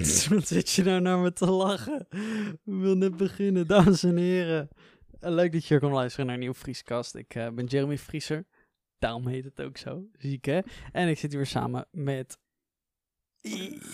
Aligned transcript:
Wat 0.34 0.46
zit 0.46 0.70
je 0.70 0.82
nou 0.82 1.00
naar 1.00 1.18
me 1.18 1.32
te 1.32 1.50
lachen? 1.50 2.06
We 2.64 2.76
willen 2.76 2.98
net 2.98 3.16
beginnen, 3.16 3.66
dames 3.66 4.02
en 4.02 4.16
heren. 4.16 4.68
Eh, 5.20 5.30
leuk 5.30 5.52
dat 5.52 5.62
je 5.62 5.68
hier 5.68 5.80
komt 5.80 5.92
luisteren 5.92 6.26
naar 6.26 6.34
een 6.34 6.40
nieuwe 6.40 6.56
Vrieskast. 6.56 7.14
Ik 7.14 7.34
eh, 7.34 7.48
ben 7.48 7.64
Jeremy 7.64 7.98
Vrieser. 7.98 8.46
Daarom 8.98 9.26
heet 9.26 9.44
het 9.44 9.60
ook 9.60 9.76
zo. 9.76 10.04
Ziek 10.18 10.44
hè? 10.44 10.60
En 10.92 11.08
ik 11.08 11.18
zit 11.18 11.32
hier 11.32 11.48
weer 11.52 11.84
met... 11.90 12.38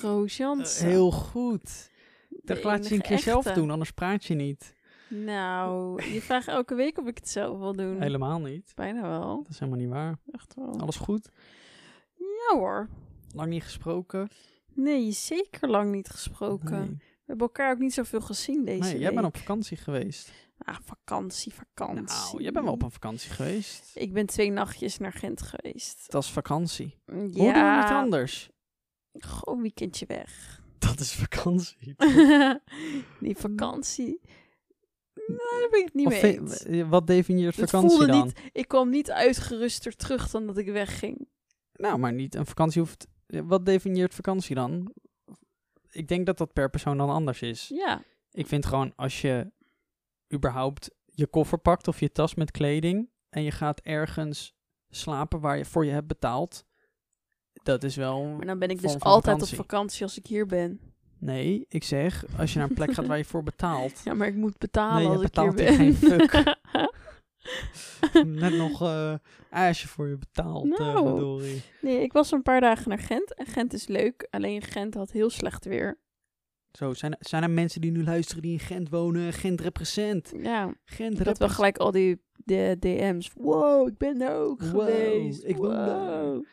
Roos 0.00 0.36
Jansen. 0.36 0.86
heel 0.86 1.10
goed. 1.10 1.90
Dat 2.28 2.62
laat 2.62 2.88
je 2.88 2.94
een 2.94 3.00
keer 3.00 3.18
zelf 3.18 3.44
doen, 3.44 3.70
anders 3.70 3.90
praat 3.90 4.24
je 4.24 4.34
niet. 4.34 4.74
Nou, 5.08 6.02
je 6.12 6.22
vraagt 6.22 6.48
elke 6.48 6.74
week 6.74 6.98
of 6.98 7.06
ik 7.06 7.16
het 7.16 7.28
zelf 7.28 7.58
wil 7.58 7.72
doen. 7.72 8.00
Helemaal 8.00 8.40
niet. 8.40 8.72
Bijna 8.74 9.02
wel. 9.02 9.42
Dat 9.42 9.52
is 9.52 9.58
helemaal 9.58 9.80
niet 9.80 9.90
waar. 9.90 10.18
Echt 10.30 10.54
wel. 10.54 10.80
Alles 10.80 10.96
goed? 10.96 11.30
Ja 12.14 12.58
hoor. 12.58 12.88
Lang 13.34 13.48
niet 13.48 13.62
gesproken? 13.62 14.28
Nee, 14.76 15.10
zeker 15.12 15.68
lang 15.68 15.92
niet 15.92 16.08
gesproken. 16.08 16.78
Nee. 16.80 16.88
We 16.98 17.32
hebben 17.32 17.46
elkaar 17.46 17.72
ook 17.72 17.78
niet 17.78 17.94
zoveel 17.94 18.20
gezien 18.20 18.64
deze 18.64 18.80
Nee, 18.80 18.92
week. 18.92 19.00
jij 19.00 19.14
bent 19.14 19.26
op 19.26 19.36
vakantie 19.36 19.76
geweest. 19.76 20.32
Ah, 20.58 20.76
vakantie, 20.84 21.52
vakantie. 21.54 22.04
Nou, 22.32 22.42
jij 22.42 22.52
bent 22.52 22.64
wel 22.64 22.74
op 22.74 22.82
een 22.82 22.90
vakantie 22.90 23.30
geweest. 23.30 23.90
Ik 23.94 24.12
ben 24.12 24.26
twee 24.26 24.50
nachtjes 24.50 24.98
naar 24.98 25.12
Gent 25.12 25.42
geweest. 25.42 26.04
Dat 26.12 26.22
is 26.22 26.30
vakantie. 26.30 26.94
Ja. 27.06 27.12
Hoe 27.14 27.30
doen 27.32 27.52
we 27.52 27.78
niet 27.82 27.90
anders? 27.90 28.50
Gewoon 29.12 29.56
een 29.56 29.62
weekendje 29.62 30.06
weg. 30.06 30.60
Dat 30.78 31.00
is 31.00 31.12
vakantie. 31.14 31.94
Die 33.20 33.36
vakantie. 33.36 34.20
Nou, 35.26 35.60
daar 35.60 35.68
ben 35.70 35.78
ik 35.80 35.84
het 35.84 35.94
niet 35.94 36.06
Of 36.06 36.22
mee 36.22 36.38
eens. 36.40 36.62
eh, 36.64 36.88
Wat 36.88 37.06
definieert 37.06 37.56
Het 37.56 37.70
vakantie 37.70 38.06
dan? 38.06 38.24
niet, 38.24 38.38
ik 38.52 38.68
kwam 38.68 38.88
niet 38.90 39.10
uitgeruster 39.10 39.96
terug 39.96 40.30
dan 40.30 40.46
dat 40.46 40.56
ik 40.58 40.66
wegging. 40.68 41.28
Nou, 41.72 41.98
maar 41.98 42.12
niet. 42.12 42.34
Een 42.34 42.46
vakantie 42.46 42.80
hoeft... 42.80 43.06
Wat 43.26 43.66
definieert 43.66 44.14
vakantie 44.14 44.54
dan? 44.54 44.92
Ik 45.90 46.08
denk 46.08 46.26
dat 46.26 46.38
dat 46.38 46.52
per 46.52 46.70
persoon 46.70 46.96
dan 46.98 47.10
anders 47.10 47.42
is. 47.42 47.68
Ja, 47.68 48.02
Ik 48.30 48.46
vind 48.46 48.66
gewoon 48.66 48.92
als 48.96 49.20
je 49.20 49.50
überhaupt 50.34 50.90
je 51.04 51.26
koffer 51.26 51.58
pakt 51.58 51.88
of 51.88 52.00
je 52.00 52.12
tas 52.12 52.34
met 52.34 52.50
kleding 52.50 53.10
en 53.28 53.42
je 53.42 53.50
gaat 53.50 53.80
ergens 53.80 54.54
slapen 54.88 55.40
waar 55.40 55.56
je 55.58 55.64
voor 55.64 55.84
je 55.84 55.90
hebt 55.90 56.06
betaald, 56.06 56.64
dat 57.62 57.82
is 57.82 57.96
wel. 57.96 58.24
maar 58.24 58.46
dan 58.46 58.58
ben 58.58 58.68
ik 58.68 58.80
dus 58.80 59.00
altijd 59.00 59.24
vakantie. 59.24 59.58
op 59.58 59.64
vakantie 59.64 60.02
als 60.02 60.18
ik 60.18 60.26
hier 60.26 60.46
ben. 60.46 60.80
Nee, 61.18 61.64
ik 61.68 61.84
zeg 61.84 62.24
als 62.38 62.52
je 62.52 62.58
naar 62.58 62.68
een 62.68 62.74
plek 62.74 62.92
gaat 62.92 63.06
waar 63.12 63.18
je 63.18 63.24
voor 63.24 63.42
betaalt. 63.42 64.00
Ja, 64.04 64.14
maar 64.14 64.26
ik 64.28 64.34
moet 64.34 64.58
betalen 64.58 64.94
Nee, 64.94 65.02
je 65.02 65.16
als 65.16 65.22
ik 65.26 65.34
hier 65.38 65.50
betaalt 65.52 65.56
ben. 65.56 65.76
geen 65.76 65.94
fuck. 65.94 66.32
Net 68.24 68.52
nog 68.56 68.82
eh 68.82 69.14
ijsje 69.50 69.88
voor 69.88 70.08
je 70.08 70.16
betaald, 70.18 70.78
eh 70.78 70.94
Nou. 70.94 71.42
nee, 71.80 72.00
ik 72.02 72.12
was 72.12 72.30
een 72.32 72.42
paar 72.42 72.60
dagen 72.60 72.88
naar 72.88 72.98
Gent. 72.98 73.34
En 73.34 73.46
Gent 73.46 73.72
is 73.72 73.86
leuk. 73.86 74.26
Alleen 74.30 74.62
Gent 74.62 74.94
had 74.94 75.10
heel 75.10 75.30
slecht 75.30 75.64
weer. 75.64 75.98
Zo, 76.72 76.94
zijn 76.94 77.12
er, 77.12 77.18
zijn 77.20 77.42
er 77.42 77.50
mensen 77.50 77.80
die 77.80 77.90
nu 77.90 78.04
luisteren 78.04 78.42
die 78.42 78.52
in 78.52 78.58
Gent 78.58 78.88
wonen? 78.88 79.32
Gent 79.32 79.60
represent. 79.60 80.32
Ja, 80.42 80.74
Gent 80.84 81.24
had 81.24 81.38
wel 81.38 81.48
gelijk 81.48 81.78
al 81.78 81.90
die 81.90 82.22
de 82.36 82.76
DM's. 82.80 83.30
Wow, 83.34 83.88
ik 83.88 83.96
ben 83.98 84.18
daar 84.18 84.36
ook 84.36 84.60
Wow, 84.60 84.70
geweest. 84.70 85.44
ik 85.44 85.56
woon 85.56 85.70
daar. 85.70 86.24
Wow. 86.24 86.44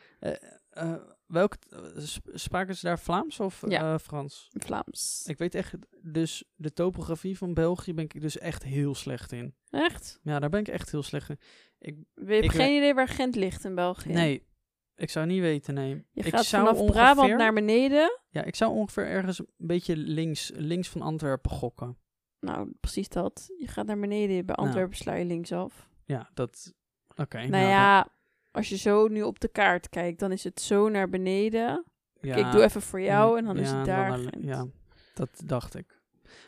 Welk, 1.34 1.56
eh, 1.70 1.80
sp- 1.98 2.30
spraken 2.34 2.76
ze 2.76 2.86
daar 2.86 3.00
Vlaams 3.00 3.40
of 3.40 3.64
Ja. 3.68 3.94
eh, 3.94 4.00
Frans? 4.00 4.48
Vlaams. 4.52 5.24
Ik 5.26 5.38
weet 5.38 5.56
echt, 5.56 5.74
dus 6.02 6.44
de 6.56 6.74
topografie 6.74 7.38
van 7.38 7.54
België 7.54 7.94
ben 7.94 8.04
ik 8.04 8.22
dus 8.22 8.38
echt 8.38 8.64
heel 8.64 8.96
slecht 8.96 9.32
in. 9.32 9.56
Echt? 9.70 10.20
Ja, 10.24 10.40
daar 10.40 10.50
ben 10.50 10.60
ik 10.60 10.68
echt 10.68 10.92
heel 10.92 11.04
slecht 11.04 11.30
in. 11.30 11.38
Ik, 11.80 11.96
We 12.14 12.22
hebben 12.34 12.44
Ik 12.44 12.52
geen 12.52 12.78
idee 12.78 12.94
waar 12.94 13.08
Gent 13.08 13.36
ligt 13.36 13.66
in 13.66 13.76
België. 13.76 14.12
Nee, 14.14 14.48
ik 14.96 15.10
zou 15.10 15.26
niet 15.26 15.42
weten, 15.42 15.74
nee. 15.74 15.90
Je 16.12 16.24
ik 16.24 16.34
gaat 16.34 16.46
zou 16.46 16.64
vanaf 16.66 16.80
ongeveer, 16.80 17.02
Brabant 17.02 17.38
naar 17.38 17.54
beneden. 17.54 18.20
Ja, 18.30 18.44
ik 18.44 18.56
zou 18.56 18.72
ongeveer 18.74 19.06
ergens 19.08 19.40
een 19.40 19.48
beetje 19.58 19.98
links, 19.98 20.52
links 20.56 20.90
van 20.90 21.02
Antwerpen 21.02 21.52
gokken. 21.52 21.98
Nou, 22.40 22.72
precies 22.80 23.10
dat. 23.10 23.50
Je 23.58 23.68
gaat 23.68 23.86
naar 23.86 24.00
beneden. 24.00 24.46
Bij 24.46 24.56
Nou. 24.56 24.68
Antwerpen 24.68 24.98
sla 24.98 25.14
je 25.14 25.26
linksaf. 25.26 25.90
Ja, 26.06 26.30
dat... 26.34 26.74
Oké. 27.16 27.46
nou 27.48 27.68
ja, 27.68 28.08
als 28.54 28.70
je 28.70 28.78
zo 28.78 29.08
nu 29.08 29.22
op 29.22 29.40
de 29.40 29.48
kaart 29.48 29.90
kijkt, 29.90 30.20
dan 30.20 30.32
is 30.32 30.44
het 30.44 30.62
zo 30.62 30.90
naar 30.90 31.10
beneden. 31.10 31.68
dan- 31.68 31.84
ja, 32.32 32.36
ik 32.48 32.52
doe 32.52 32.64
even 32.64 32.82
voor 32.82 33.02
jou 33.02 33.38
en 33.38 33.46
dan 33.46 33.58
is 33.58 33.68
het 33.68 33.76
dan 33.76 33.86
daar. 33.86 34.18
Gent. 34.18 34.36
ja, 34.40 34.66
dat 35.14 35.42
dacht 35.46 35.76
ik. 35.76 36.02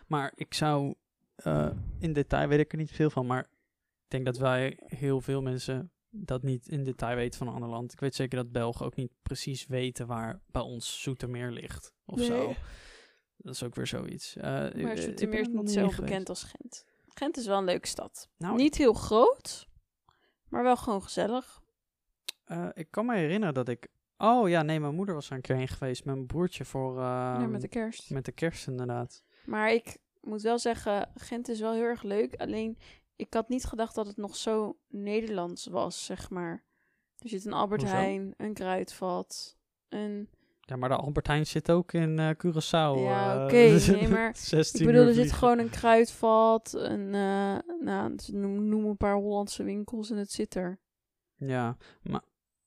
Maar 0.07 0.31
ik 0.35 0.53
zou... 0.53 0.93
eh, 1.35 1.69
in 1.99 2.13
detail 2.13 2.47
weet 2.47 2.59
ik 2.59 2.71
er 2.71 2.77
niet 2.77 2.91
veel 2.91 3.09
van, 3.09 3.25
maar 3.25 3.39
ik 4.03 4.07
denk 4.07 4.25
dat 4.25 4.37
wij 4.37 4.79
heel 4.85 5.21
veel 5.21 5.41
mensen 5.41 5.91
dat 6.09 6.43
niet 6.43 6.67
in 6.67 6.83
detail 6.83 7.15
weten 7.15 7.37
van 7.37 7.47
een 7.47 7.53
ander 7.53 7.69
land. 7.69 7.93
Ik 7.93 7.99
weet 7.99 8.15
zeker 8.15 8.37
dat 8.37 8.51
Belgen 8.51 8.85
ook 8.85 8.95
niet 8.95 9.11
precies 9.23 9.65
weten 9.67 10.07
waar 10.07 10.41
bij 10.51 10.61
ons 10.61 11.01
Zoetermeer 11.01 11.51
ligt. 11.51 11.93
Of 12.05 12.17
Nee. 12.17 12.27
zo. 12.27 12.53
Dat 13.37 13.53
is 13.53 13.63
ook 13.63 13.75
weer 13.75 13.87
zoiets. 13.87 14.35
Eh, 14.35 14.43
Maar 14.43 14.75
ik 14.75 14.97
Zoetermeer 15.01 15.39
is 15.39 15.47
niet 15.47 15.71
zo 15.71 15.89
bekend 15.99 16.29
als 16.29 16.43
Gent. 16.43 16.85
Gent 17.07 17.37
is 17.37 17.45
wel 17.45 17.57
een 17.57 17.63
leuke 17.65 17.87
stad. 17.87 18.29
Nou, 18.37 18.55
niet 18.55 18.75
heel 18.75 18.93
groot, 18.93 19.67
maar 20.49 20.63
wel 20.63 20.77
gewoon 20.77 21.03
gezellig. 21.03 21.63
Eh, 22.45 22.67
ik 22.73 22.87
kan 22.91 23.05
me 23.05 23.15
herinneren 23.15 23.53
dat 23.53 23.69
ik... 23.69 23.87
Oh 24.17 24.49
ja, 24.49 24.61
nee, 24.61 24.79
mijn 24.79 24.95
moeder 24.95 25.15
was 25.15 25.29
er 25.29 25.35
een 25.35 25.41
keer 25.41 25.55
heen 25.55 25.67
geweest 25.67 26.05
mijn 26.05 26.25
broertje 26.25 26.65
voor... 26.65 26.99
ehm, 26.99 27.51
met 27.51 27.61
de 27.61 27.67
kerst. 27.67 28.09
met 28.09 28.25
de 28.25 28.31
kerst 28.31 28.67
inderdaad. 28.67 29.23
Maar 29.45 29.71
ik 29.71 29.97
moet 30.21 30.41
wel 30.41 30.59
zeggen, 30.59 31.09
Gent 31.15 31.49
is 31.49 31.59
wel 31.59 31.73
heel 31.73 31.83
erg 31.83 32.03
leuk. 32.03 32.35
Alleen, 32.35 32.77
ik 33.15 33.33
had 33.33 33.49
niet 33.49 33.65
gedacht 33.65 33.95
dat 33.95 34.07
het 34.07 34.17
nog 34.17 34.35
zo 34.35 34.77
Nederlands 34.87 35.65
was, 35.65 36.05
zeg 36.05 36.29
maar. 36.29 36.63
Er 37.17 37.29
zit 37.29 37.45
een 37.45 37.53
Albert 37.53 37.81
Hoezo? 37.81 37.95
Heijn, 37.95 38.33
een 38.37 38.53
kruidvat, 38.53 39.57
een... 39.89 40.29
Ja, 40.61 40.75
maar 40.75 40.89
de 40.89 40.95
Albert 40.95 41.27
Heijn 41.27 41.45
zit 41.45 41.71
ook 41.71 41.93
in 41.93 42.19
eh 42.19 42.29
Curaçao. 42.29 42.99
Ja, 42.99 43.37
eh, 43.37 43.43
oké, 43.43 43.91
nee, 43.91 44.07
maar 44.17 44.35
16 44.37 44.79
Ik 44.79 44.85
bedoel, 44.85 45.07
er 45.07 45.13
zit 45.13 45.31
gewoon 45.31 45.59
een 45.59 45.69
kruidvat, 45.69 46.73
een, 46.73 47.09
nou, 47.79 48.15
noem 48.31 48.85
een 48.85 48.97
paar 48.97 49.15
Hollandse 49.15 49.63
winkels 49.63 50.09
en 50.09 50.17
het 50.17 50.31
zit 50.31 50.55
er. 50.55 50.79
Ja, 51.35 51.77
maar... 52.01 52.21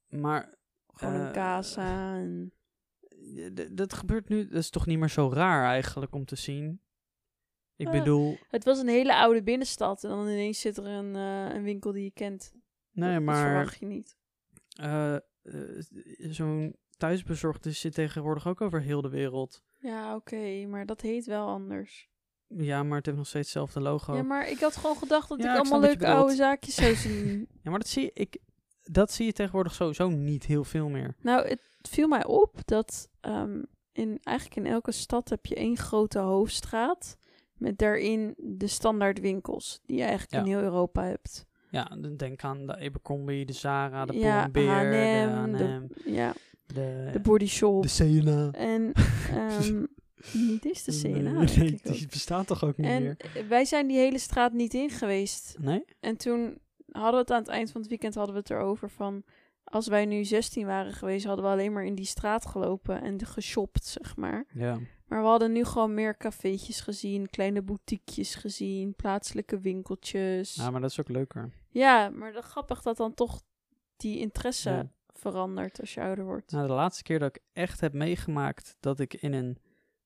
maar 0.09 0.57
Gewoon 0.87 1.15
een 1.15 1.27
Eh, 1.27 1.33
casa 1.33 2.15
en... 2.17 2.53
ja, 3.35 3.51
d- 3.55 3.77
dat 3.77 3.93
gebeurt 3.93 4.29
nu... 4.29 4.49
Dat 4.49 4.59
is 4.59 4.71
toch 4.71 4.87
niet 4.87 4.99
meer 4.99 5.09
zo 5.09 5.31
raar 5.33 5.65
eigenlijk 5.65 6.15
om 6.15 6.25
te 6.25 6.37
zien? 6.37 6.81
Ik 7.77 7.87
Eh, 7.87 7.93
bedoel... 7.93 8.39
Het 8.49 8.65
was 8.65 8.79
een 8.79 8.89
hele 8.89 9.15
oude 9.15 9.43
binnenstad 9.43 10.05
en 10.05 10.11
dan 10.11 10.29
ineens 10.29 10.61
zit 10.61 10.77
er 10.77 10.87
een, 10.87 11.17
eh, 11.17 11.55
een 11.55 11.63
winkel 11.63 11.93
die 11.93 12.05
je 12.05 12.11
kent. 12.11 12.53
Nee, 12.91 13.15
Dat 13.15 13.23
maar... 13.23 13.47
verwacht 13.47 13.79
je 13.79 13.87
niet. 13.87 14.17
eh, 14.81 15.15
eh, 15.15 15.21
Zo'n 16.31 16.77
thuisbezorgde 16.97 17.71
zit 17.73 17.95
tegenwoordig 17.95 18.47
ook 18.47 18.61
over 18.61 18.81
heel 18.81 19.01
de 19.03 19.09
wereld. 19.09 19.63
Ja, 19.79 20.15
oké, 20.15 20.67
maar 20.67 20.87
dat 20.87 21.01
heet 21.01 21.27
wel 21.27 21.47
anders. 21.49 22.09
Ja, 22.47 22.83
maar 22.83 22.97
het 22.97 23.07
heeft 23.07 23.19
nog 23.19 23.27
steeds 23.27 23.45
hetzelfde 23.47 23.81
logo. 23.81 24.15
Ja, 24.15 24.23
maar 24.23 24.49
ik 24.49 24.59
had 24.61 24.77
gewoon 24.77 24.97
gedacht 24.97 25.29
dat 25.29 25.43
Ja, 25.43 25.53
ik 25.53 25.59
allemaal 25.61 25.81
leuke 25.81 26.07
oude 26.07 26.35
zaakjes 26.35 26.75
zou 26.75 26.95
zien. 26.95 27.49
Ja, 27.63 27.71
maar 27.71 27.79
dat 27.79 27.89
zie, 27.89 28.11
ik, 28.15 28.39
dat 28.91 29.13
zie 29.13 29.27
je 29.27 29.33
tegenwoordig 29.33 29.75
sowieso 29.75 30.09
niet 30.09 30.45
heel 30.47 30.65
veel 30.65 30.89
meer. 30.89 31.15
nou, 31.23 31.49
het 31.49 31.61
viel 31.83 32.09
mij 32.09 32.25
op 32.27 32.55
dat 32.65 33.09
ehm, 33.21 33.63
in, 33.93 34.19
eigenlijk 34.23 34.57
in 34.67 34.73
elke 34.73 34.93
stad 34.93 35.29
heb 35.29 35.47
je 35.47 35.55
één 35.55 35.77
grote 35.77 36.19
hoofdstraat. 36.19 37.17
Met 37.57 37.79
daarin 37.79 38.35
de 38.37 38.67
standaard 38.67 39.21
winkels 39.21 39.81
die 39.87 39.97
je 39.97 40.03
eigenlijk 40.03 40.33
Ja. 40.33 40.39
in 40.39 40.47
heel 40.47 40.61
Europa 40.61 41.03
hebt. 41.05 41.47
Ja, 41.71 41.85
dan 42.01 42.17
denk 42.17 42.43
aan 42.45 42.67
de 42.67 42.75
Abercrombie, 42.77 43.45
de 43.47 43.53
Zara, 43.53 44.07
de 44.07 44.13
Ja, 44.19 44.49
Pull&Bear, 44.49 44.91
de 44.91 44.97
H&M, 44.97 45.57
de- 45.57 45.65
H&M, 45.65 46.11
Ja, 46.15 46.33
de, 46.67 47.09
de 47.13 47.21
body 47.21 47.47
shop. 47.47 47.83
de 47.83 48.21
C&A. 48.23 48.59
En 48.59 48.93
ehm 49.33 49.85
niet 50.33 50.65
is 50.65 50.85
de 50.85 50.93
scène. 50.93 51.31
Nee, 51.33 51.47
denk 51.47 51.69
ik 51.71 51.83
die 51.83 52.03
ook. 52.05 52.11
bestaat 52.11 52.47
toch 52.47 52.65
ook 52.65 52.77
niet 52.77 52.87
En 52.87 53.03
meer? 53.03 53.17
wij 53.49 53.65
zijn 53.65 53.87
die 53.87 53.99
hele 53.99 54.19
straat 54.19 54.53
niet 54.53 54.75
in 54.75 54.91
geweest. 54.91 55.57
Nee? 55.61 55.85
En 56.01 56.17
toen 56.17 56.59
hadden 56.91 57.13
we 57.13 57.19
het 57.19 57.31
aan 57.31 57.39
het 57.39 57.49
eind 57.49 57.71
van 57.71 57.81
het 57.81 57.91
weekend 57.91 58.15
hadden 58.15 58.35
we 58.35 58.41
het 58.41 58.51
erover 58.51 58.91
van... 58.91 59.23
Als 59.65 59.87
wij 59.89 60.05
nu 60.07 60.25
16 60.25 60.67
waren 60.67 60.93
geweest, 60.93 61.25
hadden 61.27 61.45
we 61.45 61.51
alleen 61.51 61.73
maar 61.73 61.85
in 61.85 61.95
die 61.95 62.05
straat 62.05 62.47
gelopen 62.47 63.03
en 63.03 63.27
geshopt, 63.27 63.85
zeg 63.87 64.17
maar. 64.17 64.45
Ja. 64.53 64.79
Maar 65.07 65.21
we 65.23 65.27
hadden 65.29 65.53
nu 65.53 65.65
gewoon 65.65 65.95
meer 65.95 66.17
cafeetjes 66.17 66.81
gezien, 66.81 67.31
kleine 67.31 67.63
boutiquejes 67.63 68.35
gezien, 68.35 68.95
plaatselijke 68.95 69.61
winkeltjes. 69.61 70.55
ja, 70.55 70.71
maar 70.71 70.81
dat 70.81 70.91
is 70.91 71.01
ook 71.01 71.09
leuker. 71.09 71.51
Ja, 71.69 72.09
maar 72.11 72.33
dat 72.33 72.45
grappig 72.45 72.83
dat 72.83 72.97
dan 72.97 73.15
toch 73.15 73.43
die 73.97 74.19
interesse 74.19 74.71
Ja. 74.71 74.91
verandert 75.13 75.81
als 75.81 75.95
je 75.95 76.01
ouder 76.01 76.25
wordt. 76.25 76.51
Nou, 76.53 76.67
de 76.67 76.73
laatste 76.73 77.03
keer 77.03 77.19
dat 77.19 77.37
ik 77.37 77.43
echt 77.53 77.81
heb 77.81 77.93
meegemaakt 77.93 78.77
dat 78.81 79.01
ik 79.01 79.15
in 79.15 79.33
een 79.33 79.59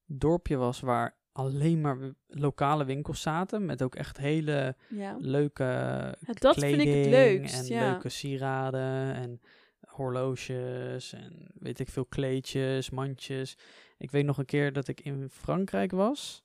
dorpje 0.07 0.57
was 0.57 0.81
waar 0.81 1.17
alleen 1.33 1.81
maar 1.81 1.99
lokale 2.27 2.85
winkels 2.85 3.21
zaten, 3.21 3.65
met 3.65 3.83
ook 3.83 3.95
echt 3.95 4.17
hele 4.17 4.77
Ja. 4.89 5.17
leuke 5.19 5.63
Ja, 5.63 6.33
dat 6.33 6.59
vind 6.59 6.81
ik 6.81 6.89
het 6.89 7.07
kleding 7.07 7.11
leukst, 7.11 7.69
En 7.71 7.75
ja. 7.77 7.91
leuke 7.91 8.09
sieraden 8.09 9.15
en 9.15 9.41
horloges 9.87 11.13
en 11.13 11.51
weet 11.55 11.79
ik 11.79 11.89
veel 11.89 12.05
kleedjes, 12.05 12.91
mandjes. 12.91 13.57
Ik 13.99 14.11
weet 14.11 14.25
nog 14.25 14.39
een 14.39 14.45
keer 14.45 14.73
dat 14.73 14.89
ik 14.89 15.01
in 15.01 15.29
Frankrijk 15.31 15.91
was. 15.91 16.43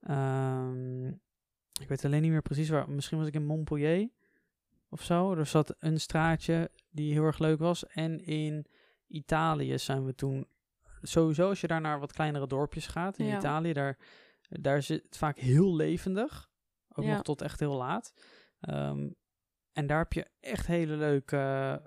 Ehm, 0.00 1.06
ik 1.80 1.88
weet 1.88 2.04
alleen 2.04 2.22
niet 2.22 2.30
meer 2.30 2.42
precies 2.42 2.68
waar. 2.68 2.90
Misschien 2.90 3.18
was 3.18 3.26
ik 3.26 3.34
in 3.34 3.46
Montpellier 3.46 4.08
of 4.88 5.02
zo. 5.02 5.34
Er 5.34 5.46
zat 5.46 5.74
een 5.78 6.00
straatje 6.00 6.70
die 6.90 7.12
heel 7.12 7.24
erg 7.24 7.38
leuk 7.38 7.58
was. 7.58 7.86
En 7.86 8.24
in 8.24 8.66
Italië 9.08 9.78
zijn 9.78 10.04
we 10.06 10.14
toen 10.14 10.46
sowieso 11.02 11.48
als 11.48 11.60
je 11.60 11.66
daar 11.66 11.80
naar 11.80 12.00
wat 12.00 12.12
kleinere 12.12 12.46
dorpjes 12.46 12.86
gaat 12.86 13.18
in 13.18 13.26
Ja. 13.26 13.36
Italië, 13.36 13.72
daar, 13.72 13.98
daar 14.48 14.82
zit 14.82 15.02
het 15.02 15.16
vaak 15.16 15.38
heel 15.38 15.76
levendig. 15.76 16.50
Ook 16.94 17.04
Ja. 17.04 17.12
nog 17.12 17.22
tot 17.22 17.42
echt 17.42 17.60
heel 17.60 17.74
laat. 17.76 18.14
Ehm, 18.60 19.08
en 19.72 19.86
daar 19.86 19.98
heb 19.98 20.12
je 20.12 20.26
echt 20.40 20.66
hele 20.66 20.96
leuke 20.96 21.36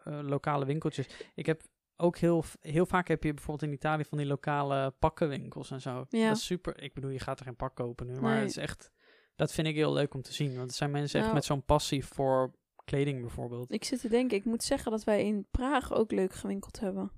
eh, 0.04 0.20
lokale 0.22 0.66
winkeltjes. 0.66 1.08
Ik 1.36 1.46
heb 1.46 1.62
ook 1.96 2.18
heel, 2.18 2.44
heel 2.60 2.86
vaak 2.86 3.08
heb 3.08 3.24
je 3.24 3.34
bijvoorbeeld 3.34 3.70
in 3.72 3.76
Italië 3.78 4.04
van 4.06 4.18
die 4.18 4.28
lokale 4.28 4.92
pakkenwinkels 5.00 5.72
en 5.72 5.82
zo. 5.82 6.06
Ja. 6.10 6.28
Dat 6.28 6.38
is 6.38 6.46
super. 6.46 6.82
Ik 6.82 6.94
bedoel, 6.94 7.10
je 7.10 7.20
gaat 7.20 7.40
er 7.40 7.46
geen 7.46 7.56
pak 7.56 7.76
kopen 7.76 8.08
nu, 8.08 8.20
maar 8.20 8.32
Nee. 8.32 8.40
het 8.40 8.50
is 8.50 8.58
echt. 8.58 8.92
Dat 9.36 9.54
vind 9.54 9.68
ik 9.68 9.76
heel 9.76 9.94
leuk 9.94 10.14
om 10.14 10.22
te 10.22 10.34
zien. 10.34 10.56
Want 10.58 10.70
er 10.70 10.76
zijn 10.76 10.92
mensen 10.92 11.16
echt 11.16 11.24
Nou. 11.28 11.36
met 11.38 11.46
zo'n 11.46 11.64
passie 11.66 12.06
voor 12.06 12.54
kleding 12.86 13.22
bijvoorbeeld. 13.22 13.72
Ik 13.72 13.84
zit 13.84 14.00
te 14.02 14.10
denken, 14.10 14.38
ik 14.38 14.46
moet 14.46 14.64
zeggen 14.64 14.92
dat 14.92 15.04
wij 15.04 15.26
in 15.26 15.48
Praag 15.52 15.94
ook 15.94 16.12
leuk 16.12 16.34
gewinkeld 16.34 16.80
hebben. 16.80 17.12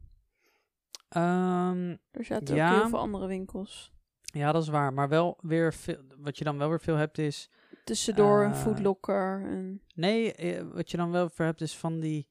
Ehm, 1.10 1.96
Er 2.12 2.25
zaten 2.25 2.56
Ja. 2.56 2.74
ook 2.74 2.80
heel 2.80 2.90
veel 2.90 3.00
andere 3.00 3.28
winkels. 3.28 3.94
ja, 4.22 4.52
dat 4.52 4.62
is 4.63 4.69
waar. 4.69 4.94
Maar 4.94 5.10
wel 5.10 5.38
weer 5.42 5.74
veel. 5.74 5.98
Wat 6.18 6.38
je 6.38 6.44
dan 6.44 6.57
wel 6.57 6.69
weer 6.69 6.80
veel 6.81 6.96
hebt 6.96 7.18
is. 7.18 7.50
Tussendoor 7.84 8.44
een 8.44 8.52
Eh, 8.52 8.57
Foodlocker. 8.62 9.42
En, 9.46 9.81
Nee, 9.96 10.34
eh, 10.34 10.63
wat 10.74 10.92
je 10.92 10.98
dan 10.98 11.12
wel 11.12 11.30
weer 11.36 11.48
hebt 11.48 11.62
is 11.62 11.78
van 11.78 12.00
die 12.00 12.28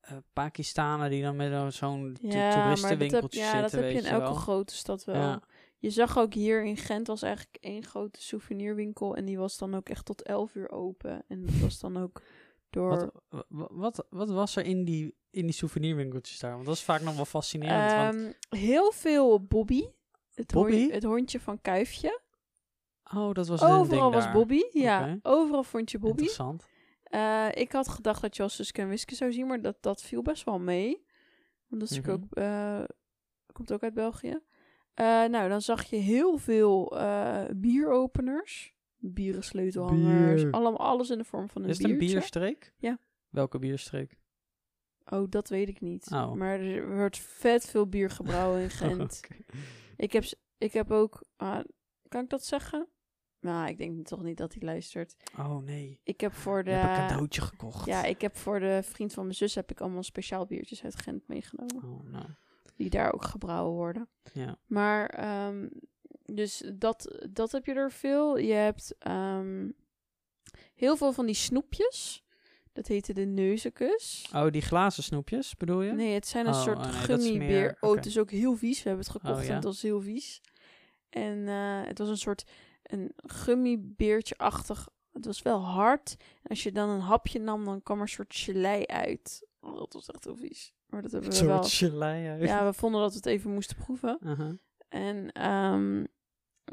eh 0.00 0.16
Pakistanen 0.32 1.10
die 1.10 1.22
dan 1.22 1.36
met 1.36 1.74
zo'n 1.74 2.16
ja, 2.20 2.50
toeristenwinkeltje 2.62 3.40
ja, 3.40 3.44
zitten, 3.60 3.62
dat 3.62 3.80
heb 3.80 3.90
je 3.90 3.98
in 4.08 4.12
elke 4.12 4.24
wel. 4.24 4.34
grote 4.34 4.74
stad 4.74 5.04
wel. 5.04 5.14
Ja. 5.14 5.42
Je 5.78 5.90
zag 5.90 6.18
ook 6.18 6.34
hier 6.34 6.64
in 6.64 6.76
Gent 6.76 7.06
was 7.06 7.22
eigenlijk 7.22 7.56
één 7.60 7.84
grote 7.84 8.22
souvenirwinkel. 8.22 9.16
En 9.16 9.24
die 9.24 9.38
was 9.38 9.58
dan 9.58 9.74
ook 9.74 9.88
echt 9.88 10.04
tot 10.04 10.22
11 10.22 10.54
uur 10.54 10.70
open. 10.70 11.24
En 11.28 11.44
dat 11.46 11.54
was 11.54 11.80
dan 11.80 11.96
ook 11.96 12.22
door... 12.72 12.88
Wat, 12.88 13.44
wa- 13.48 13.68
wat, 13.70 14.06
wat 14.10 14.30
was 14.30 14.56
er 14.56 14.64
in 14.64 14.84
die, 14.84 15.14
in 15.30 15.42
die 15.46 15.54
souvenirwinkeltjes 15.54 16.38
daar? 16.38 16.52
Want 16.52 16.66
dat 16.66 16.74
is 16.74 16.82
vaak 16.82 17.00
nog 17.00 17.14
wel 17.16 17.24
fascinerend. 17.24 17.92
want, 17.92 18.34
Ehm, 18.50 18.60
heel 18.60 18.92
veel 18.92 19.44
Bobby. 19.46 19.86
Het, 20.34 20.52
Bobby? 20.52 20.90
het 20.90 21.02
hondje 21.02 21.40
van 21.40 21.60
Kuifje. 21.60 22.20
oh, 23.14 23.32
dat 23.32 23.48
was 23.48 23.60
een 23.60 23.66
Overal 23.68 23.88
ding 23.88 24.14
was 24.14 24.24
daar. 24.24 24.32
Bobby. 24.32 24.60
Ja, 24.72 25.18
overal 25.22 25.62
vond 25.62 25.90
je 25.90 25.98
Bobby. 25.98 26.20
Interessant. 26.22 26.66
Eh, 27.02 27.48
ik 27.52 27.72
had 27.72 27.88
gedacht 27.88 28.20
dat 28.22 28.36
je 28.36 28.42
als 28.42 28.54
Suske 28.54 28.80
en 28.82 28.88
Wiske 28.88 29.14
zou 29.14 29.32
zien, 29.32 29.46
maar 29.46 29.60
dat, 29.62 29.76
dat 29.80 30.02
viel 30.02 30.22
best 30.22 30.44
wel 30.44 30.58
mee. 30.58 31.04
Want 31.66 31.80
dat 31.80 31.90
is 31.90 32.00
Mhm. 32.00 32.10
ook, 32.10 32.22
eh, 32.30 32.84
komt 33.52 33.72
ook 33.72 33.82
uit 33.82 33.94
België. 33.94 34.40
Eh, 34.94 35.04
nou, 35.24 35.48
dan 35.48 35.60
zag 35.60 35.84
je 35.84 35.96
heel 35.96 36.38
veel 36.38 36.96
bieropeners. 37.56 38.74
Bieren 39.04 39.44
sleutelhangers. 39.44 40.42
Bier. 40.42 40.52
Allemaal 40.52 40.78
alles 40.80 41.10
in 41.10 41.18
de 41.18 41.24
vorm 41.24 41.48
van 41.48 41.62
een 41.62 41.68
Is 41.68 41.78
het 41.78 41.90
een 41.90 41.98
bierstreek? 41.98 42.72
Ja. 42.78 42.98
Welke 43.28 43.58
bierstreek? 43.58 44.18
Oh, 45.04 45.30
dat 45.30 45.48
weet 45.48 45.68
ik 45.68 45.80
niet. 45.80 46.10
Oh. 46.12 46.32
Maar 46.32 46.60
er 46.60 46.96
wordt 46.96 47.18
vet 47.18 47.66
veel 47.66 47.86
bier 47.86 48.10
gebrouwen 48.10 48.62
in 48.62 48.70
Gent. 48.80 49.20
Ik, 49.96 50.12
heb, 50.12 50.24
ik 50.58 50.72
heb 50.72 50.90
ook... 50.90 51.24
ah, 51.36 51.64
kan 52.08 52.22
ik 52.24 52.30
dat 52.30 52.44
zeggen? 52.44 52.88
Nou, 53.40 53.68
ik 53.68 53.78
denk 53.78 54.06
toch 54.06 54.22
niet 54.22 54.36
dat 54.36 54.54
hij 54.54 54.62
luistert. 54.62 55.16
Oh 55.38 55.56
nee. 55.56 56.00
Ik 56.02 56.20
heb 56.20 56.32
voor 56.32 56.64
de... 56.64 56.70
Je 56.70 56.76
hebt 56.76 56.98
een 56.98 57.08
cadeautje 57.08 57.40
gekocht. 57.40 57.86
Ja, 57.86 58.04
ik 58.04 58.20
heb 58.20 58.36
voor 58.36 58.60
de 58.60 58.80
vriend 58.82 59.12
van 59.12 59.24
mijn 59.24 59.36
zus 59.36 59.54
heb 59.54 59.70
ik 59.70 59.80
allemaal 59.80 60.02
speciaal 60.02 60.46
biertjes 60.46 60.84
uit 60.84 60.96
Gent 60.96 61.28
meegenomen. 61.28 61.82
Oh, 61.84 62.10
nou. 62.10 62.26
Die 62.76 62.90
daar 62.90 63.12
ook 63.12 63.24
gebrouwen 63.24 63.74
worden. 63.74 64.08
Ja. 64.32 64.58
Maar, 64.66 65.06
ehm, 65.06 65.68
dus 66.34 66.62
dat, 66.74 67.24
dat 67.30 67.52
heb 67.52 67.64
je 67.66 67.74
er 67.74 67.90
veel. 67.90 68.38
Je 68.38 68.52
hebt 68.52 68.94
ehm, 68.98 69.70
heel 70.74 70.96
veel 70.96 71.12
van 71.12 71.26
die 71.26 71.34
snoepjes. 71.34 72.24
Dat 72.72 72.86
heette 72.86 73.12
de 73.12 73.24
neuzenkus. 73.24 74.28
Oh, 74.34 74.50
die 74.50 74.62
glazen 74.62 75.02
snoepjes 75.02 75.56
bedoel 75.56 75.82
je? 75.82 75.92
Nee, 75.92 76.14
het 76.14 76.26
zijn 76.26 76.46
een 76.46 76.54
Oh, 76.54 76.62
soort 76.62 76.78
nee, 76.78 76.92
gummibeer. 76.92 77.76
Oh, 77.80 77.94
het 77.94 78.06
is 78.06 78.18
ook 78.18 78.30
heel 78.30 78.56
vies. 78.56 78.82
We 78.82 78.88
hebben 78.88 79.06
het 79.06 79.14
gekocht 79.14 79.38
Oh, 79.40 79.42
ja? 79.42 79.48
en 79.48 79.54
het 79.54 79.64
was 79.64 79.82
heel 79.82 80.00
vies. 80.00 80.40
En 81.08 81.48
eh, 81.48 81.80
het 81.86 81.98
was 81.98 82.08
een 82.08 82.16
soort 82.16 82.44
een 82.82 83.12
gummibeertje-achtig. 83.16 84.88
Het 85.12 85.24
was 85.24 85.42
wel 85.42 85.60
hard. 85.60 86.16
En 86.18 86.48
als 86.48 86.62
je 86.62 86.72
dan 86.72 86.88
een 86.88 87.00
hapje 87.00 87.38
nam, 87.38 87.64
dan 87.64 87.82
kwam 87.82 87.96
er 87.96 88.02
een 88.02 88.08
soort 88.08 88.34
gelei 88.34 88.84
uit. 88.86 89.46
Oh, 89.60 89.78
dat 89.78 89.92
was 89.92 90.10
echt 90.10 90.24
heel 90.24 90.36
vies. 90.36 90.72
Maar 90.86 91.02
dat 91.02 91.12
hebben 91.12 91.30
Een 91.32 91.38
we 91.38 91.46
wel. 91.46 91.62
gelei 91.62 92.28
uit. 92.28 92.42
Ja, 92.42 92.64
we 92.64 92.72
vonden 92.72 93.00
dat 93.00 93.10
we 93.10 93.16
het 93.16 93.26
even 93.26 93.50
moesten 93.52 93.76
proeven. 93.76 94.18
Uh-huh. 94.22 94.52
En 94.88 95.32
ehm, 95.32 96.04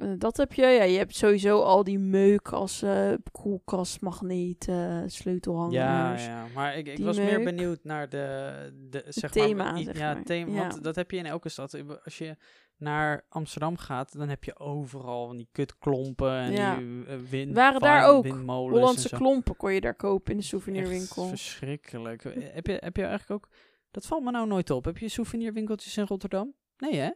eh, 0.01 0.10
dat 0.18 0.38
heb 0.38 0.54
je. 0.54 0.62
Ja, 0.62 0.84
je 0.84 0.98
hebt 0.98 1.16
sowieso 1.16 1.62
al 1.62 1.84
die 1.84 2.00
meuk 2.00 2.50
als 2.51 2.81
eh 2.81 3.13
koelkastmagneten, 3.31 5.10
sleutelhangers. 5.12 5.75
Ja, 5.75 6.18
ja, 6.18 6.46
maar 6.56 6.78
ik, 6.78 6.88
ik 6.88 7.06
was 7.06 7.18
meer 7.18 7.44
benieuwd 7.44 7.84
naar 7.84 8.10
de, 8.10 8.54
de 8.90 9.04
zeg 9.07 9.31
thema, 9.31 9.72
maar, 9.72 9.81
zeg 9.81 9.98
ja, 9.98 10.13
maar. 10.13 10.24
thema, 10.24 10.51
Ja. 10.56 10.68
want 10.68 10.84
dat 10.84 10.96
heb 10.96 11.12
je 11.12 11.18
in 11.18 11.25
elke 11.25 11.50
stad. 11.50 11.78
Als 12.04 12.18
je 12.18 12.36
naar 12.78 13.25
Amsterdam 13.30 13.78
gaat, 13.78 14.18
dan 14.18 14.30
heb 14.30 14.44
je 14.44 14.60
overal 14.60 15.28
van 15.28 15.38
die 15.38 15.50
kutklompen 15.51 16.31
en 16.38 16.51
Ja. 16.51 16.75
die 16.75 16.86
uh, 16.86 17.16
wind, 17.30 17.56
Waren 17.56 17.81
daar 17.81 18.07
ook 18.07 18.24
windmolens 18.24 18.78
Hollandse 18.78 19.10
klompen 19.10 19.56
kon 19.56 19.74
je 19.74 19.81
daar 19.81 19.96
kopen 19.96 20.31
in 20.31 20.38
de 20.38 20.42
Echt 20.44 20.51
souvenirwinkel. 20.51 21.28
verschrikkelijk. 21.28 22.25
Eh, 22.25 22.44
heb, 22.54 22.68
je, 22.68 22.78
heb 22.80 22.96
je 22.96 23.04
eigenlijk 23.06 23.31
ook, 23.46 23.51
dat 23.92 24.06
valt 24.06 24.24
me 24.24 24.31
nou 24.31 24.48
nooit 24.48 24.69
op. 24.69 24.86
Heb 24.86 24.98
je 24.98 25.10
souvenirwinkeltjes 25.10 25.98
in 25.98 26.06
Rotterdam? 26.06 26.54
Nee 26.78 26.96
hè? 27.00 27.10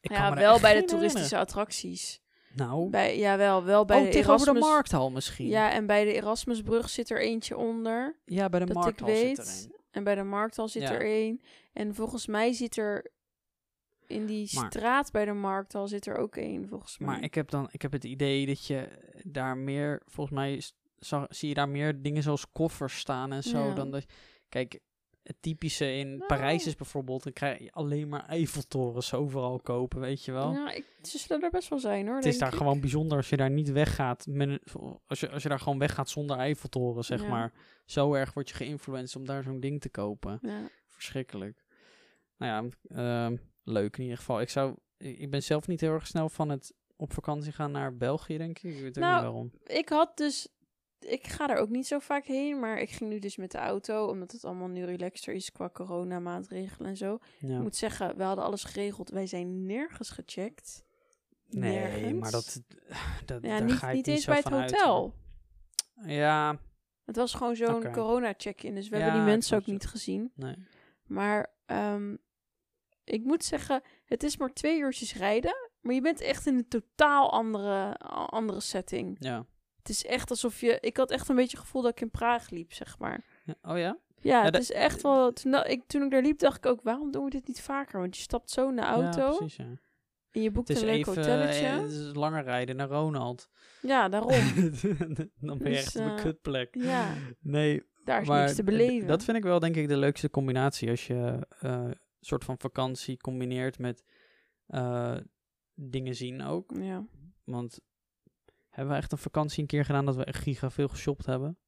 Ik 0.00 0.10
Ja, 0.10 0.34
wel 0.34 0.60
bij 0.60 0.74
de 0.74 0.84
toeristische 0.84 1.38
attracties. 1.38 2.20
Nou, 2.54 2.90
Bij, 2.90 3.18
ja, 3.18 3.36
wel, 3.36 3.64
wel 3.64 3.84
bij 3.84 3.98
oh, 3.98 4.04
de 4.04 4.10
tegenover 4.10 4.46
Erasmus. 4.46 4.62
de 4.68 4.72
markthal 4.74 5.10
misschien. 5.10 5.46
Ja, 5.48 5.70
en 5.72 5.86
bij 5.86 6.04
de 6.04 6.12
Erasmusbrug 6.12 6.88
zit 6.88 7.10
er 7.10 7.20
eentje 7.20 7.56
onder. 7.56 8.16
ja 8.24 8.48
bij 8.48 8.60
de 8.60 8.66
dat 8.66 8.76
ik 8.76 8.82
markthal 8.82 9.08
zit 9.16 9.38
er 9.38 9.46
een. 9.46 9.74
En 9.90 10.04
bij 10.04 10.14
de 10.14 10.22
Markthal 10.22 10.68
zit 10.68 10.82
Ja. 10.82 10.92
er 10.92 11.00
één. 11.04 11.40
En 11.72 11.94
volgens 11.94 12.26
mij 12.26 12.52
zit 12.52 12.76
er 12.76 13.10
in 14.06 14.26
die 14.26 14.48
Maar- 14.54 14.66
straat 14.66 15.12
bij 15.12 15.24
de 15.24 15.32
Markthal 15.32 15.88
zit 15.88 16.06
er 16.06 16.16
ook 16.16 16.36
één, 16.36 16.68
volgens 16.68 16.98
mij. 16.98 17.08
Maar 17.08 17.22
ik 17.22 17.34
heb 17.34 17.50
dan, 17.50 17.68
ik 17.70 17.82
heb 17.82 17.92
het 17.92 18.04
idee 18.04 18.46
dat 18.46 18.66
je 18.66 18.88
daar 19.22 19.56
meer, 19.56 20.02
volgens 20.06 20.36
mij 20.36 20.62
zag, 20.98 21.26
zie 21.28 21.48
je 21.48 21.54
daar 21.54 21.68
meer 21.68 22.02
dingen 22.02 22.22
zoals 22.22 22.50
koffers 22.52 22.98
staan 22.98 23.32
en 23.32 23.42
zo 23.42 23.66
Ja. 23.68 23.74
dan 23.74 23.90
dat. 23.90 24.04
Kijk, 24.48 24.80
het 25.26 25.36
typische 25.40 25.92
in 25.92 26.08
Nou. 26.16 26.26
Parijs 26.26 26.66
is 26.66 26.74
bijvoorbeeld, 26.74 27.22
dan 27.22 27.32
krijg 27.32 27.58
je 27.58 27.72
alleen 27.72 28.08
maar 28.08 28.24
Eiffeltorens 28.26 29.14
overal 29.14 29.60
kopen, 29.60 30.00
weet 30.00 30.24
je 30.24 30.32
wel. 30.32 30.52
Ja, 30.52 30.72
ik, 30.72 30.84
ze 31.02 31.18
zullen 31.18 31.42
er 31.42 31.50
best 31.50 31.68
wel 31.68 31.78
zijn 31.78 32.06
hoor. 32.06 32.16
het 32.16 32.24
is 32.24 32.38
daar 32.38 32.52
ik. 32.52 32.56
gewoon 32.56 32.80
bijzonder 32.80 33.16
als 33.16 33.28
je 33.28 33.36
daar 33.36 33.50
niet 33.50 33.70
weggaat, 33.72 34.26
met 34.28 34.62
als, 35.06 35.20
je, 35.20 35.30
als 35.30 35.42
je 35.42 35.48
daar 35.48 35.58
gewoon 35.60 35.78
weggaat 35.78 36.08
zonder 36.10 36.36
Eiffeltoren, 36.36 37.04
zeg 37.04 37.22
Ja. 37.22 37.28
maar. 37.28 37.52
Zo 37.84 38.14
erg 38.14 38.32
word 38.34 38.48
je 38.48 38.54
geïnfluenced 38.54 39.16
om 39.16 39.26
daar 39.26 39.42
zo'n 39.42 39.60
ding 39.60 39.80
te 39.80 39.88
kopen. 39.88 40.38
Ja. 40.42 40.60
Verschrikkelijk. 40.88 41.64
Nou 42.36 42.70
ja, 42.88 43.26
ehm, 43.26 43.36
leuk 43.64 43.96
in 43.96 44.02
ieder 44.02 44.18
geval. 44.18 44.40
Ik 44.40 44.48
zou, 44.48 44.74
ik 44.96 45.30
ben 45.30 45.42
zelf 45.42 45.66
niet 45.66 45.80
heel 45.80 45.92
erg 45.92 46.06
snel 46.06 46.28
van 46.28 46.48
het 46.48 46.74
op 46.96 47.12
vakantie 47.12 47.52
gaan 47.52 47.70
naar 47.70 47.96
België, 47.96 48.36
denk 48.38 48.58
ik. 48.58 48.74
Ik 48.74 48.80
weet 48.80 48.96
ook 48.98 49.04
Nou, 49.04 49.14
niet 49.14 49.22
waarom. 49.24 49.50
Ik 49.66 49.88
had 49.88 50.16
dus... 50.16 50.48
Ik 51.06 51.26
ga 51.26 51.48
er 51.48 51.56
ook 51.56 51.68
niet 51.68 51.86
zo 51.86 51.98
vaak 51.98 52.24
heen, 52.24 52.60
maar 52.60 52.78
ik 52.78 52.90
ging 52.90 53.10
nu 53.10 53.18
dus 53.18 53.36
met 53.36 53.50
de 53.50 53.58
auto, 53.58 54.06
omdat 54.06 54.32
het 54.32 54.44
allemaal 54.44 54.68
nu 54.68 54.84
relaxter 54.84 55.34
is 55.34 55.52
qua 55.52 55.70
coronamaatregelen 55.70 56.88
en 56.88 56.96
zo. 56.96 57.18
Ja. 57.38 57.56
Ik 57.56 57.62
moet 57.62 57.76
zeggen, 57.76 58.16
we 58.16 58.22
hadden 58.22 58.44
alles 58.44 58.64
geregeld. 58.64 59.10
Wij 59.10 59.26
zijn 59.26 59.66
nergens 59.66 60.10
gecheckt. 60.10 60.84
Nee, 61.48 61.72
Nergens. 61.78 62.12
maar 62.20 62.30
dat, 62.30 62.62
dat 63.24 63.42
Ja, 63.42 63.48
daar 63.48 63.64
niet, 63.64 63.74
ga 63.74 63.88
ik 63.88 63.94
niet 63.94 64.06
eens 64.06 64.22
zo 64.24 64.30
bij 64.32 64.40
het 64.44 64.52
uit, 64.52 64.70
hotel. 64.70 65.14
Ja, 66.06 66.58
Het 67.04 67.16
was 67.16 67.34
gewoon 67.34 67.56
zo'n 67.56 67.92
corona-check-in, 67.92 68.74
dus 68.74 68.88
we 68.88 68.96
Ja, 68.96 69.02
hebben 69.02 69.20
die 69.20 69.30
mensen 69.30 69.56
ook 69.58 69.66
niet 69.66 69.86
gezien. 69.86 70.32
nee. 70.34 70.54
Maar 71.04 71.54
ehm, 71.66 72.16
ik 73.04 73.24
moet 73.24 73.44
zeggen, 73.44 73.82
het 74.04 74.22
is 74.22 74.36
maar 74.36 74.52
twee 74.52 74.78
uurtjes 74.78 75.14
rijden, 75.14 75.54
maar 75.80 75.94
je 75.94 76.00
bent 76.00 76.20
echt 76.20 76.46
in 76.46 76.54
een 76.56 76.68
totaal 76.68 77.32
andere, 77.32 77.96
andere 78.30 78.60
setting. 78.60 79.16
Ja. 79.20 79.46
Het 79.86 79.94
is 79.94 80.04
echt 80.04 80.30
alsof 80.30 80.60
je... 80.60 80.78
Ik 80.80 80.96
had 80.96 81.10
echt 81.10 81.28
een 81.28 81.36
beetje 81.36 81.56
het 81.56 81.66
gevoel 81.66 81.82
dat 81.82 81.90
ik 81.90 82.00
in 82.00 82.10
Praag 82.10 82.50
liep, 82.50 82.72
zeg 82.72 82.98
maar. 82.98 83.24
Oh 83.62 83.78
ja? 83.78 83.98
Ja, 84.20 84.42
het 84.44 84.52
dat- 84.52 84.62
is 84.62 84.72
echt 84.72 85.02
wel... 85.02 85.32
Toen, 85.32 85.54
ik, 85.64 85.82
toen 85.86 86.02
ik 86.02 86.10
daar 86.10 86.22
liep, 86.22 86.38
dacht 86.38 86.56
ik 86.56 86.66
ook, 86.66 86.80
waarom 86.82 87.10
doen 87.10 87.24
we 87.24 87.30
dit 87.30 87.46
niet 87.46 87.60
vaker? 87.60 88.00
Want 88.00 88.16
je 88.16 88.22
stapt 88.22 88.50
zo 88.50 88.68
in 88.68 88.76
de 88.76 88.82
auto 88.82 89.20
Ja, 89.20 89.36
precies, 89.36 89.56
ja. 89.56 89.64
en 90.30 90.42
je 90.42 90.50
boekt 90.50 90.68
een 90.68 90.84
leuk 90.84 91.04
hotelletje. 91.06 91.66
eh, 91.66 91.80
het 91.80 91.90
is 91.90 92.14
langer 92.14 92.42
rijden 92.44 92.76
naar 92.76 92.88
Ronald. 92.88 93.48
ja, 93.82 94.08
daarom. 94.08 94.30
Dan 95.40 95.58
ben 95.58 95.70
je 95.70 95.76
Dus, 95.76 95.84
echt 95.84 95.96
op 95.96 96.02
een 96.04 96.16
eh, 96.16 96.22
kutplek. 96.22 96.74
ja, 96.74 97.14
Nee, 97.40 97.82
daar 98.04 98.20
is 98.22 98.28
maar 98.28 98.42
niks 98.42 98.54
te 98.54 98.62
beleven. 98.64 99.08
dat 99.08 99.24
vind 99.24 99.36
ik 99.36 99.42
wel 99.42 99.58
denk 99.58 99.76
ik 99.76 99.88
de 99.88 99.96
leukste 99.96 100.30
combinatie. 100.30 100.90
Als 100.90 101.06
je 101.06 101.46
eh, 101.60 101.70
een 101.70 101.98
soort 102.20 102.44
van 102.44 102.58
vakantie 102.58 103.16
combineert 103.16 103.78
met 103.78 104.04
eh, 104.66 105.16
dingen 105.74 106.14
zien 106.14 106.42
ook. 106.42 106.72
Ja. 106.80 107.04
Want 107.44 107.80
hebben 108.76 108.94
we 108.94 109.00
echt 109.00 109.12
een 109.12 109.18
vakantie 109.18 109.60
een 109.60 109.66
keer 109.66 109.84
gedaan 109.84 110.04
dat 110.06 110.16
we 110.16 110.24
echt 110.24 110.42
giga 110.42 110.70
veel 110.70 110.88
geshopt 110.88 111.26
hebben? 111.26 111.58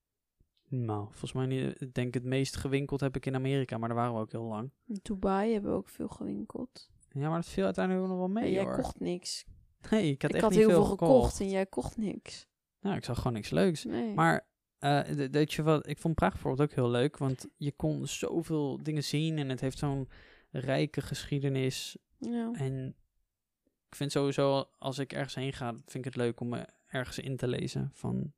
Nou, 0.69 1.05
volgens 1.05 1.33
mij 1.33 1.47
niet. 1.47 1.81
Ik 1.81 1.95
denk 1.95 2.15
het 2.15 2.25
meest 2.25 2.57
gewinkeld 2.57 3.00
heb 3.00 3.17
ik 3.17 3.27
in 3.27 3.35
Amerika, 3.35 3.79
maar 3.79 3.88
daar 3.88 3.99
waren 3.99 4.15
we 4.15 4.21
ook 4.21 4.33
heel 4.33 4.43
lang. 4.45 4.73
In 4.87 4.99
Dubai 5.03 5.53
hebben 5.53 5.71
we 5.71 5.77
ook 5.77 5.88
veel 5.88 6.09
gewinkeld. 6.09 6.91
Ja, 7.11 7.29
maar 7.29 7.41
dat 7.41 7.49
viel 7.50 7.65
uiteindelijk 7.65 8.05
ook 8.05 8.11
nog 8.11 8.19
wel 8.21 8.29
mee 8.29 8.45
En 8.45 8.50
jij 8.50 8.62
hoor. 8.65 8.75
kocht 8.75 9.00
niks. 9.00 9.45
Nee, 9.91 10.11
ik 10.11 10.23
had 10.23 10.31
ik 10.31 10.37
echt 10.37 10.45
had 10.45 10.53
niet 10.55 10.61
heel 10.67 10.71
veel 10.71 10.85
gekocht. 10.85 11.41
en 11.41 11.50
jij 11.50 11.67
kocht 11.67 11.97
niks. 11.97 12.47
Nou, 12.81 12.97
ik 12.97 13.05
zag 13.05 13.17
gewoon 13.17 13.33
niks 13.33 13.50
leuks. 13.50 13.85
Nee. 13.85 14.15
Maar 14.15 14.49
eh, 14.79 15.00
d- 15.00 15.31
weet 15.31 15.53
je 15.53 15.62
wat, 15.62 15.88
ik 15.88 15.99
vond 15.99 16.15
Praag 16.15 16.33
bijvoorbeeld 16.33 16.71
ook 16.71 16.77
heel 16.77 16.91
leuk, 16.91 17.17
want 17.17 17.47
je 17.57 17.73
kon 17.73 18.07
zoveel 18.07 18.83
dingen 18.83 19.05
zien 19.05 19.38
en 19.38 19.49
het 19.49 19.61
heeft 19.61 19.79
zo'n 19.79 20.09
rijke 20.50 21.00
geschiedenis. 21.00 21.97
Ja. 22.19 22.50
En 22.55 22.97
ik 23.88 23.95
vind 23.95 24.12
sowieso, 24.12 24.65
als 24.79 24.99
ik 24.99 25.12
ergens 25.12 25.35
heen 25.35 25.53
ga, 25.53 25.71
vind 25.73 25.95
ik 25.95 26.05
het 26.05 26.17
leuk 26.17 26.41
om 26.41 26.49
me 26.49 26.67
ergens 26.88 27.18
in 27.18 27.37
te 27.37 27.49
lezen 27.49 27.90
van 27.92 28.33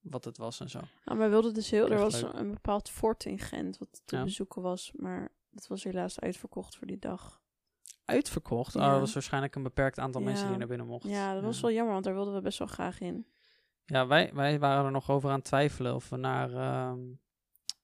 wat 0.00 0.24
het 0.24 0.36
was 0.36 0.60
en 0.60 0.70
zo. 0.70 0.78
Nou, 1.04 1.18
maar 1.18 1.26
we 1.26 1.32
wilden 1.32 1.54
dus 1.54 1.70
heel... 1.70 1.90
Er 1.90 1.98
was 1.98 2.20
leuk. 2.20 2.32
een 2.32 2.50
bepaald 2.50 2.90
fort 2.90 3.24
in 3.24 3.38
Gent 3.38 3.78
wat 3.78 4.02
te 4.04 4.16
Ja. 4.16 4.22
bezoeken 4.24 4.62
was. 4.62 4.92
Maar 4.96 5.32
dat 5.50 5.66
was 5.66 5.84
helaas 5.84 6.20
uitverkocht 6.20 6.76
voor 6.76 6.86
die 6.86 6.98
dag. 6.98 7.42
Uitverkocht? 8.04 8.76
Oh, 8.76 8.82
Ja. 8.82 8.90
dat 8.90 9.00
was 9.00 9.12
waarschijnlijk 9.12 9.54
een 9.54 9.62
beperkt 9.62 9.98
aantal 9.98 10.20
mensen 10.20 10.48
die 10.48 10.56
naar 10.56 10.66
binnen 10.66 10.86
mochten. 10.86 11.10
Ja, 11.10 11.34
dat 11.34 11.42
was 11.42 11.60
wel 11.60 11.70
jammer, 11.72 11.92
want 11.92 12.04
daar 12.04 12.14
wilden 12.14 12.34
we 12.34 12.40
best 12.40 12.58
wel 12.58 12.68
graag 12.68 13.00
in. 13.00 13.26
Ja, 13.84 14.06
wij, 14.06 14.30
wij 14.34 14.58
waren 14.58 14.84
er 14.84 14.90
nog 14.90 15.10
over 15.10 15.28
aan 15.30 15.36
het 15.36 15.44
twijfelen 15.44 15.94
of 15.94 16.08
we 16.08 16.16
naar 16.16 16.52
ehm, 16.52 17.00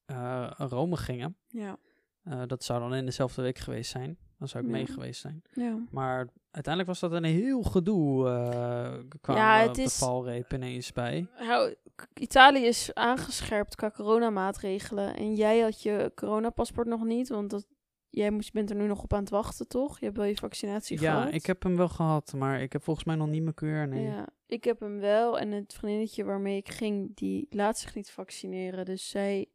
eh, 0.05 0.51
Rome 0.57 0.97
gingen. 0.97 1.37
Ja. 1.47 1.77
Eh, 2.23 2.41
dat 2.47 2.63
zou 2.63 2.79
dan 2.79 2.93
in 2.95 3.05
dezelfde 3.05 3.41
week 3.41 3.57
geweest 3.57 3.91
zijn. 3.91 4.17
Dan 4.41 4.49
zou 4.49 4.63
ik 4.63 4.69
Ja. 4.69 4.75
mee 4.77 4.85
geweest 4.85 5.21
zijn. 5.21 5.41
Ja. 5.53 5.77
Maar 5.91 6.27
uiteindelijk 6.51 6.87
was 6.87 6.99
dat 6.99 7.11
een 7.11 7.23
heel 7.23 7.61
gedoe. 7.63 8.29
eh 8.29 8.93
kwam 9.21 9.35
Ja, 9.35 9.59
ja, 9.61 9.67
het 9.67 9.75
de 9.75 9.81
is- 9.81 9.97
valreep 9.97 10.53
ineens 10.53 10.91
bij. 10.91 11.27
Nou, 11.39 11.75
Italië 12.19 12.59
is 12.65 12.93
aangescherpt 12.93 13.75
qua 13.75 13.91
coronamaatregelen. 13.91 15.15
En 15.15 15.35
jij 15.35 15.59
had 15.59 15.81
je 15.81 16.11
coronapaspoort 16.15 16.87
nog 16.87 17.03
niet, 17.03 17.29
want 17.29 17.49
dat, 17.49 17.65
jij 18.09 18.31
moest, 18.31 18.53
bent 18.53 18.69
er 18.69 18.75
nu 18.75 18.87
nog 18.87 19.03
op 19.03 19.13
aan 19.13 19.19
het 19.19 19.29
wachten, 19.29 19.67
toch? 19.67 19.99
Je 19.99 20.05
hebt 20.05 20.17
wel 20.17 20.25
je 20.25 20.35
vaccinatie 20.35 21.01
Ja, 21.01 21.13
gehad. 21.19 21.33
ik 21.33 21.45
heb 21.45 21.63
hem 21.63 21.75
wel 21.77 21.89
gehad, 21.89 22.33
maar 22.33 22.61
ik 22.61 22.73
heb 22.73 22.83
volgens 22.83 23.05
mij 23.05 23.15
nog 23.15 23.27
niet 23.27 23.43
mijn 23.43 23.55
keur. 23.55 23.87
Nee. 23.87 24.03
Ja, 24.03 24.27
ik 24.45 24.63
heb 24.63 24.79
hem 24.79 24.99
wel. 24.99 25.39
En 25.39 25.51
het 25.51 25.73
vriendinnetje 25.73 26.23
waarmee 26.23 26.57
ik 26.57 26.69
ging, 26.69 27.15
die 27.15 27.47
laat 27.49 27.79
zich 27.79 27.95
niet 27.95 28.11
vaccineren. 28.11 28.85
Dus 28.85 29.09
zij 29.09 29.45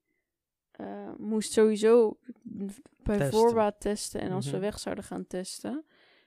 eh, 0.70 1.10
moest 1.18 1.52
sowieso 1.52 2.18
bij 3.02 3.18
Testen. 3.18 3.38
voorbaat 3.38 3.80
testen. 3.80 4.20
En 4.20 4.32
als 4.32 4.46
we 4.46 4.52
Mhm. 4.52 4.60
weg 4.60 4.78
zouden 4.78 5.04
gaan 5.04 5.26
testen. 5.26 5.84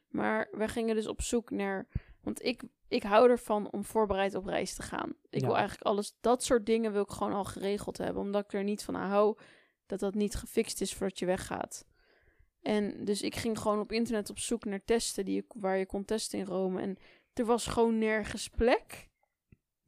Maar 0.07 0.47
wij 0.51 0.67
gingen 0.67 0.95
dus 0.95 1.07
op 1.07 1.21
zoek 1.21 1.49
naar... 1.51 1.87
Want 2.21 2.43
ik, 2.43 2.63
ik 2.87 3.03
hou 3.03 3.29
ervan 3.29 3.71
om 3.71 3.83
voorbereid 3.85 4.35
op 4.35 4.45
reis 4.45 4.73
te 4.75 4.81
gaan. 4.81 5.13
Ik 5.29 5.39
Ja. 5.41 5.45
wil 5.47 5.55
eigenlijk 5.55 5.85
alles... 5.87 6.17
Dat 6.21 6.43
soort 6.43 6.65
dingen 6.65 6.91
wil 6.91 7.01
ik 7.01 7.09
gewoon 7.09 7.33
al 7.33 7.43
geregeld 7.43 7.97
hebben. 7.97 8.21
Omdat 8.21 8.43
ik 8.43 8.53
er 8.53 8.63
niet 8.63 8.83
van 8.83 8.95
hou 8.95 9.37
dat 9.85 9.99
dat 9.99 10.13
niet 10.13 10.35
gefixt 10.35 10.81
is 10.81 10.93
voordat 10.93 11.19
je 11.19 11.25
weggaat. 11.25 11.85
En 12.61 13.05
dus 13.05 13.21
ik 13.21 13.35
ging 13.35 13.59
gewoon 13.59 13.79
op 13.79 13.91
internet 13.91 14.29
op 14.29 14.39
zoek 14.39 14.65
naar 14.65 14.83
testen 14.85 15.25
die 15.25 15.35
je, 15.35 15.45
waar 15.47 15.77
je 15.77 15.85
kon 15.85 16.05
testen 16.05 16.39
in 16.39 16.45
Rome. 16.45 16.81
En 16.81 16.97
er 17.33 17.45
was 17.45 17.67
gewoon 17.67 17.97
nergens 17.97 18.47
plek. 18.47 19.08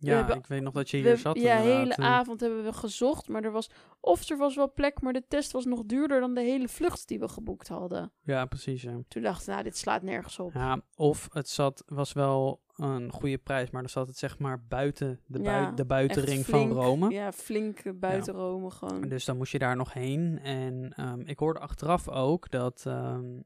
Ja, 0.09 0.15
hebben- 0.17 0.35
ik 0.37 0.45
weet 0.47 0.61
nog 0.61 0.73
dat 0.73 0.89
je 0.89 0.97
hier 0.97 1.17
zat. 1.17 1.39
ja, 1.39 1.61
de 1.61 1.67
hele. 1.67 1.93
En- 1.93 2.03
avond 2.03 2.39
hebben 2.39 2.63
we 2.63 2.73
gezocht, 2.73 3.27
maar 3.27 3.43
er 3.43 3.51
was... 3.51 3.69
Of 3.99 4.29
er 4.29 4.37
was 4.37 4.55
wel 4.55 4.71
plek, 4.73 5.01
maar 5.01 5.13
de 5.13 5.23
test 5.27 5.51
was 5.51 5.65
nog 5.65 5.83
duurder 5.85 6.19
dan 6.19 6.33
de 6.33 6.41
hele 6.41 6.67
vlucht 6.67 7.07
die 7.07 7.19
we 7.19 7.27
geboekt 7.27 7.67
hadden. 7.67 8.11
Ja, 8.21 8.45
precies. 8.45 8.81
Ja. 8.81 8.99
Toen 9.07 9.21
dachten 9.21 9.45
we, 9.45 9.51
nou, 9.51 9.63
dit 9.63 9.77
slaat 9.77 10.01
nergens 10.01 10.39
op. 10.39 10.53
Ja, 10.53 10.81
of 10.95 11.27
het 11.33 11.49
zat, 11.49 11.83
was 11.87 12.13
wel 12.13 12.61
een 12.75 13.11
goede 13.11 13.37
prijs, 13.37 13.69
maar 13.69 13.81
dan 13.81 13.89
zat 13.89 14.07
het 14.07 14.17
zeg 14.17 14.39
maar 14.39 14.63
buiten 14.67 15.19
de, 15.25 15.39
bui- 15.39 15.61
Ja, 15.65 15.71
de 15.71 15.85
buitenring 15.85 16.45
van 16.45 16.71
Rome. 16.71 17.09
Ja, 17.09 17.31
flink 17.31 17.79
eh, 17.79 17.93
buiten 17.95 18.33
Rome 18.33 18.71
gewoon. 18.71 19.01
Dus 19.01 19.25
dan 19.25 19.37
moest 19.37 19.51
je 19.51 19.59
daar 19.59 19.75
nog 19.75 19.93
heen. 19.93 20.39
En 20.39 20.93
ehm, 20.95 21.19
ik 21.19 21.39
hoorde 21.39 21.59
achteraf 21.59 22.09
ook 22.09 22.49
dat 22.51 22.83
ehm, 22.87 23.39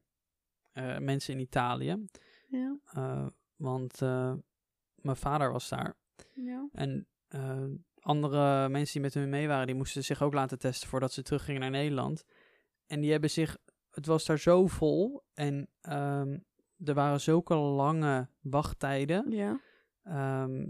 eh, 0.71 0.97
mensen 0.97 1.33
in 1.33 1.39
Italië, 1.39 2.05
Ja, 2.47 2.77
eh, 2.93 3.25
want 3.55 4.01
eh, 4.01 4.33
mijn 4.95 5.17
vader 5.17 5.51
was 5.51 5.69
daar. 5.69 5.95
Ja. 6.33 6.69
En 6.71 7.07
eh, 7.27 7.63
andere 7.99 8.69
mensen 8.69 8.93
die 8.93 9.01
met 9.01 9.13
hun 9.13 9.29
mee 9.29 9.47
waren, 9.47 9.65
die 9.65 9.75
moesten 9.75 10.03
zich 10.03 10.21
ook 10.21 10.33
laten 10.33 10.59
testen 10.59 10.89
voordat 10.89 11.13
ze 11.13 11.21
teruggingen 11.21 11.61
naar 11.61 11.69
Nederland. 11.69 12.25
En 12.87 13.01
die 13.01 13.11
hebben 13.11 13.29
zich, 13.29 13.57
het 13.89 14.05
was 14.05 14.25
daar 14.25 14.39
zo 14.39 14.67
vol 14.67 15.23
en 15.33 15.69
ehm, 15.81 16.37
er 16.83 16.93
waren 16.93 17.21
zulke 17.21 17.55
lange 17.55 18.27
wachttijden. 18.41 19.31
ja. 19.31 19.59
Ehm, 20.03 20.67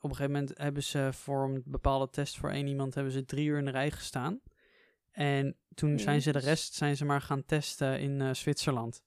op 0.00 0.10
een 0.10 0.16
gegeven 0.16 0.32
moment 0.32 0.58
hebben 0.58 0.82
ze 0.82 1.08
voor 1.12 1.44
een 1.44 1.62
bepaalde 1.64 2.10
test 2.10 2.36
voor 2.36 2.50
één 2.50 2.66
iemand 2.66 2.94
hebben 2.94 3.12
ze 3.12 3.24
drie 3.24 3.46
uur 3.46 3.58
in 3.58 3.64
de 3.64 3.70
rij 3.70 3.90
gestaan. 3.90 4.40
En 5.10 5.56
toen 5.74 5.98
zijn 5.98 6.22
ze 6.22 6.32
de 6.32 6.38
rest 6.38 6.74
zijn 6.74 6.96
ze 6.96 7.04
maar 7.04 7.20
gaan 7.20 7.44
testen 7.44 8.00
in 8.00 8.20
eh, 8.20 8.34
Zwitserland. 8.34 9.02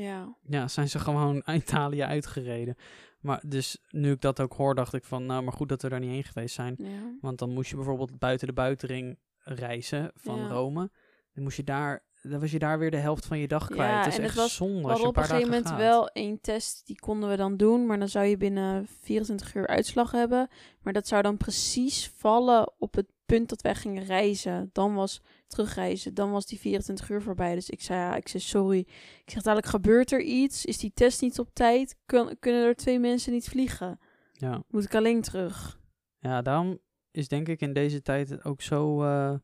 Ja, 0.00 0.36
Ja, 0.48 0.68
zijn 0.68 0.88
ze 0.88 0.98
gewoon 0.98 1.42
Italië 1.54 2.02
uitgereden. 2.02 2.76
Maar 3.20 3.42
dus 3.46 3.78
nu 3.90 4.10
ik 4.12 4.20
dat 4.20 4.40
ook 4.40 4.52
hoor, 4.52 4.74
dacht 4.74 4.92
ik 4.94 5.04
van, 5.04 5.26
nou, 5.26 5.42
maar 5.42 5.52
goed 5.52 5.68
dat 5.68 5.82
we 5.82 5.88
daar 5.88 6.00
niet 6.00 6.10
heen 6.10 6.24
geweest 6.24 6.54
zijn. 6.54 6.74
ja. 6.78 7.16
Want 7.20 7.38
dan 7.38 7.50
moest 7.50 7.70
je 7.70 7.76
bijvoorbeeld 7.76 8.18
buiten 8.18 8.46
de 8.46 8.52
buitenring 8.52 9.18
reizen 9.38 10.10
van 10.14 10.38
Ja. 10.38 10.48
Rome. 10.48 10.90
Dan 11.32 11.42
moest 11.44 11.56
je 11.56 11.64
daar, 11.64 12.02
dan 12.30 12.40
was 12.40 12.50
je 12.50 12.58
daar 12.58 12.78
weer 12.78 12.90
de 12.90 12.96
helft 12.96 13.26
van 13.26 13.38
je 13.38 13.48
dag 13.48 13.66
kwijt. 13.68 13.90
Ja, 13.90 13.98
het 13.98 14.06
is 14.06 14.14
en 14.16 14.20
het 14.20 14.30
echt 14.30 14.40
was- 14.40 14.54
zonde 14.54 14.82
We 14.82 14.88
als 14.88 14.98
je 14.98 15.04
hadden 15.04 15.04
een 15.04 15.08
op 15.08 15.16
een 15.16 15.22
gegeven 15.24 15.50
moment 15.50 15.68
gaat. 15.68 15.78
wel 15.78 16.08
één 16.08 16.40
test, 16.40 16.86
die 16.86 16.98
konden 17.00 17.28
we 17.30 17.36
dan 17.36 17.56
doen. 17.56 17.86
Maar 17.86 17.98
dan 17.98 18.08
zou 18.08 18.26
je 18.26 18.36
binnen 18.36 18.86
24 19.00 19.54
uur 19.54 19.66
uitslag 19.66 20.10
hebben. 20.10 20.48
Maar 20.82 20.92
dat 20.92 21.06
zou 21.08 21.22
dan 21.22 21.36
precies 21.36 22.10
vallen 22.16 22.72
op 22.78 22.94
het 22.94 23.06
punt 23.26 23.48
dat 23.48 23.62
wij 23.62 23.74
gingen 23.74 24.04
reizen. 24.04 24.70
Dan 24.72 24.94
was 24.94 25.20
terugreizen, 25.46 26.14
dan 26.14 26.30
was 26.30 26.46
die 26.46 26.58
24 26.58 27.08
uur 27.10 27.22
voorbij. 27.22 27.54
Dus 27.54 27.70
ik 27.70 27.82
zei, 27.82 27.98
ja, 28.00 28.16
ik 28.16 28.28
zei 28.28 28.42
sorry. 28.42 28.78
Ik 29.24 29.30
zeg 29.30 29.42
dadelijk, 29.42 29.66
gebeurt 29.68 30.12
er 30.12 30.20
iets? 30.22 30.64
Is 30.64 30.78
die 30.78 30.92
test 30.94 31.20
niet 31.20 31.38
op 31.38 31.48
tijd? 31.52 31.96
Kun, 32.06 32.36
kunnen 32.38 32.64
er 32.66 32.74
twee 32.76 32.98
mensen 32.98 33.32
niet 33.32 33.48
vliegen? 33.48 33.98
Ja. 34.32 34.62
Moet 34.68 34.84
ik 34.84 34.94
alleen 34.94 35.22
terug? 35.22 35.78
ja, 36.18 36.42
daarom 36.42 36.78
is 37.10 37.28
denk 37.28 37.48
ik 37.48 37.60
in 37.60 37.72
deze 37.72 38.02
tijd 38.02 38.28
het 38.28 38.44
ook 38.44 38.60
zo 38.62 39.02
eh, 39.02 39.34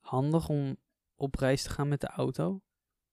handig 0.00 0.48
om 0.48 0.76
op 1.20 1.34
reis 1.34 1.62
te 1.62 1.70
gaan 1.70 1.88
met 1.88 2.00
de 2.00 2.06
auto. 2.08 2.54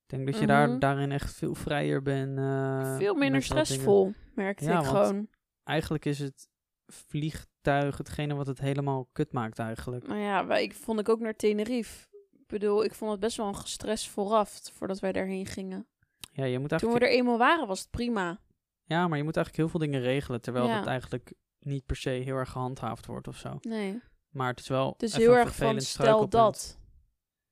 Ik 0.03 0.09
denk 0.17 0.25
dat 0.31 0.39
je 0.39 0.47
daar, 0.47 0.69
Mhm. 0.69 0.79
daarin 0.79 1.11
echt 1.11 1.33
veel 1.33 1.55
vrijer 1.55 2.01
bent. 2.01 2.37
eh, 2.37 2.97
Veel 2.97 3.15
minder 3.15 3.43
stressvol, 3.43 4.13
merkte 4.35 4.65
Ja, 4.65 4.79
ik 4.79 4.85
gewoon. 4.85 5.27
Eigenlijk 5.63 6.05
is 6.05 6.19
het 6.19 6.49
vliegtuig 6.85 7.97
hetgene 7.97 8.33
wat 8.35 8.47
het 8.47 8.59
helemaal 8.59 9.09
kut 9.11 9.31
maakt 9.33 9.59
eigenlijk. 9.59 10.07
Nou 10.07 10.19
ja, 10.19 10.45
wij, 10.45 10.63
ik 10.63 10.73
vond 10.73 10.99
ik 10.99 11.09
ook 11.09 11.19
naar 11.19 11.35
Tenerife. 11.35 12.07
Ik 12.31 12.47
bedoel, 12.47 12.83
ik 12.83 12.93
vond 12.93 13.11
het 13.11 13.19
best 13.19 13.37
wel 13.37 13.47
een 13.47 13.55
gestres 13.55 14.07
vooraf, 14.09 14.59
voordat 14.73 14.99
wij 14.99 15.11
daarheen 15.11 15.45
gingen. 15.45 15.87
Ja, 16.31 16.43
je 16.45 16.59
moet 16.59 16.69
Toen 16.69 16.79
eigenlijk, 16.79 16.99
we 16.99 17.05
er 17.09 17.17
eenmaal 17.19 17.37
waren, 17.37 17.67
was 17.67 17.79
het 17.79 17.89
prima. 17.89 18.39
ja, 18.83 19.07
maar 19.07 19.17
je 19.17 19.23
moet 19.23 19.35
eigenlijk 19.35 19.55
heel 19.55 19.79
veel 19.79 19.89
dingen 19.89 20.01
regelen, 20.07 20.41
terwijl 20.41 20.65
Ja. 20.67 20.77
dat 20.77 20.87
eigenlijk 20.87 21.33
niet 21.59 21.85
per 21.85 21.95
se 21.95 22.09
heel 22.09 22.35
erg 22.35 22.49
gehandhaafd 22.49 23.05
wordt 23.05 23.27
of 23.27 23.37
zo. 23.37 23.57
Nee. 23.61 24.01
Maar 24.29 24.47
het 24.49 24.59
is 24.59 24.67
wel 24.67 24.91
Het 24.91 25.03
is 25.03 25.15
heel 25.15 25.35
erg 25.35 25.55
van, 25.55 25.81
stel 25.81 26.29
dat, 26.29 26.79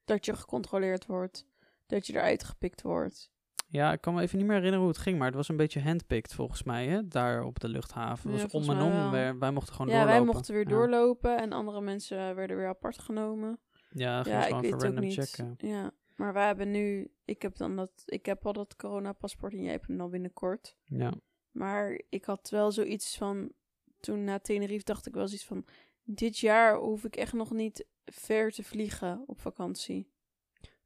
dat 0.05 0.25
je 0.25 0.35
gecontroleerd 0.35 1.05
wordt. 1.05 1.45
Dat 1.87 2.07
je 2.07 2.13
eruit 2.13 2.43
gepikt 2.43 2.81
wordt. 2.81 3.31
Ja, 3.67 3.91
ik 3.91 4.01
kan 4.01 4.13
me 4.13 4.21
even 4.21 4.37
niet 4.37 4.45
meer 4.47 4.55
herinneren 4.55 4.85
hoe 4.85 4.93
het 4.93 5.03
ging, 5.03 5.17
maar 5.17 5.27
het 5.27 5.35
was 5.35 5.49
een 5.49 5.57
beetje 5.57 5.81
handpicked 5.81 6.33
volgens 6.33 6.63
mij, 6.63 6.87
hè, 6.87 7.07
daar 7.07 7.43
op 7.43 7.59
de 7.59 7.67
luchthaven. 7.67 8.31
Ja, 8.31 8.37
Het 8.37 8.51
was 8.51 8.67
om 8.67 8.75
en 8.75 8.81
om, 8.81 9.11
wij, 9.11 9.37
wij 9.37 9.51
mochten 9.51 9.73
gewoon 9.75 9.91
ja, 9.91 9.97
doorlopen. 9.97 10.23
wij 10.25 10.33
mochten 10.33 10.53
weer 10.53 10.63
Ja. 10.63 10.69
doorlopen 10.69 11.37
en 11.37 11.51
andere 11.51 11.81
mensen 11.81 12.35
werden 12.35 12.57
weer 12.57 12.67
apart 12.67 12.99
genomen. 12.99 13.59
Ja, 13.89 14.23
ging 14.23 14.35
ja, 14.35 14.41
gewoon 14.41 14.73
ook 14.73 14.81
random 14.81 15.11
checken. 15.11 15.55
Ja, 15.57 15.91
maar 16.15 16.33
wij 16.33 16.45
hebben 16.45 16.71
nu, 16.71 17.11
ik 17.25 17.41
heb 17.41 17.55
dan 17.57 17.75
dat, 17.75 18.03
ik 18.05 18.25
heb 18.25 18.45
al 18.45 18.53
dat 18.53 18.75
coronapaspoort 18.75 19.53
en 19.53 19.61
jij 19.61 19.71
hebt 19.71 19.87
hem 19.87 19.97
dan 19.97 20.09
binnenkort. 20.09 20.77
Ja. 20.83 21.13
Maar 21.51 22.01
ik 22.09 22.25
had 22.25 22.49
wel 22.49 22.71
zoiets 22.71 23.17
van, 23.17 23.51
toen 23.99 24.23
na 24.23 24.39
Tenerife 24.39 24.83
dacht 24.85 25.07
ik 25.07 25.13
wel 25.13 25.27
zoiets 25.27 25.45
van, 25.45 25.65
dit 26.03 26.37
jaar 26.37 26.75
hoef 26.77 27.03
ik 27.03 27.15
echt 27.15 27.33
nog 27.33 27.51
niet 27.51 27.85
ver 28.05 28.51
te 28.51 28.63
vliegen 28.63 29.23
op 29.27 29.41
vakantie. 29.41 30.13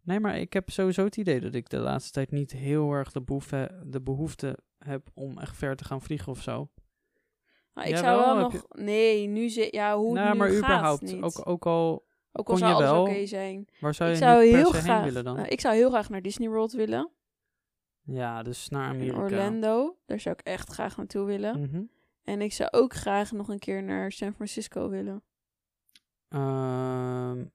Nee, 0.02 0.20
maar 0.20 0.38
ik 0.38 0.54
heb 0.54 0.70
sowieso 0.70 1.04
het 1.04 1.18
idee 1.18 1.40
dat 1.40 1.54
ik 1.54 1.70
de 1.70 1.78
laatste 1.78 2.12
tijd 2.12 2.32
niet 2.32 2.52
heel 2.52 2.92
erg 2.92 3.12
de 3.12 3.22
behoefte, 3.22 3.84
de 3.86 4.02
behoefte 4.02 4.58
heb 4.78 5.10
om 5.14 5.38
echt 5.40 5.58
ver 5.58 5.76
te 5.76 5.84
gaan 5.86 6.02
vliegen 6.02 6.32
of 6.32 6.42
zo. 6.42 6.70
Maar 7.74 7.88
ik 7.88 7.98
zou 7.98 8.20
wel 8.20 8.38
nog, 8.40 8.66
nee, 8.70 9.28
nu 9.28 9.50
zit, 9.50 9.74
ja, 9.74 9.98
hoe 9.98 10.14
nou, 10.14 10.32
nu 10.32 10.38
maar 10.38 10.50
gaat 10.50 10.58
überhaupt, 10.58 11.02
niet. 11.02 11.22
ook, 11.22 11.48
ook 11.48 11.66
al, 11.66 11.92
Ook 11.92 12.04
al 12.32 12.44
kon 12.44 12.58
zou 12.58 12.70
je 12.70 12.84
alles 12.88 13.10
oké 13.10 13.26
zijn. 13.26 13.68
waar 13.80 13.94
zou 13.94 14.10
je 14.10 14.16
ik 14.16 14.22
zou 14.22 14.44
nu 14.44 14.50
per 14.50 14.58
heel 14.60 14.72
graag, 14.72 14.96
heen 14.96 15.04
willen 15.04 15.24
dan? 15.24 15.36
nou, 15.36 15.48
ik 15.48 15.60
zou 15.62 15.76
heel 15.76 15.90
graag 15.90 16.10
naar 16.10 16.22
Disney 16.22 16.50
World 16.50 16.72
willen. 16.72 17.12
ja, 18.02 18.44
dus 18.44 18.70
naar 18.70 18.96
In. 18.96 19.16
Orlando. 19.16 19.98
Daar 20.06 20.20
zou 20.20 20.36
ik 20.40 20.46
echt 20.46 20.70
graag 20.70 20.98
naartoe 20.98 21.26
willen. 21.26 21.62
Mhm. 21.62 21.84
En 22.24 22.42
ik 22.42 22.54
zou 22.54 22.70
ook 22.72 22.94
graag 22.94 23.32
nog 23.32 23.50
een 23.50 23.60
keer 23.60 23.84
naar 23.84 24.12
San 24.12 24.34
Francisco 24.34 24.90
willen. 24.90 25.24
Ehm, 26.30 27.46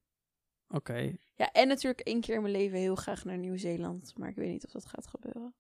Oké. 0.69 1.17
Ja, 1.37 1.51
en 1.53 1.69
natuurlijk 1.69 2.01
één 2.01 2.21
keer 2.21 2.35
in 2.35 2.43
mijn 2.43 2.55
leven 2.55 2.79
heel 2.79 2.95
graag 2.95 3.25
naar 3.25 3.39
Nieuw-Zeeland. 3.39 4.13
Maar 4.17 4.29
ik 4.29 4.37
weet 4.37 4.51
niet 4.51 4.65
of 4.65 4.71
dat 4.71 4.87
gaat 4.87 5.07
gebeuren. 5.07 5.55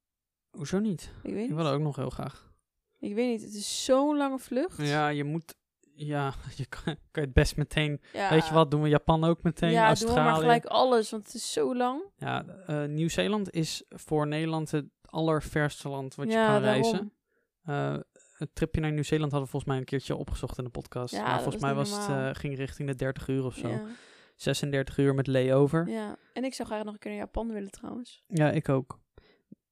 Hoezo 0.50 0.78
niet? 0.78 1.10
Ik 1.22 1.32
weet 1.34 1.48
Ik 1.48 1.54
wil 1.54 1.66
ook 1.66 1.80
nog 1.80 1.96
heel 1.96 2.10
graag. 2.10 2.52
Ik 2.98 3.14
weet 3.14 3.28
niet. 3.30 3.42
Het 3.42 3.54
is 3.54 3.84
zo'n 3.84 4.16
lange 4.16 4.38
vlucht. 4.38 4.78
Ja, 4.78 5.08
je 5.08 5.24
moet... 5.24 5.54
Ja, 5.96 6.34
je 6.56 6.66
kan, 6.66 6.82
kan 6.84 6.96
je 7.12 7.20
het 7.20 7.32
best 7.32 7.56
meteen... 7.56 8.00
Ja. 8.12 8.30
Weet 8.30 8.46
je 8.46 8.54
wat, 8.54 8.70
doen 8.70 8.82
we 8.82 8.88
Japan 8.88 9.24
ook 9.24 9.42
meteen, 9.42 9.70
Ja, 9.70 9.88
doen 9.88 9.98
we 9.98 10.04
Australië. 10.04 10.30
maar 10.30 10.40
gelijk 10.40 10.64
alles, 10.64 11.10
want 11.10 11.24
het 11.26 11.34
is 11.34 11.52
zo 11.52 11.76
lang. 11.76 12.02
Ja, 12.16 12.44
eh, 12.66 12.84
Nieuw-Zeeland 12.84 13.50
is 13.50 13.84
voor 13.88 14.26
Nederland 14.26 14.70
het 14.70 14.86
allerverste 15.04 15.88
land 15.88 16.14
wat 16.14 16.26
je 16.26 16.32
kan 16.34 16.42
daarom. 16.42 16.62
reizen. 16.62 17.12
Eh, 17.64 17.96
het 18.34 18.54
tripje 18.54 18.80
naar 18.80 18.92
Nieuw-Zeeland 18.92 19.30
hadden 19.32 19.50
we 19.50 19.50
volgens 19.50 19.72
mij 19.72 19.80
een 19.80 19.88
keertje 19.88 20.16
opgezocht 20.16 20.58
in 20.58 20.64
de 20.64 20.70
podcast. 20.70 21.14
Ja, 21.14 21.22
maar 21.22 21.42
volgens 21.42 21.62
mij 21.62 21.74
was 21.74 21.90
het, 21.90 22.08
eh, 22.08 22.30
ging 22.32 22.56
richting 22.56 22.88
de 22.88 22.94
30 22.94 23.28
uur 23.28 23.44
of 23.44 23.54
zo. 23.54 23.68
Ja, 23.68 23.82
36 24.36 24.98
uur 24.98 25.14
met 25.14 25.26
layover. 25.26 25.88
Ja. 25.88 25.94
ja. 25.94 26.16
En 26.32 26.44
ik 26.44 26.54
zou 26.54 26.68
graag 26.68 26.84
nog 26.84 26.92
een 26.92 26.98
keer 26.98 27.10
naar 27.10 27.20
Japan 27.20 27.52
willen 27.52 27.70
trouwens. 27.70 28.24
ik 28.28 28.68
ook. 28.68 29.00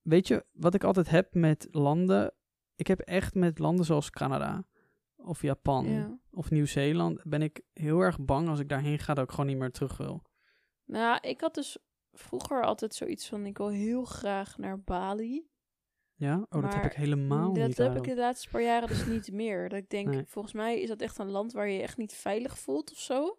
weet 0.02 0.28
je, 0.28 0.44
wat 0.52 0.74
ik 0.74 0.84
altijd 0.84 1.10
heb 1.10 1.34
met 1.34 1.68
landen. 1.70 2.34
Ik 2.76 2.86
heb 2.86 3.00
echt 3.00 3.34
met 3.34 3.58
landen 3.58 3.84
zoals 3.84 4.10
Canada 4.10 4.64
of 5.16 5.42
Japan 5.42 5.90
Ja. 5.90 6.18
of 6.30 6.50
Nieuw-Zeeland. 6.50 7.20
Ben 7.24 7.42
ik 7.42 7.60
heel 7.72 8.00
erg 8.00 8.20
bang 8.20 8.48
als 8.48 8.58
ik 8.58 8.68
daarheen 8.68 8.98
ga 8.98 9.14
dat 9.14 9.24
ik 9.24 9.30
gewoon 9.30 9.46
niet 9.46 9.58
meer 9.58 9.70
terug 9.70 9.96
wil. 9.96 10.22
Nou, 10.84 11.18
ik 11.20 11.40
had 11.40 11.54
dus 11.54 11.78
vroeger 12.12 12.64
altijd 12.64 12.94
zoiets 12.94 13.28
van, 13.28 13.46
ik 13.46 13.58
wil 13.58 13.68
heel 13.68 14.04
graag 14.04 14.58
naar 14.58 14.80
Bali. 14.80 15.50
Ja? 16.14 16.46
Oh, 16.50 16.62
dat 16.62 16.74
heb 16.74 16.84
ik 16.84 16.92
helemaal 16.92 17.52
dat 17.52 17.66
niet. 17.66 17.78
heb 17.78 17.88
Aaron. 17.88 18.02
ik 18.04 18.10
de 18.14 18.16
laatste 18.20 18.48
paar 18.48 18.62
jaren 18.62 18.88
dus 18.88 19.06
niet 19.06 19.32
meer. 19.32 19.68
Dat 19.68 19.78
ik 19.78 19.88
denk, 19.90 20.08
Nee. 20.08 20.24
volgens 20.26 20.54
mij 20.54 20.80
is 20.80 20.88
dat 20.88 21.00
echt 21.00 21.18
een 21.18 21.30
land 21.30 21.52
waar 21.52 21.68
je 21.68 21.76
je 21.76 21.82
echt 21.82 21.96
niet 21.96 22.12
veilig 22.14 22.58
voelt 22.58 22.90
of 22.92 22.98
zo. 22.98 23.36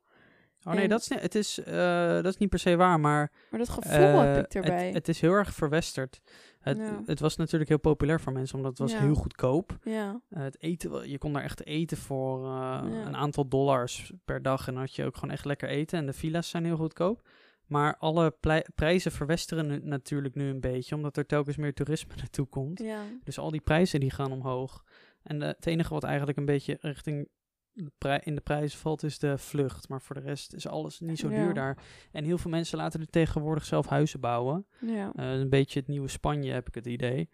Oh 0.65 0.73
nee, 0.73 0.83
en- 0.83 0.89
dat 0.89 0.99
is, 1.01 1.09
het 1.09 1.35
is, 1.35 1.59
eh, 1.59 2.13
dat 2.13 2.25
is 2.25 2.37
niet 2.37 2.49
per 2.49 2.59
se 2.59 2.75
waar, 2.75 2.99
maar 2.99 3.31
Maar 3.49 3.59
dat 3.59 3.69
gevoel 3.69 3.91
eh, 3.91 4.33
heb 4.33 4.45
ik 4.45 4.53
erbij. 4.53 4.85
Het, 4.85 4.93
het 4.93 5.07
is 5.07 5.21
heel 5.21 5.31
erg 5.31 5.53
verwesterd. 5.53 6.21
Het, 6.59 6.77
Ja. 6.77 7.01
het 7.05 7.19
was 7.19 7.35
natuurlijk 7.35 7.69
heel 7.69 7.79
populair 7.79 8.19
voor 8.21 8.33
mensen, 8.33 8.55
omdat 8.55 8.71
het 8.71 8.79
was 8.79 8.91
Ja. 8.91 8.99
heel 8.99 9.13
goedkoop. 9.15 9.77
ja, 9.83 10.21
Eh, 10.29 10.41
het 10.43 10.61
eten, 10.61 11.09
je 11.09 11.17
kon 11.17 11.33
daar 11.33 11.43
echt 11.43 11.65
eten 11.65 11.97
voor 11.97 12.45
eh, 12.45 12.81
een 13.05 13.15
aantal 13.15 13.47
dollars 13.47 14.11
per 14.25 14.41
dag. 14.41 14.67
En 14.67 14.73
dan 14.73 14.81
had 14.83 14.95
je 14.95 15.05
ook 15.05 15.15
gewoon 15.15 15.31
echt 15.33 15.45
lekker 15.45 15.69
eten. 15.69 15.99
En 15.99 16.05
de 16.05 16.13
villa's 16.13 16.49
zijn 16.49 16.65
heel 16.65 16.77
goedkoop. 16.77 17.27
Maar 17.67 17.97
alle 17.97 18.37
prijzen 18.75 19.11
verwesteren 19.11 19.87
natuurlijk 19.87 20.35
nu 20.35 20.49
een 20.49 20.59
beetje, 20.59 20.95
omdat 20.95 21.17
er 21.17 21.25
telkens 21.25 21.55
meer 21.57 21.73
toerisme 21.73 22.13
naartoe 22.17 22.45
komt. 22.47 22.79
ja. 22.79 23.01
Dus 23.23 23.37
al 23.39 23.51
die 23.51 23.61
prijzen 23.61 23.99
die 23.99 24.11
gaan 24.11 24.31
omhoog. 24.31 24.83
En 25.23 25.41
eh, 25.41 25.47
het 25.47 25.65
enige 25.65 25.93
wat 25.93 26.03
eigenlijk 26.03 26.37
een 26.37 26.45
beetje 26.45 26.77
richting 26.81 27.29
de 27.73 28.19
in 28.23 28.35
de 28.35 28.41
prijzen 28.41 28.79
valt, 28.79 29.03
is 29.03 29.19
de 29.19 29.37
vlucht. 29.37 29.89
Maar 29.89 30.01
voor 30.01 30.15
de 30.15 30.21
rest 30.21 30.53
is 30.53 30.67
alles 30.67 30.99
niet 30.99 31.19
zo 31.19 31.29
Ja. 31.29 31.43
duur 31.43 31.53
daar. 31.53 31.77
En 32.11 32.23
heel 32.23 32.37
veel 32.37 32.51
mensen 32.51 32.77
laten 32.77 32.99
er 32.99 33.09
tegenwoordig 33.09 33.65
zelf 33.65 33.87
huizen 33.87 34.19
bouwen. 34.19 34.65
ja. 34.79 35.11
Eh, 35.15 35.31
een 35.31 35.49
beetje 35.49 35.79
het 35.79 35.87
nieuwe 35.87 36.07
Spanje 36.07 36.51
heb 36.51 36.67
ik 36.67 36.75
het 36.75 36.85
idee. 36.85 37.29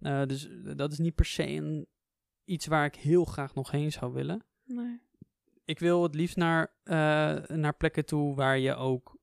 Eh, 0.00 0.22
dus 0.26 0.48
dat 0.76 0.92
is 0.92 0.98
niet 0.98 1.14
per 1.14 1.24
se 1.24 1.46
een, 1.48 1.86
iets 2.44 2.66
waar 2.66 2.84
ik 2.84 2.94
heel 2.94 3.24
graag 3.24 3.54
nog 3.54 3.70
heen 3.70 3.92
zou 3.92 4.12
willen. 4.12 4.42
Nee. 4.64 5.00
Ik 5.64 5.78
wil 5.78 6.02
het 6.02 6.14
liefst 6.14 6.36
naar, 6.36 6.72
naar 7.46 7.74
plekken 7.78 8.04
toe 8.04 8.34
waar 8.34 8.58
je 8.58 8.74
ook 8.74 9.17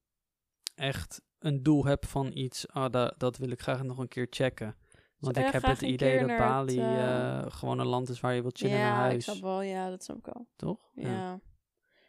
echt 0.76 1.22
een 1.40 1.64
doel 1.64 1.86
hebt 1.86 2.08
van 2.08 2.32
iets. 2.34 2.68
Ah, 2.68 2.92
da- 2.92 3.14
dat 3.18 3.38
wil 3.38 3.50
ik 3.50 3.62
graag 3.62 3.84
nog 3.84 3.98
een 3.98 4.08
keer 4.08 4.28
checken. 4.30 4.76
Want 5.20 5.36
Zou 5.36 5.48
ik 5.48 5.54
heb 5.54 5.64
het 5.64 5.82
idee 5.82 6.20
dat 6.20 6.38
Bali 6.38 6.80
het, 6.80 6.98
eh, 6.98 7.38
eh, 7.40 7.46
gewoon 7.52 7.80
een 7.80 7.86
land 7.88 8.10
is 8.10 8.20
waar 8.20 8.34
je 8.34 8.42
wilt 8.42 8.58
chillen 8.58 8.78
naar 8.78 8.88
Ja, 8.88 9.04
ik 9.06 9.10
huis. 9.10 9.24
snap 9.24 9.42
wel. 9.42 9.62
Ja, 9.62 9.90
dat 9.90 10.04
snap 10.04 10.18
ik 10.18 10.26
wel. 10.26 10.48
Toch? 10.56 10.90
Ja. 10.96 11.40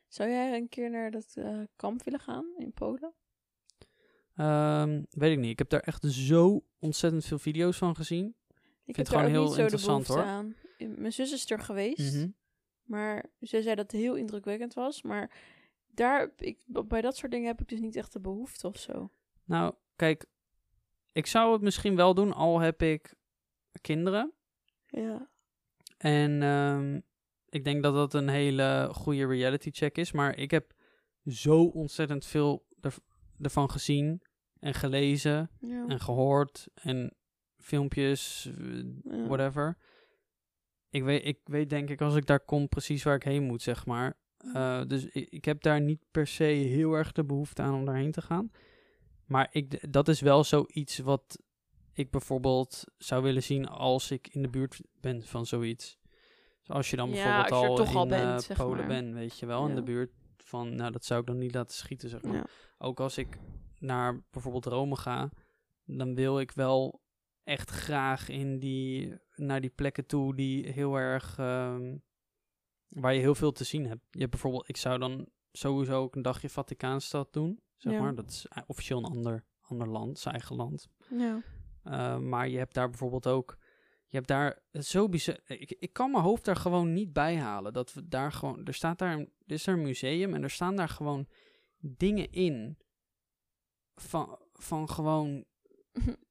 Zou 0.09 0.31
jij 0.31 0.57
een 0.57 0.69
keer 0.69 0.91
naar 0.91 1.11
dat 1.11 1.33
eh, 1.35 1.59
kamp 1.77 2.03
willen 2.03 2.21
gaan 2.21 2.47
in 2.59 2.73
Polen? 2.73 3.15
Ehm, 4.37 5.03
weet 5.11 5.33
ik 5.33 5.39
niet. 5.39 5.51
Ik 5.51 5.59
heb 5.59 5.69
daar 5.69 5.81
echt 5.81 6.05
zo 6.05 6.65
ontzettend 6.79 7.25
veel 7.25 7.39
video's 7.39 7.77
van 7.77 7.97
gezien. 7.97 8.35
Ik 8.85 8.95
vind 8.95 8.97
het 8.97 9.09
gewoon 9.09 9.31
heel 9.31 9.41
niet 9.43 9.51
zo 9.51 9.57
de 9.57 9.63
interessant, 9.63 10.07
hoor. 10.07 10.23
aan. 10.23 10.55
Mijn 10.79 11.13
zus 11.13 11.33
is 11.33 11.51
er 11.51 11.61
geweest, 11.61 12.15
Mhm. 12.15 12.29
maar 12.83 13.25
ze 13.41 13.63
zei 13.63 13.75
dat 13.75 13.93
het 13.93 14.01
heel 14.01 14.15
indrukwekkend 14.15 14.75
was. 14.75 15.03
Maar 15.03 15.31
daar, 15.97 16.33
ik, 16.37 16.65
bij 16.67 17.01
dat 17.01 17.17
soort 17.17 17.33
dingen 17.33 17.47
heb 17.47 17.61
ik 17.61 17.69
dus 17.69 17.81
niet 17.81 17.97
echt 17.97 18.13
de 18.13 18.21
behoefte 18.21 18.67
of 18.67 18.77
zo. 18.79 19.11
Nou, 19.45 19.75
kijk. 19.97 20.27
Ik 21.13 21.27
zou 21.27 21.53
het 21.53 21.63
misschien 21.63 21.97
wel 21.97 22.15
doen, 22.15 22.33
al 22.33 22.61
heb 22.61 22.83
ik 22.83 23.15
kinderen. 23.81 24.33
Ja. 24.87 25.29
En 25.99 26.43
ehm, 26.43 27.01
ik 27.49 27.65
denk 27.65 27.83
dat 27.83 27.95
dat 27.95 28.15
een 28.15 28.29
hele 28.29 28.89
goede 28.93 29.27
reality 29.27 29.71
check 29.71 29.99
is. 29.99 30.13
Maar 30.13 30.39
ik 30.39 30.51
heb 30.51 30.73
zo 31.27 31.65
ontzettend 31.65 32.27
veel 32.27 32.67
erv- 32.81 32.99
ervan 33.41 33.71
gezien 33.71 34.23
en 34.59 34.75
gelezen 34.75 35.51
Ja. 35.61 35.87
en 35.87 36.01
gehoord. 36.01 36.69
En 36.75 37.17
filmpjes, 37.57 38.51
Ja. 39.03 39.27
whatever. 39.27 39.79
Ik 40.91 41.03
weet, 41.05 41.25
ik 41.25 41.39
weet 41.45 41.71
denk 41.71 41.91
ik 41.91 42.01
als 42.01 42.15
ik 42.17 42.27
daar 42.27 42.41
kom 42.41 42.69
precies 42.69 43.03
waar 43.03 43.15
ik 43.15 43.23
heen 43.23 43.43
moet, 43.43 43.63
zeg 43.63 43.87
maar. 43.87 44.19
Eh, 44.55 44.83
dus 44.87 45.05
ik, 45.07 45.29
ik 45.29 45.45
heb 45.45 45.63
daar 45.63 45.81
niet 45.81 46.05
per 46.11 46.27
se 46.27 46.45
heel 46.45 46.93
erg 46.93 47.13
de 47.13 47.25
behoefte 47.25 47.63
aan 47.63 47.75
om 47.75 47.85
daarheen 47.85 48.13
te 48.13 48.23
gaan. 48.23 48.51
Maar 49.27 49.49
ik, 49.51 49.93
dat 49.93 50.09
is 50.09 50.21
wel 50.21 50.45
zoiets 50.45 50.99
wat 50.99 51.43
ik 51.93 52.11
bijvoorbeeld 52.11 52.85
zou 52.99 53.23
willen 53.23 53.43
zien 53.43 53.69
als 53.69 54.11
ik 54.11 54.29
in 54.29 54.43
de 54.43 54.49
buurt 54.49 54.81
ben 55.01 55.23
van 55.23 55.47
zoiets. 55.47 55.99
Dus 56.61 56.77
als 56.77 56.91
je 56.91 56.97
dan 56.97 57.11
Ja, 57.11 57.41
bijvoorbeeld 57.41 57.49
je 57.49 57.69
al 57.69 57.77
toch 57.77 57.91
in 57.91 57.97
al 57.97 58.19
eh, 58.19 58.37
bent, 58.37 58.57
Polen 58.57 58.87
bent, 58.87 59.15
weet 59.15 59.39
je 59.39 59.47
wel, 59.47 59.69
in 59.69 59.75
de 59.75 59.83
buurt 59.83 60.11
van, 60.37 60.75
nou 60.75 60.93
dat 60.93 61.05
zou 61.05 61.21
ik 61.21 61.27
dan 61.27 61.39
niet 61.39 61.55
laten 61.55 61.77
schieten, 61.77 62.09
zeg 62.09 62.23
maar. 62.23 62.35
Ja. 62.35 62.47
Ook 62.79 63.01
als 63.01 63.19
ik 63.19 63.39
naar 63.79 64.23
bijvoorbeeld 64.31 64.67
Rome 64.67 64.97
ga, 64.97 65.31
dan 65.85 66.15
wil 66.15 66.41
ik 66.41 66.51
wel 66.53 67.03
echt 67.45 67.71
graag 67.71 68.29
in 68.29 68.59
die, 68.59 69.15
naar 69.35 69.61
die 69.61 69.71
plekken 69.71 70.07
toe 70.07 70.35
die 70.35 70.73
heel 70.73 70.97
erg, 70.97 71.39
ehm, 71.39 71.97
waar 72.89 73.15
je 73.15 73.21
heel 73.21 73.35
veel 73.35 73.53
te 73.53 73.65
zien 73.65 73.87
hebt. 73.87 74.03
Je 74.11 74.19
hebt 74.19 74.31
bijvoorbeeld, 74.31 74.69
ik 74.69 74.77
zou 74.77 74.99
dan 74.99 75.29
sowieso 75.53 76.03
ook 76.03 76.15
een 76.17 76.23
dagje 76.23 76.49
Vaticaanstad 76.51 77.33
doen, 77.33 77.61
zeg 77.77 77.93
Ja. 77.93 78.01
maar. 78.01 78.15
Dat 78.15 78.31
is 78.31 78.47
eh, 78.49 78.63
officieel 78.67 78.99
een 78.99 79.05
ander, 79.11 79.45
ander 79.61 79.89
land, 79.89 80.19
zijn 80.19 80.35
eigen 80.35 80.57
land. 80.57 80.89
Ja. 81.11 81.43
Uh, 81.85 82.19
maar 82.19 82.49
je 82.49 82.59
hebt 82.59 82.75
daar 82.75 82.89
bijvoorbeeld 82.89 83.27
ook. 83.27 83.57
Je 84.07 84.17
hebt 84.17 84.29
daar 84.29 84.63
zo 84.73 85.09
bizar. 85.09 85.39
Ik, 85.47 85.71
ik 85.79 85.93
kan 85.93 86.11
mijn 86.11 86.25
hoofd 86.25 86.45
daar 86.45 86.57
gewoon 86.57 86.93
niet 86.93 87.13
bij 87.13 87.37
halen. 87.37 87.73
Dat 87.73 87.93
we 87.93 88.09
daar 88.09 88.33
gewoon. 88.33 88.65
Er 88.65 88.75
staat 88.75 88.99
daar 88.99 89.13
een, 89.13 89.33
er 89.47 89.53
is 89.55 89.65
daar 89.65 89.75
een 89.75 89.83
museum 89.83 90.35
en 90.35 90.43
er 90.43 90.51
staan 90.51 90.77
daar 90.77 90.89
gewoon 90.89 91.27
dingen 91.79 92.31
in. 92.31 92.79
Van, 93.95 94.39
van 94.53 94.89
gewoon. 94.91 95.45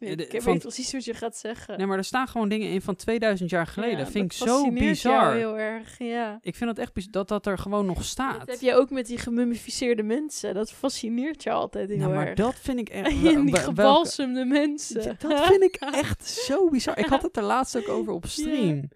Ik 0.00 0.32
weet 0.32 0.42
van- 0.42 0.58
precies 0.58 0.92
wat 0.92 1.04
je 1.04 1.14
gaat 1.14 1.36
zeggen. 1.36 1.78
Nee, 1.78 1.86
maar 1.86 1.98
er 1.98 2.04
staan 2.04 2.28
gewoon 2.28 2.48
dingen 2.48 2.68
in 2.68 2.80
van 2.82 2.96
2000 2.96 3.50
jaar 3.50 3.66
geleden. 3.66 3.98
Ja, 3.98 4.02
dat 4.04 4.12
vind 4.12 4.24
ik 4.24 4.38
zo 4.38 4.70
bizar. 4.70 5.34
heel 5.34 5.58
erg, 5.58 5.98
ja. 5.98 6.38
Ik 6.42 6.56
vind 6.56 6.70
het 6.70 6.78
echt 6.78 6.92
bizar 6.92 7.12
dat 7.12 7.28
dat 7.28 7.46
er 7.46 7.58
gewoon 7.58 7.86
nog 7.86 8.04
staat. 8.04 8.38
Dat 8.38 8.48
heb 8.48 8.60
je 8.60 8.74
ook 8.74 8.90
met 8.90 9.06
die 9.06 9.18
gemummificeerde 9.18 10.02
mensen. 10.02 10.54
Dat 10.54 10.72
fascineert 10.72 11.42
je 11.42 11.50
altijd 11.50 11.88
heel 11.88 11.98
nou, 11.98 12.14
maar 12.14 12.26
erg. 12.26 12.36
dat 12.36 12.54
vind 12.54 12.78
ik 12.78 12.88
echt. 12.98 13.06
en 13.10 13.22
wel- 13.22 13.44
die 13.44 13.56
gebalsemde 13.56 14.44
mensen. 14.44 15.16
Dat 15.18 15.46
vind 15.46 15.62
ik 15.62 15.74
echt 16.04 16.26
zo 16.26 16.68
bizar. 16.68 16.98
Ik 16.98 17.06
had 17.06 17.22
het 17.22 17.36
er 17.36 17.42
laatst 17.42 17.76
ook 17.76 17.88
over 17.88 18.12
op 18.12 18.26
stream. 18.26 18.88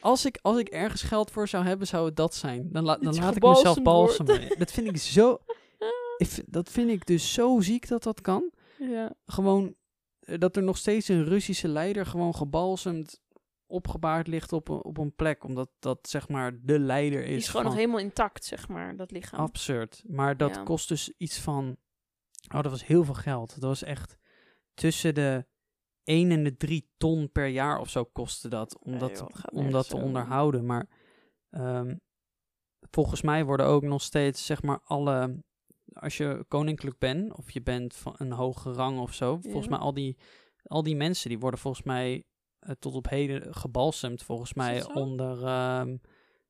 Als 0.00 0.24
ik, 0.24 0.38
als 0.42 0.58
ik 0.58 0.68
ergens 0.68 1.02
geld 1.02 1.30
voor 1.30 1.48
zou 1.48 1.64
hebben, 1.64 1.86
zou 1.86 2.06
het 2.06 2.16
dat 2.16 2.34
zijn. 2.34 2.68
Dan, 2.72 2.84
la- 2.84 2.96
dan 3.02 3.14
laat 3.18 3.36
ik 3.36 3.42
mezelf 3.42 3.82
balsemen. 3.82 4.40
Dat 4.58 4.70
vind 4.70 4.86
ik 4.88 4.96
zo... 4.96 5.38
Ik 6.16 6.28
dat 6.46 6.70
vind 6.70 6.90
ik 6.90 7.06
dus 7.06 7.32
zo 7.32 7.60
ziek 7.60 7.88
dat 7.88 8.02
dat 8.02 8.20
kan. 8.20 8.50
Ja. 8.78 9.12
Gewoon 9.26 9.74
dat 10.38 10.56
er 10.56 10.62
nog 10.62 10.76
steeds 10.76 11.08
een 11.08 11.24
Russische 11.24 11.68
leider 11.68 12.06
gewoon 12.06 12.34
gebalsemd 12.34 13.20
opgebaard 13.66 14.26
ligt 14.26 14.52
op 14.52 14.68
een, 14.68 14.82
op 14.84 14.98
een 14.98 15.14
plek. 15.14 15.44
Omdat 15.44 15.70
dat 15.78 16.08
zeg 16.08 16.28
maar 16.28 16.58
de 16.62 16.78
leider 16.78 17.20
is. 17.20 17.26
Die 17.28 17.36
is 17.36 17.48
gewoon 17.48 17.66
nog 17.66 17.74
helemaal 17.74 17.98
intact, 17.98 18.44
zeg 18.44 18.68
maar, 18.68 18.96
dat 18.96 19.10
lichaam. 19.10 19.40
Absurd. 19.40 20.02
Maar 20.06 20.36
dat 20.36 20.54
Ja. 20.54 20.62
kost 20.62 20.88
dus 20.88 21.12
iets 21.16 21.40
van. 21.40 21.76
Oh, 22.54 22.62
dat 22.62 22.70
was 22.70 22.86
heel 22.86 23.04
veel 23.04 23.14
geld. 23.14 23.50
Dat 23.50 23.62
was 23.62 23.82
echt 23.82 24.18
tussen 24.74 25.14
de 25.14 25.46
1 26.04 26.30
en 26.30 26.44
de 26.44 26.56
3 26.56 26.90
ton 26.96 27.32
per 27.32 27.46
jaar 27.46 27.78
of 27.78 27.90
zo 27.90 28.04
kostte 28.04 28.48
dat. 28.48 28.78
Om 28.78 28.90
Nee, 28.90 29.00
dat, 29.00 29.18
joh, 29.18 29.28
om 29.50 29.70
dat 29.70 29.88
te 29.88 29.96
onderhouden. 29.96 30.66
Maar 30.66 30.88
ehm, 31.50 31.96
volgens 32.90 33.22
mij 33.22 33.44
worden 33.44 33.66
ook 33.66 33.82
nog 33.82 34.02
steeds, 34.02 34.46
zeg 34.46 34.62
maar, 34.62 34.80
alle. 34.84 35.42
Als 35.92 36.16
je 36.16 36.44
koninklijk 36.48 36.98
bent, 36.98 37.36
of 37.36 37.50
je 37.50 37.62
bent 37.62 37.96
van 37.96 38.14
een 38.16 38.32
hoge 38.32 38.72
rang 38.72 38.98
of 38.98 39.14
zo. 39.14 39.38
Volgens 39.42 39.68
mij, 39.68 39.78
al 39.78 39.94
die, 39.94 40.16
al 40.62 40.82
die 40.82 40.96
mensen 40.96 41.28
die 41.28 41.38
worden 41.38 41.60
volgens 41.60 41.86
mij 41.86 42.24
eh, 42.58 42.74
tot 42.78 42.94
op 42.94 43.08
heden 43.08 43.54
gebalsemd, 43.54 44.22
volgens 44.22 44.54
mij, 44.54 44.94
onder 44.94 45.44
ehm, 45.44 45.96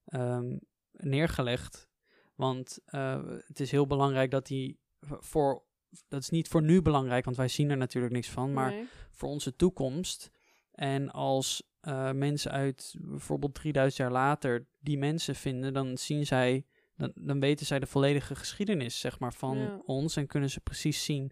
ehm, 0.05 0.57
neergelegd. 0.93 1.89
Want 2.35 2.79
eh, 2.85 3.23
het 3.47 3.61
is 3.61 3.71
heel 3.71 3.87
belangrijk 3.87 4.31
dat 4.31 4.47
die 4.47 4.79
voor. 5.01 5.67
Dat 6.09 6.21
is 6.21 6.29
niet 6.29 6.49
voor 6.49 6.63
nu 6.63 6.83
belangrijk, 6.83 7.25
want 7.25 7.37
wij 7.37 7.49
zien 7.49 7.71
er 7.71 7.77
natuurlijk 7.77 8.15
niks 8.15 8.29
van. 8.29 8.53
Maar 8.53 8.71
Nee. 8.71 8.87
voor 9.11 9.29
onze 9.29 9.57
toekomst. 9.57 10.31
En 10.73 11.11
als 11.11 11.63
eh, 11.81 12.13
mensen 12.13 12.51
uit 12.51 12.95
bijvoorbeeld 13.01 13.55
3000 13.55 14.03
jaar 14.03 14.13
later 14.13 14.67
die 14.79 14.99
mensen 14.99 15.35
vinden, 15.35 15.73
dan 15.73 15.99
zien 15.99 16.27
zij. 16.27 16.67
Dan, 16.99 17.13
dan 17.15 17.41
weten 17.41 17.67
zij 17.67 17.79
de 17.79 17.87
volledige 17.87 18.35
geschiedenis, 18.35 19.01
zeg 19.01 19.19
maar, 19.19 19.33
van 19.33 19.59
Ja. 19.59 19.81
ons. 19.85 20.17
En 20.17 20.27
kunnen 20.27 20.51
ze 20.51 20.61
precies 20.61 21.05
zien 21.05 21.31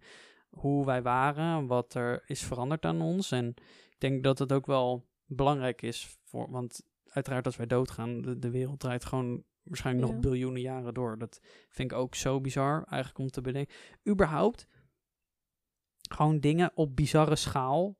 hoe 0.48 0.85
wij 0.87 1.02
waren, 1.02 1.66
wat 1.66 1.94
er 1.94 2.22
is 2.26 2.42
veranderd 2.42 2.85
aan 2.85 3.00
ons. 3.00 3.31
En 3.31 3.48
ik 3.90 3.96
denk 4.00 4.22
dat 4.24 4.38
het 4.38 4.52
ook 4.52 4.66
wel 4.66 5.07
belangrijk 5.24 5.83
is 5.83 6.16
voor. 6.24 6.50
Want 6.50 6.83
uiteraard, 7.07 7.46
als 7.46 7.57
wij 7.57 7.66
doodgaan, 7.66 8.20
de, 8.20 8.38
de 8.38 8.50
wereld 8.50 8.81
draait 8.81 9.05
gewoon 9.05 9.44
waarschijnlijk 9.62 10.07
Ja. 10.07 10.12
nog 10.12 10.22
biljoenen 10.22 10.61
jaren 10.61 10.94
door. 10.94 11.18
Dat 11.18 11.40
vind 11.68 11.90
ik 11.92 11.96
ook 11.98 12.14
zo 12.14 12.40
bizar, 12.40 12.85
eigenlijk 12.85 13.18
om 13.18 13.31
te 13.31 13.40
bedenken. 13.40 13.74
Überhaupt, 14.09 14.66
gewoon 16.11 16.40
dingen 16.40 16.70
op 16.74 16.96
bizarre 16.96 17.37
schaal. 17.37 17.98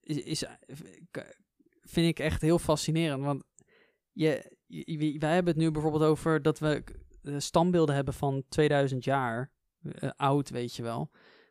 Is, 0.00 0.16
is, 0.16 0.44
k- 1.10 1.36
vind 1.82 2.06
ik 2.08 2.18
echt 2.18 2.40
heel 2.42 2.58
fascinerend. 2.58 3.24
Want 3.24 3.44
je- 4.12 4.53
wij 5.18 5.34
hebben 5.34 5.52
het 5.52 5.62
nu 5.62 5.70
bijvoorbeeld 5.70 6.02
over 6.02 6.42
dat 6.42 6.58
we 6.58 6.84
eh, 7.22 7.34
standbeelden 7.38 7.94
hebben 7.94 8.14
van 8.14 8.44
2000 8.48 9.04
jaar. 9.04 9.50
eh, 9.82 10.10
oud, 10.16 10.50
weet 10.50 10.74
je 10.74 10.82
wel. 10.82 11.10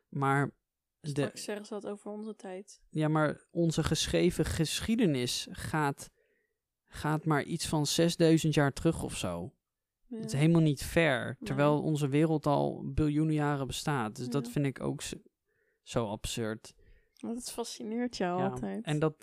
Maar 0.09 0.51
de, 0.99 1.09
Straks 1.09 1.43
zeggen 1.43 1.65
ze 1.65 1.73
dat 1.73 1.87
over 1.87 2.11
onze 2.11 2.35
tijd. 2.35 2.81
ja, 2.89 3.07
maar 3.07 3.47
onze 3.51 3.83
geschreven 3.83 4.45
geschiedenis 4.45 5.47
gaat, 5.51 6.09
gaat 6.85 7.25
maar 7.25 7.43
iets 7.43 7.67
van 7.67 7.85
6000 7.85 8.53
jaar 8.53 8.73
terug 8.73 9.03
of 9.03 9.17
zo. 9.17 9.53
Ja. 10.07 10.15
Het 10.17 10.25
is 10.25 10.39
helemaal 10.39 10.61
niet 10.61 10.83
fair. 10.83 11.25
Nee. 11.25 11.35
Terwijl 11.47 11.81
onze 11.81 12.07
wereld 12.07 12.45
al 12.45 12.91
biljoenen 12.93 13.33
jaren 13.33 13.67
bestaat. 13.67 14.15
Dus 14.15 14.27
dat 14.29 14.49
vind 14.49 14.65
ik 14.65 14.79
ook 14.81 15.01
zo, 15.81 16.07
absurd. 16.09 16.73
Het 17.17 17.51
fascineert 17.51 18.17
jou 18.17 18.39
Ja, 18.41 18.49
altijd. 18.49 18.85
En 18.85 18.99
dat 18.99 19.15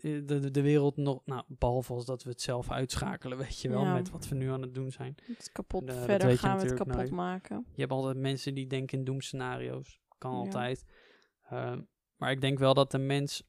de, 0.00 0.24
de, 0.24 0.50
de 0.50 0.62
wereld 0.62 0.96
nog, 0.96 1.20
nou, 1.24 1.44
behalve 1.48 1.92
als 1.92 2.04
dat 2.04 2.22
we 2.22 2.30
het 2.30 2.40
zelf 2.42 2.70
uitschakelen, 2.70 3.38
weet 3.38 3.60
je 3.60 3.68
wel, 3.68 3.82
Ja. 3.82 3.92
met 3.92 4.10
wat 4.10 4.28
we 4.28 4.34
nu 4.34 4.50
aan 4.50 4.62
het 4.62 4.74
doen 4.74 4.90
zijn. 4.90 5.14
het 5.26 5.50
kapot, 5.52 5.80
de- 5.86 5.92
dat 5.94 6.04
verder 6.04 6.38
gaan 6.38 6.58
we 6.58 6.64
het 6.64 6.74
kapot 6.74 7.10
maken. 7.10 7.64
Je 7.74 7.80
hebt 7.80 7.92
altijd 7.92 8.16
mensen 8.16 8.54
die 8.54 8.66
denken 8.66 8.98
in 8.98 9.04
doemscenario's. 9.04 10.00
Kan 10.18 10.30
Ja. 10.32 10.36
altijd. 10.38 10.84
Ehm, 11.48 11.82
maar 12.16 12.30
ik 12.30 12.40
denk 12.40 12.58
wel 12.58 12.74
dat 12.74 12.90
de 12.90 12.98
mens 12.98 13.42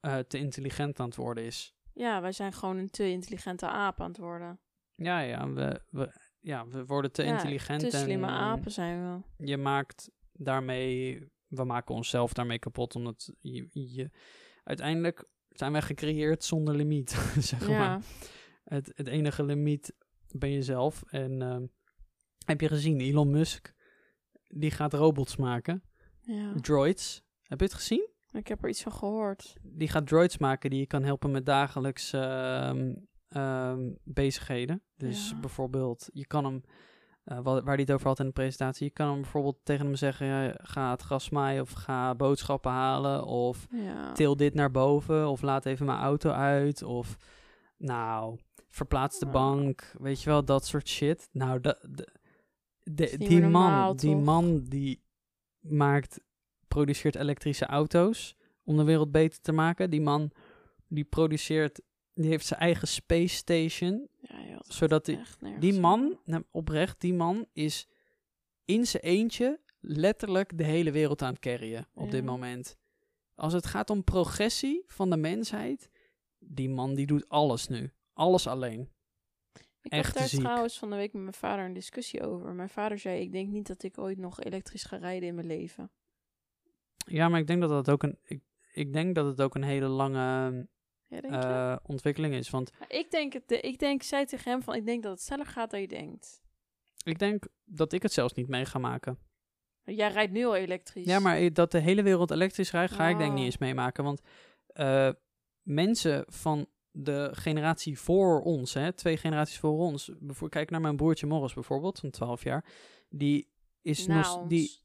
eh, 0.00 0.18
te 0.18 0.38
intelligent 0.38 1.00
aan 1.00 1.06
het 1.06 1.16
worden 1.16 1.44
is. 1.44 1.74
Ja, 1.92 2.20
wij 2.20 2.32
zijn 2.32 2.52
gewoon 2.52 2.76
een 2.76 2.90
te 2.90 3.10
intelligente 3.10 3.66
aap 3.66 4.00
aan 4.00 4.08
het 4.08 4.18
worden. 4.18 4.60
Ja, 4.94 5.20
ja, 5.20 5.50
we, 5.52 5.82
we, 5.90 6.20
ja, 6.40 6.66
we 6.66 6.84
worden 6.86 7.12
te 7.12 7.22
Ja, 7.22 7.32
intelligent. 7.32 7.80
Te 7.80 7.90
slimme 7.96 8.26
eh, 8.26 8.32
apen 8.32 8.70
zijn 8.72 9.22
we. 9.36 9.46
je 9.46 9.56
maakt 9.56 10.10
daarmee, 10.32 11.26
we 11.46 11.64
maken 11.64 11.94
onszelf 11.94 12.32
daarmee 12.32 12.58
kapot, 12.58 12.94
omdat 12.94 13.32
je, 13.40 13.68
je 13.72 14.10
uiteindelijk 14.64 15.28
zijn 15.52 15.72
wij 15.72 15.82
gecreëerd 15.82 16.44
zonder 16.44 16.74
limiet, 16.76 17.10
zeg 17.38 17.68
Ja, 17.68 17.78
maar. 17.78 18.02
Het, 18.64 18.92
het 18.94 19.06
enige 19.08 19.44
limiet 19.44 19.92
ben 20.30 20.52
jezelf. 20.52 21.02
En 21.10 21.42
ehm, 21.42 21.66
heb 22.46 22.60
je 22.60 22.68
gezien, 22.68 23.00
Elon 23.00 23.30
Musk, 23.30 23.72
die 24.48 24.70
gaat 24.70 24.94
robots 24.94 25.36
maken, 25.36 25.82
ja. 26.20 26.52
droids. 26.60 27.22
Heb 27.42 27.58
je 27.58 27.64
het 27.64 27.74
gezien? 27.74 28.08
Ik 28.32 28.46
heb 28.48 28.62
er 28.62 28.68
iets 28.68 28.82
van 28.82 28.92
gehoord. 28.92 29.54
Die 29.62 29.88
gaat 29.88 30.06
droids 30.06 30.38
maken 30.38 30.70
die 30.70 30.78
je 30.78 30.86
kan 30.86 31.02
helpen 31.02 31.30
met 31.30 31.46
dagelijks 31.46 32.12
ehm, 32.12 32.94
ehm, 33.28 33.90
bezigheden. 34.04 34.82
Dus 34.96 35.30
Ja. 35.30 35.40
bijvoorbeeld, 35.40 36.08
je 36.12 36.26
kan 36.26 36.44
hem, 36.44 36.62
eh, 37.24 37.36
wa- 37.42 37.62
waar 37.62 37.74
hij 37.74 37.80
het 37.80 37.92
over 37.92 38.06
had 38.06 38.18
in 38.20 38.26
de 38.26 38.32
presentatie, 38.32 38.86
je 38.86 38.92
kan 38.92 39.08
hem 39.10 39.20
bijvoorbeeld 39.20 39.58
tegen 39.62 39.86
hem 39.86 39.94
zeggen, 39.94 40.26
ja, 40.26 40.54
ga 40.62 40.90
het 40.90 41.02
gras 41.02 41.30
maaien 41.30 41.62
of 41.62 41.70
ga 41.72 42.14
boodschappen 42.14 42.70
halen 42.70 43.24
of 43.24 43.66
Ja. 43.70 44.12
til 44.12 44.36
dit 44.36 44.54
naar 44.54 44.70
boven 44.70 45.28
of 45.28 45.42
laat 45.42 45.66
even 45.66 45.86
mijn 45.86 45.98
auto 45.98 46.30
uit 46.30 46.82
of 46.82 47.16
nou, 47.76 48.38
verplaats 48.68 49.18
de 49.18 49.26
bank, 49.26 49.92
weet 49.98 50.22
je 50.22 50.30
wel, 50.30 50.44
dat 50.44 50.66
soort 50.66 50.88
shit. 50.88 51.28
Nou, 51.32 51.60
dat, 51.60 51.78
de, 51.88 52.08
de- 52.82 53.18
die 53.18 53.40
man, 53.40 53.50
normaal, 53.50 53.96
die 53.96 54.16
man 54.16 54.62
die 54.64 55.02
maakt, 55.60 56.20
produceert 56.68 57.14
elektrische 57.16 57.66
auto's 57.66 58.36
om 58.64 58.76
de 58.76 58.84
wereld 58.84 59.10
beter 59.12 59.40
te 59.40 59.52
maken. 59.52 59.90
Die 59.90 60.00
man 60.00 60.30
die 60.88 61.04
produceert, 61.04 61.82
die 62.22 62.30
heeft 62.30 62.46
zijn 62.46 62.60
eigen 62.60 62.88
space 62.88 63.34
station, 63.34 64.08
Ja, 64.20 64.44
joh, 64.44 64.56
dat 64.56 64.74
zodat 64.74 65.04
die, 65.04 65.18
die 65.58 65.80
man, 65.80 66.18
nou, 66.24 66.44
oprecht, 66.50 67.00
die 67.00 67.14
man 67.14 67.46
is 67.52 67.86
in 68.64 68.86
zijn 68.86 69.02
eentje 69.02 69.60
letterlijk 69.80 70.58
de 70.58 70.64
hele 70.64 70.90
wereld 70.90 71.22
aan 71.22 71.32
het 71.32 71.42
carryen 71.42 71.88
op 71.94 72.10
dit 72.10 72.24
moment. 72.24 72.76
Als 73.34 73.52
het 73.52 73.66
gaat 73.66 73.90
om 73.90 74.04
progressie 74.04 74.84
van 74.86 75.10
de 75.10 75.16
mensheid, 75.16 75.90
die 76.38 76.70
man 76.70 76.94
die 76.94 77.06
doet 77.06 77.28
alles 77.28 77.68
nu. 77.68 77.92
Alles 78.12 78.46
alleen. 78.46 78.90
Ik 79.82 79.92
echt 79.92 80.06
had 80.06 80.14
daar 80.14 80.28
ziek. 80.28 80.40
trouwens 80.40 80.78
van 80.78 80.90
de 80.90 80.96
week 80.96 81.12
met 81.12 81.22
mijn 81.22 81.34
vader 81.34 81.64
een 81.64 81.72
discussie 81.72 82.26
over. 82.26 82.54
Mijn 82.54 82.68
vader 82.68 82.98
zei, 82.98 83.20
ik 83.20 83.32
denk 83.32 83.48
niet 83.48 83.66
dat 83.66 83.82
ik 83.82 83.98
ooit 83.98 84.18
nog 84.18 84.40
elektrisch 84.40 84.84
ga 84.84 84.96
rijden 84.96 85.28
in 85.28 85.34
mijn 85.34 85.46
leven. 85.46 85.90
Ja, 87.06 87.28
maar 87.28 87.40
ik 87.40 87.46
denk 87.46 87.60
dat 87.60 87.70
dat 87.70 87.90
ook 87.90 88.02
een, 88.02 88.18
ik, 88.22 88.42
ik 88.72 88.92
denk 88.92 89.14
dat 89.14 89.26
het 89.26 89.40
ook 89.40 89.54
een 89.54 89.62
hele 89.62 89.86
lange 89.86 90.68
Ja, 91.12 91.20
denk 91.20 91.34
je? 91.34 91.38
eh, 91.48 91.76
ontwikkeling 91.82 92.34
is. 92.34 92.50
Want 92.50 92.70
Maar 92.78 92.92
ik 92.92 93.10
denk, 93.10 93.32
het, 93.32 93.50
ik 93.50 93.78
denk, 93.78 94.02
zei 94.02 94.24
tegen 94.24 94.50
hem 94.50 94.62
van, 94.62 94.74
ik 94.74 94.86
denk 94.86 95.02
dat 95.02 95.12
het 95.12 95.20
sneller 95.22 95.46
gaat 95.46 95.70
dan 95.70 95.80
je 95.80 95.88
denkt. 95.88 96.42
ik 97.04 97.18
denk 97.18 97.44
dat 97.64 97.92
ik 97.92 98.02
het 98.02 98.12
zelfs 98.12 98.34
niet 98.34 98.48
mee 98.48 98.64
ga 98.64 98.78
maken. 98.78 99.18
Jij 99.84 100.08
rijdt 100.12 100.32
nu 100.32 100.44
al 100.44 100.56
elektrisch. 100.56 101.04
Ja, 101.06 101.18
maar 101.18 101.52
dat 101.52 101.70
de 101.70 101.78
hele 101.78 102.02
wereld 102.02 102.30
elektrisch 102.30 102.70
rijdt, 102.70 102.92
ga 102.92 103.06
ik 103.08 103.18
denk 103.18 103.30
niet 103.30 103.38
Oh. 103.40 103.44
eens 103.44 103.58
meemaken. 103.58 104.04
Want 104.04 104.20
eh, 104.66 105.10
mensen 105.62 106.24
van 106.28 106.66
de 106.90 107.28
generatie 107.32 107.98
voor 107.98 108.40
ons, 108.42 108.74
hè, 108.74 108.92
twee 108.92 109.16
generaties 109.16 109.58
voor 109.58 109.78
ons. 109.78 110.06
Bijvoorbeeld, 110.06 110.50
kijk 110.50 110.70
naar 110.70 110.80
mijn 110.80 110.96
broertje 110.96 111.26
Morris 111.26 111.54
bijvoorbeeld, 111.54 111.98
van 111.98 112.10
12 112.10 112.42
jaar. 112.44 112.64
Die 113.08 113.48
is 113.82 114.06
nog... 114.06 114.46
Die, 114.46 114.80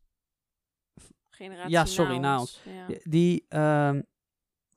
Generatie 1.29 1.71
Ja, 1.71 1.85
sorry, 1.85 2.17
na 2.17 2.39
ons. 2.39 2.61
Ja. 2.87 2.97
die, 3.03 3.45
ehm, 3.49 4.01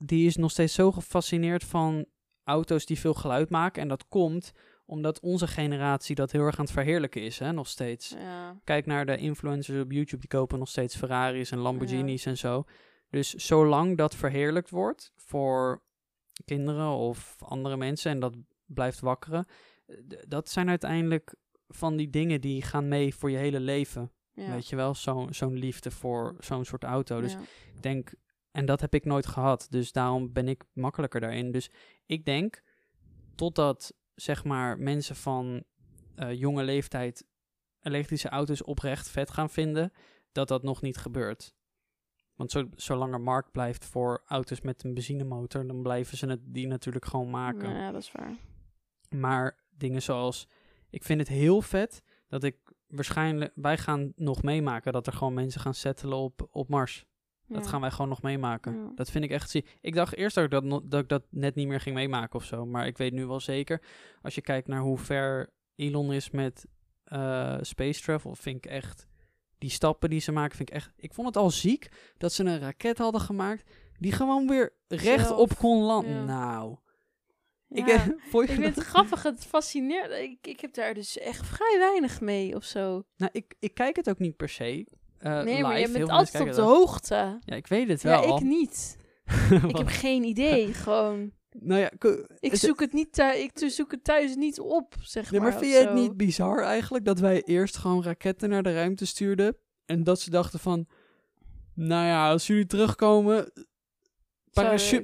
die 0.03 0.25
is 0.27 0.35
nog 0.35 0.51
steeds 0.51 0.73
zo 0.73 0.91
gefascineerd 0.91 1.63
van 1.63 2.05
auto's 2.43 2.85
die 2.85 2.99
veel 2.99 3.13
geluid 3.13 3.49
maken. 3.49 3.81
En 3.81 3.87
dat 3.87 4.07
komt 4.07 4.51
omdat 4.85 5.19
onze 5.19 5.47
generatie 5.47 6.15
dat 6.15 6.31
heel 6.31 6.41
erg 6.45 6.57
aan 6.57 6.63
het 6.65 6.73
verheerlijken 6.73 7.21
is, 7.21 7.39
hè, 7.39 7.51
nog 7.51 7.67
steeds. 7.67 8.09
Ja. 8.09 8.59
Kijk 8.63 8.85
naar 8.85 9.05
de 9.05 9.17
influencers 9.17 9.81
op 9.83 9.91
YouTube, 9.91 10.21
die 10.21 10.29
kopen 10.29 10.59
nog 10.59 10.67
steeds 10.69 10.95
Ferraris 10.95 11.51
en 11.51 11.57
Lamborghinis 11.57 12.25
en 12.25 12.37
zo. 12.37 12.63
Dus 13.09 13.33
zolang 13.33 13.97
dat 13.97 14.15
verheerlijkt 14.15 14.69
wordt 14.69 15.11
voor 15.15 15.83
kinderen 16.45 16.87
of 16.89 17.35
andere 17.39 17.77
mensen 17.77 18.11
en 18.11 18.19
dat 18.19 18.35
blijft 18.65 18.99
wakkeren, 18.99 19.45
dat 20.27 20.49
zijn 20.49 20.69
uiteindelijk 20.69 21.35
van 21.67 21.95
die 21.95 22.09
dingen 22.09 22.41
die 22.41 22.61
gaan 22.61 22.87
mee 22.87 23.15
voor 23.15 23.31
je 23.31 23.37
hele 23.37 23.59
leven. 23.59 24.11
Ja. 24.33 24.51
Weet 24.51 24.67
je 24.67 24.75
wel, 24.75 24.95
Zo- 24.95 25.27
zo'n 25.29 25.53
liefde 25.53 25.91
voor 25.91 26.35
zo'n 26.39 26.65
soort 26.65 26.83
auto. 26.83 27.21
Dus 27.21 27.33
ik 27.73 27.81
denk, 27.81 28.13
en 28.51 28.65
dat 28.65 28.81
heb 28.81 28.93
ik 28.93 29.05
nooit 29.05 29.27
gehad, 29.27 29.67
dus 29.69 29.91
daarom 29.91 30.33
ben 30.33 30.47
ik 30.47 30.63
makkelijker 30.73 31.19
daarin. 31.19 31.51
Dus 31.51 31.69
ik 32.05 32.25
denk, 32.25 32.63
totdat 33.35 33.93
zeg 34.15 34.43
maar 34.43 34.79
mensen 34.79 35.15
van 35.15 35.63
eh, 36.15 36.33
jonge 36.33 36.63
leeftijd 36.63 37.25
elektrische 37.81 38.29
auto's 38.29 38.63
oprecht 38.63 39.09
vet 39.09 39.31
gaan 39.31 39.49
vinden, 39.49 39.93
dat 40.31 40.47
dat 40.47 40.63
nog 40.63 40.81
niet 40.81 40.97
gebeurt. 40.97 41.55
Want 42.35 42.51
zo, 42.51 42.69
zolang 42.75 43.13
er 43.13 43.21
markt 43.21 43.51
blijft 43.51 43.85
voor 43.85 44.23
auto's 44.25 44.61
met 44.61 44.83
een 44.83 44.93
benzinemotor, 44.93 45.67
dan 45.67 45.81
blijven 45.81 46.17
ze 46.17 46.27
het, 46.27 46.39
die 46.43 46.67
natuurlijk 46.67 47.05
gewoon 47.05 47.29
maken. 47.29 47.69
Ja, 47.69 47.91
dat 47.91 48.01
is 48.01 48.11
waar. 48.11 48.35
Maar 49.09 49.57
dingen 49.69 50.01
zoals, 50.01 50.47
ik 50.89 51.03
vind 51.03 51.19
het 51.19 51.29
heel 51.29 51.61
vet 51.61 52.03
dat 52.27 52.43
ik 52.43 52.57
waarschijnlijk, 52.87 53.51
wij 53.55 53.77
gaan 53.77 54.13
nog 54.15 54.43
meemaken 54.43 54.93
dat 54.93 55.07
er 55.07 55.13
gewoon 55.13 55.33
mensen 55.33 55.61
gaan 55.61 55.73
settelen 55.73 56.17
op, 56.17 56.47
op 56.51 56.69
Mars. 56.69 57.05
Dat 57.53 57.67
gaan 57.67 57.81
wij 57.81 57.91
gewoon 57.91 58.09
nog 58.09 58.21
meemaken. 58.21 58.75
Ja. 58.75 58.91
Dat 58.95 59.11
vind 59.11 59.23
ik 59.23 59.31
echt 59.31 59.49
zie. 59.49 59.65
Ik 59.81 59.95
dacht 59.95 60.15
eerst 60.15 60.37
ik 60.37 60.51
dat, 60.51 60.81
dat 60.83 61.01
ik 61.01 61.09
dat 61.09 61.23
net 61.29 61.55
niet 61.55 61.67
meer 61.67 61.79
ging 61.79 61.95
meemaken 61.95 62.35
of 62.35 62.45
zo. 62.45 62.65
Maar 62.65 62.87
ik 62.87 62.97
weet 62.97 63.13
nu 63.13 63.25
wel 63.25 63.39
zeker. 63.39 63.81
Als 64.21 64.35
je 64.35 64.41
kijkt 64.41 64.67
naar 64.67 64.79
hoe 64.79 64.97
ver 64.97 65.49
Elon 65.75 66.13
is 66.13 66.29
met 66.29 66.65
eh, 67.03 67.57
space 67.61 68.01
travel, 68.01 68.35
vind 68.35 68.65
ik 68.65 68.71
echt. 68.71 69.07
Die 69.57 69.69
stappen 69.69 70.09
die 70.09 70.19
ze 70.19 70.31
maken, 70.31 70.57
vind 70.57 70.69
ik 70.69 70.75
echt. 70.75 70.91
Ik 70.95 71.13
vond 71.13 71.27
het 71.27 71.37
al 71.37 71.49
ziek 71.49 71.89
dat 72.17 72.33
ze 72.33 72.43
een 72.43 72.59
raket 72.59 72.97
hadden 72.97 73.21
gemaakt. 73.21 73.69
die 73.99 74.11
gewoon 74.11 74.47
weer 74.47 74.73
rechtop 74.87 75.57
kon 75.57 75.83
landen. 75.83 76.13
ja. 76.13 76.23
Nou. 76.23 76.77
Ik, 77.69 77.87
eh, 77.87 78.07
Ik 78.31 78.49
vind 78.49 78.75
het 78.75 78.85
grappig, 78.85 79.23
het 79.23 79.45
fascineert. 79.45 80.11
Ik, 80.11 80.47
ik 80.47 80.59
heb 80.59 80.73
daar 80.73 80.93
dus 80.93 81.17
echt 81.17 81.47
vrij 81.47 81.75
weinig 81.79 82.21
mee 82.21 82.55
of 82.55 82.63
zo. 82.63 83.03
Nou, 83.17 83.31
ik, 83.33 83.55
ik 83.59 83.73
kijk 83.73 83.95
het 83.95 84.09
ook 84.09 84.19
niet 84.19 84.37
per 84.37 84.49
se. 84.49 84.87
Eh, 85.21 85.41
nee, 85.41 85.61
maar 85.61 85.79
je 85.79 85.85
live. 85.87 85.97
Bent 85.97 86.09
altijd 86.09 86.47
op 86.47 86.53
de 86.55 86.61
hoogte. 86.61 87.39
Ja, 87.45 87.55
ik 87.55 87.67
weet 87.67 87.87
het 87.87 88.01
Ja, 88.01 88.19
wel. 88.21 88.37
ik 88.37 88.43
niet. 88.43 88.97
Ik 89.67 89.77
heb 89.77 89.87
geen 89.87 90.23
idee, 90.23 90.73
gewoon. 90.83 91.31
Nou 91.59 91.79
ja, 91.79 91.91
Ik 92.39 92.55
zoek 92.55 92.79
het, 92.79 92.93
niet 92.93 93.17
ik 93.17 93.51
zoek 93.69 93.91
het 93.91 94.03
thuis 94.03 94.35
niet 94.35 94.59
op, 94.59 94.93
zeg 95.01 95.31
Nee, 95.31 95.39
maar. 95.41 95.49
maar 95.49 95.59
vind 95.59 95.71
je 95.73 95.77
het 95.79 95.93
niet 95.93 96.17
bizar 96.17 96.63
eigenlijk 96.63 97.05
dat 97.05 97.19
wij 97.19 97.41
eerst 97.43 97.77
gewoon 97.77 98.03
raketten 98.03 98.49
naar 98.49 98.63
de 98.63 98.73
ruimte 98.73 99.05
stuurden 99.05 99.57
en 99.85 100.03
dat 100.03 100.19
ze 100.19 100.29
dachten 100.29 100.59
van, 100.59 100.87
nou 101.73 102.05
ja, 102.05 102.29
als 102.31 102.47
jullie 102.47 102.65
terugkomen, 102.65 103.51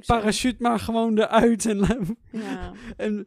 parachute, 0.06 0.56
maar 0.62 0.78
gewoon 0.78 1.18
eruit 1.18 1.66
en, 1.66 1.78
Ja, 2.30 2.72
en 2.96 3.26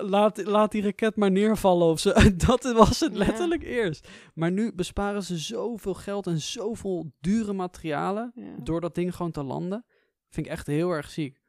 laat, 0.00 0.46
laat 0.46 0.72
die 0.72 0.82
raket 0.82 1.16
maar 1.16 1.30
neervallen 1.30 1.86
of 1.86 2.00
zo. 2.00 2.12
Dat 2.46 2.72
was 2.72 3.00
het 3.00 3.12
Ja. 3.12 3.18
letterlijk 3.18 3.62
eerst. 3.62 4.08
Maar 4.34 4.50
nu 4.52 4.72
besparen 4.74 5.22
ze 5.22 5.38
zoveel 5.38 5.94
geld 5.94 6.26
en 6.26 6.40
zoveel 6.40 7.12
dure 7.20 7.52
materialen 7.52 8.32
ja. 8.34 8.54
door 8.62 8.80
dat 8.80 8.94
ding 8.94 9.16
gewoon 9.16 9.32
te 9.32 9.42
landen. 9.42 9.84
Vind 10.28 10.46
ik 10.46 10.52
echt 10.52 10.66
heel 10.66 10.90
erg 10.90 11.10
ziek. 11.10 11.40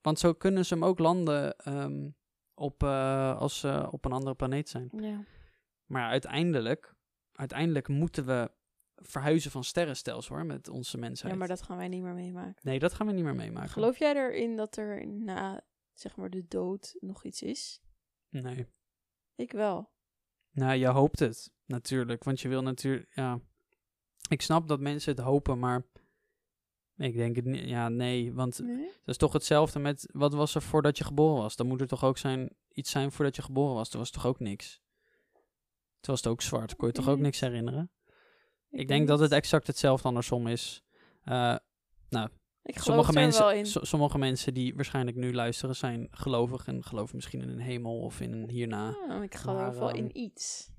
Want 0.00 0.18
zo 0.18 0.32
kunnen 0.32 0.64
ze 0.66 0.74
hem 0.74 0.84
ook 0.84 0.98
landen 0.98 1.56
ehm, 1.56 2.08
op, 2.54 2.82
eh, 2.82 3.38
als 3.38 3.58
ze 3.58 3.88
op 3.90 4.04
een 4.04 4.12
andere 4.12 4.34
planeet 4.34 4.68
zijn. 4.68 4.88
ja. 5.00 5.24
Maar 5.86 6.08
uiteindelijk, 6.10 6.94
uiteindelijk 7.32 7.88
moeten 7.88 8.26
we 8.26 8.50
verhuizen 9.02 9.50
van 9.50 9.64
sterrenstelsel 9.64 10.36
hoor, 10.36 10.46
met 10.46 10.68
onze 10.68 10.98
mensheid. 10.98 11.32
ja, 11.32 11.38
maar 11.38 11.48
dat 11.48 11.62
gaan 11.62 11.76
wij 11.76 11.88
niet 11.88 12.02
meer 12.02 12.14
meemaken. 12.14 12.60
Nee, 12.62 12.78
dat 12.78 12.94
gaan 12.94 13.06
we 13.06 13.12
niet 13.12 13.24
meer 13.24 13.34
meemaken. 13.34 13.70
Geloof 13.70 13.98
jij 13.98 14.14
erin 14.14 14.56
dat 14.56 14.76
er 14.76 15.06
na, 15.06 15.60
zeg 15.92 16.16
maar, 16.16 16.30
de 16.30 16.46
dood 16.48 16.96
nog 17.00 17.24
iets 17.24 17.42
is? 17.42 17.80
Nee. 18.28 18.66
Ik 19.34 19.52
wel. 19.52 19.90
Nou, 20.50 20.74
je 20.74 20.86
hoopt 20.86 21.18
het 21.18 21.52
natuurlijk, 21.64 22.24
want 22.24 22.40
je 22.40 22.48
wil 22.48 22.62
natuurlijk, 22.62 23.14
ja. 23.14 23.40
Ik 24.28 24.42
snap 24.42 24.68
dat 24.68 24.80
mensen 24.80 25.14
het 25.14 25.24
hopen, 25.24 25.58
maar 25.58 25.86
Ik 26.96 27.14
denk 27.16 27.36
het 27.36 27.44
niet. 27.44 27.68
Ja, 27.68 27.88
nee, 27.88 28.32
want 28.34 28.58
Nee? 28.58 28.86
dat 28.86 29.08
is 29.08 29.16
toch 29.16 29.32
hetzelfde 29.32 29.78
met 29.78 30.08
wat 30.12 30.32
was 30.34 30.54
er 30.54 30.62
voordat 30.62 30.98
je 30.98 31.04
geboren 31.04 31.42
was? 31.42 31.56
Dan 31.56 31.66
moet 31.66 31.80
er 31.80 31.86
toch 31.86 32.04
ook 32.04 32.18
zijn, 32.18 32.56
iets 32.72 32.90
zijn 32.90 33.12
voordat 33.12 33.36
je 33.36 33.42
geboren 33.42 33.74
was. 33.74 33.88
Toen 33.88 34.00
was 34.00 34.10
toch 34.10 34.26
ook 34.26 34.40
niks? 34.40 34.80
Toen 36.00 36.14
was 36.14 36.22
het 36.22 36.32
ook 36.32 36.42
zwart. 36.42 36.76
Kon 36.76 36.88
je 36.88 36.94
toch 36.94 37.08
ook 37.08 37.18
niks 37.18 37.40
herinneren? 37.40 37.90
Ik, 38.80 38.88
denk 38.88 39.08
dat 39.08 39.18
het 39.20 39.32
exact 39.32 39.66
hetzelfde 39.66 40.08
andersom 40.08 40.46
is. 40.46 40.82
Eh, 41.22 41.56
Ik 42.62 42.76
geloof 42.76 42.82
sommige, 42.82 43.12
mensen, 43.12 43.66
so- 43.66 43.84
sommige 43.84 44.18
mensen 44.18 44.54
die 44.54 44.74
waarschijnlijk 44.74 45.16
nu 45.16 45.34
luisteren 45.34 45.76
zijn 45.76 46.08
gelovig 46.10 46.66
en 46.66 46.84
geloven 46.84 47.16
misschien 47.16 47.40
in 47.40 47.48
een 47.48 47.58
hemel 47.60 48.00
of 48.00 48.20
in 48.20 48.32
een 48.32 48.48
hierna. 48.50 49.20
Ik 49.22 49.34
geloof 49.34 49.56
Maar, 49.58 49.74
wel 49.78 49.88
ehm, 49.88 49.96
in 49.96 50.18
iets. 50.18 50.70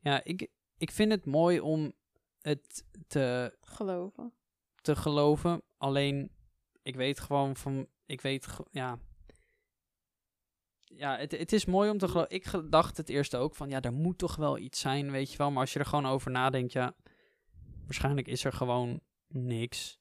Ja, 0.00 0.24
ik, 0.24 0.48
ik 0.78 0.90
vind 0.90 1.12
het 1.12 1.26
mooi 1.26 1.60
om 1.60 1.92
het 2.40 2.84
te, 3.06 3.56
Geloven. 3.60 4.32
te 4.82 4.96
geloven. 4.96 5.62
Alleen, 5.76 6.30
ik 6.82 6.96
weet 6.96 7.20
gewoon 7.20 7.56
van, 7.56 7.86
ik 8.06 8.20
weet, 8.20 8.46
ja. 8.70 8.98
Ja, 10.96 11.16
het, 11.18 11.32
het 11.38 11.52
is 11.52 11.64
mooi 11.64 11.90
om 11.90 11.98
te 11.98 12.08
geloven. 12.08 12.30
Ik 12.34 12.50
dacht 12.70 12.96
het 12.96 13.08
eerst 13.08 13.36
ook 13.36 13.54
van, 13.54 13.68
ja, 13.68 13.80
er 13.80 13.92
moet 13.92 14.18
toch 14.18 14.36
wel 14.36 14.58
iets 14.58 14.80
zijn, 14.80 15.10
weet 15.10 15.30
je 15.32 15.38
wel. 15.38 15.50
Maar 15.50 15.60
als 15.60 15.72
je 15.72 15.78
er 15.78 15.86
gewoon 15.86 16.06
over 16.06 16.30
nadenkt, 16.30 16.72
ja, 16.72 16.94
waarschijnlijk 17.84 18.28
is 18.28 18.44
er 18.44 18.52
gewoon 18.52 19.00
niks. 19.28 19.98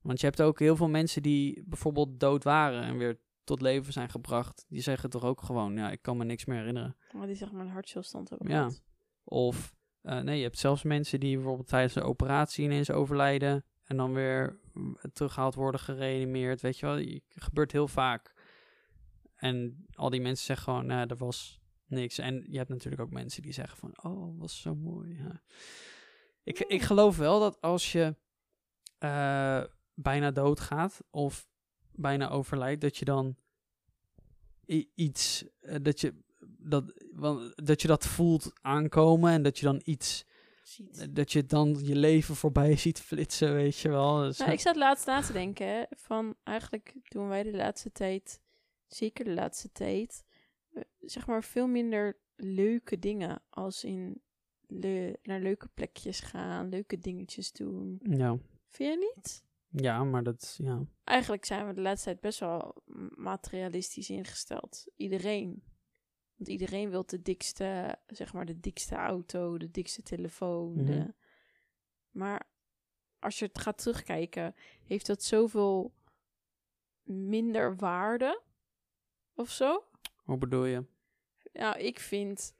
Want 0.00 0.20
je 0.20 0.26
hebt 0.26 0.42
ook 0.42 0.58
heel 0.58 0.76
veel 0.76 0.88
mensen 0.88 1.22
die 1.22 1.62
bijvoorbeeld 1.66 2.20
dood 2.20 2.44
waren 2.44 2.82
en 2.82 2.98
weer 2.98 3.20
tot 3.44 3.60
leven 3.60 3.92
zijn 3.92 4.08
gebracht. 4.08 4.64
Die 4.68 4.82
zeggen 4.82 5.10
toch 5.10 5.24
ook 5.24 5.42
gewoon, 5.42 5.76
ja, 5.76 5.90
ik 5.90 6.02
kan 6.02 6.16
me 6.16 6.24
niks 6.24 6.44
meer 6.44 6.58
herinneren. 6.58 6.96
Maar 7.12 7.26
die 7.26 7.36
zeg 7.36 7.52
maar 7.52 7.64
een 7.64 7.70
hartstilstand 7.70 8.28
hebben 8.28 8.48
Ja. 8.48 8.56
gehad. 8.56 8.82
Of 9.24 9.74
eh, 10.00 10.20
nee, 10.20 10.36
je 10.36 10.42
hebt 10.42 10.58
zelfs 10.58 10.82
mensen 10.82 11.20
die 11.20 11.34
bijvoorbeeld 11.36 11.68
tijdens 11.68 11.94
een 11.94 12.02
operatie 12.02 12.64
ineens 12.64 12.90
overlijden 12.90 13.64
en 13.84 13.96
dan 13.96 14.12
weer 14.12 14.60
teruggehaald 15.12 15.54
worden, 15.54 15.80
gereanimeerd. 15.80 16.60
Weet 16.60 16.78
je 16.78 16.86
wel, 16.86 16.96
het 16.96 17.22
gebeurt 17.44 17.72
heel 17.72 17.88
vaak. 17.88 18.37
En 19.38 19.86
al 19.92 20.10
die 20.10 20.20
mensen 20.20 20.46
zeggen 20.46 20.64
gewoon, 20.64 20.86
nou, 20.86 21.08
er 21.08 21.16
was 21.16 21.60
niks. 21.86 22.18
En 22.18 22.44
je 22.48 22.56
hebt 22.56 22.68
natuurlijk 22.68 23.02
ook 23.02 23.10
mensen 23.10 23.42
die 23.42 23.52
zeggen 23.52 23.78
van, 23.78 24.02
oh, 24.02 24.40
was 24.40 24.60
zo 24.60 24.74
mooi. 24.74 25.16
Ja. 25.16 25.42
Ik, 26.42 26.58
ik 26.58 26.82
geloof 26.82 27.16
wel 27.16 27.40
dat 27.40 27.60
als 27.60 27.92
je 27.92 28.16
eh, 28.98 29.62
bijna 29.94 30.30
doodgaat 30.30 31.00
of 31.10 31.48
bijna 31.92 32.28
overlijdt, 32.28 32.80
dat 32.80 32.96
je 32.96 33.04
dan 33.04 33.36
iets, 34.94 35.44
eh, 35.60 35.76
dat 35.82 36.00
je 36.00 36.14
dat, 36.58 36.92
want, 37.12 37.66
dat 37.66 37.82
je 37.82 37.88
dat 37.88 38.06
voelt 38.06 38.52
aankomen 38.60 39.32
en 39.32 39.42
dat 39.42 39.58
je 39.58 39.64
dan 39.64 39.80
iets, 39.84 40.24
Ziet. 40.62 41.16
dat 41.16 41.32
je 41.32 41.46
dan 41.46 41.78
je 41.82 41.96
leven 41.96 42.36
voorbij 42.36 42.76
ziet 42.86 43.00
flitsen, 43.00 43.54
weet 43.54 43.78
je 43.78 43.88
wel. 43.88 44.16
Dus, 44.16 44.38
Nou, 44.38 44.52
ik 44.52 44.60
zat 44.60 44.76
laatst 44.76 45.06
na 45.06 45.20
te 45.20 45.32
denken, 45.32 45.86
van 45.90 46.36
eigenlijk 46.44 46.94
doen 47.08 47.28
wij 47.28 47.42
de 47.42 47.56
laatste 47.56 47.92
tijd, 47.92 48.40
zeker 48.88 49.24
de 49.24 49.34
laatste 49.34 49.72
tijd, 49.72 50.24
eh, 50.72 50.82
zeg 51.00 51.26
maar 51.26 51.44
veel 51.44 51.66
minder 51.66 52.18
leuke 52.36 52.98
dingen 52.98 53.42
als 53.50 53.84
in 53.84 54.22
le 54.66 55.18
naar 55.22 55.40
leuke 55.40 55.68
plekjes 55.74 56.20
gaan, 56.20 56.68
leuke 56.68 56.98
dingetjes 56.98 57.52
doen. 57.52 58.00
ja. 58.02 58.38
Vind 58.66 58.92
je 58.92 59.12
niet? 59.14 59.44
ja, 59.70 60.04
maar 60.04 60.22
dat, 60.22 60.58
ja. 60.62 60.84
Eigenlijk 61.04 61.44
zijn 61.44 61.66
we 61.66 61.72
de 61.72 61.80
laatste 61.80 62.04
tijd 62.04 62.20
best 62.20 62.38
wel 62.38 62.82
materialistisch 63.14 64.10
ingesteld. 64.10 64.86
Iedereen. 64.96 65.62
Want 66.36 66.50
iedereen 66.50 66.90
wil 66.90 67.06
de 67.06 67.22
dikste, 67.22 67.98
zeg 68.06 68.32
maar, 68.32 68.46
de 68.46 68.60
dikste 68.60 68.94
auto, 68.94 69.58
de 69.58 69.70
dikste 69.70 70.02
telefoon. 70.02 70.72
Mhm. 70.72 70.84
de... 70.84 71.14
Maar 72.10 72.50
als 73.18 73.38
je 73.38 73.44
het 73.44 73.58
gaat 73.58 73.78
terugkijken, 73.78 74.54
heeft 74.84 75.06
dat 75.06 75.22
zoveel 75.22 75.94
minder 77.02 77.76
waarde 77.76 78.42
of 79.38 79.50
zo? 79.50 79.84
Hoe 80.24 80.38
bedoel 80.38 80.64
je? 80.64 80.84
Nou, 81.52 81.78
ik 81.78 82.00
vind 82.00 82.54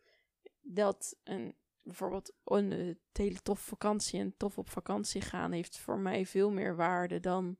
dat 0.61 1.17
een 1.25 1.55
bijvoorbeeld 1.89 2.33
een 2.45 2.73
eh, 2.73 2.95
hele 3.13 3.43
tof 3.43 3.61
vakantie 3.61 4.21
en 4.21 4.37
tof 4.37 4.59
op 4.59 4.69
vakantie 4.69 5.21
gaan 5.21 5.53
heeft 5.53 5.79
voor 5.79 5.99
mij 5.99 6.27
veel 6.27 6.51
meer 6.51 6.77
waarde 6.77 7.21
dan 7.21 7.59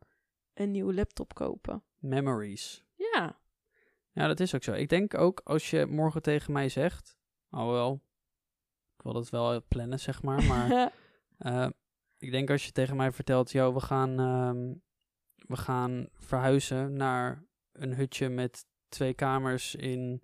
een 0.55 0.71
nieuwe 0.71 0.95
laptop 0.95 1.35
kopen. 1.35 1.83
Memories. 1.99 2.85
Ja, 2.95 3.39
Ja, 4.13 4.27
dat 4.27 4.41
is 4.41 4.55
ook 4.55 4.63
zo. 4.63 4.73
Ik 4.73 4.89
denk 4.89 5.15
ook 5.15 5.41
als 5.45 5.71
je 5.71 5.87
morgen 5.87 6.23
tegen 6.23 6.53
mij 6.53 6.69
zegt, 6.69 7.17
oh 7.51 7.71
wel, 7.71 8.03
ik 8.97 9.03
wil 9.03 9.13
dat 9.13 9.31
wel 9.31 9.63
plannen, 9.69 10.01
zeg 10.01 10.23
maar, 10.23 10.45
maar 10.45 10.93
eh, 11.39 11.69
ik 12.19 12.31
denk 12.31 12.51
als 12.51 12.65
je 12.65 12.73
tegen 12.73 12.97
mij 12.97 13.13
vertelt, 13.13 13.51
yo, 13.51 13.75
we 13.75 13.81
gaan, 13.81 14.19
ehm, 14.19 14.75
we 15.49 15.57
gaan 15.57 16.09
verhuizen 16.13 16.93
naar 16.93 17.47
een 17.73 17.95
hutje 17.95 18.29
met 18.29 18.67
twee 18.89 19.15
kamers 19.15 19.75
in, 19.75 20.23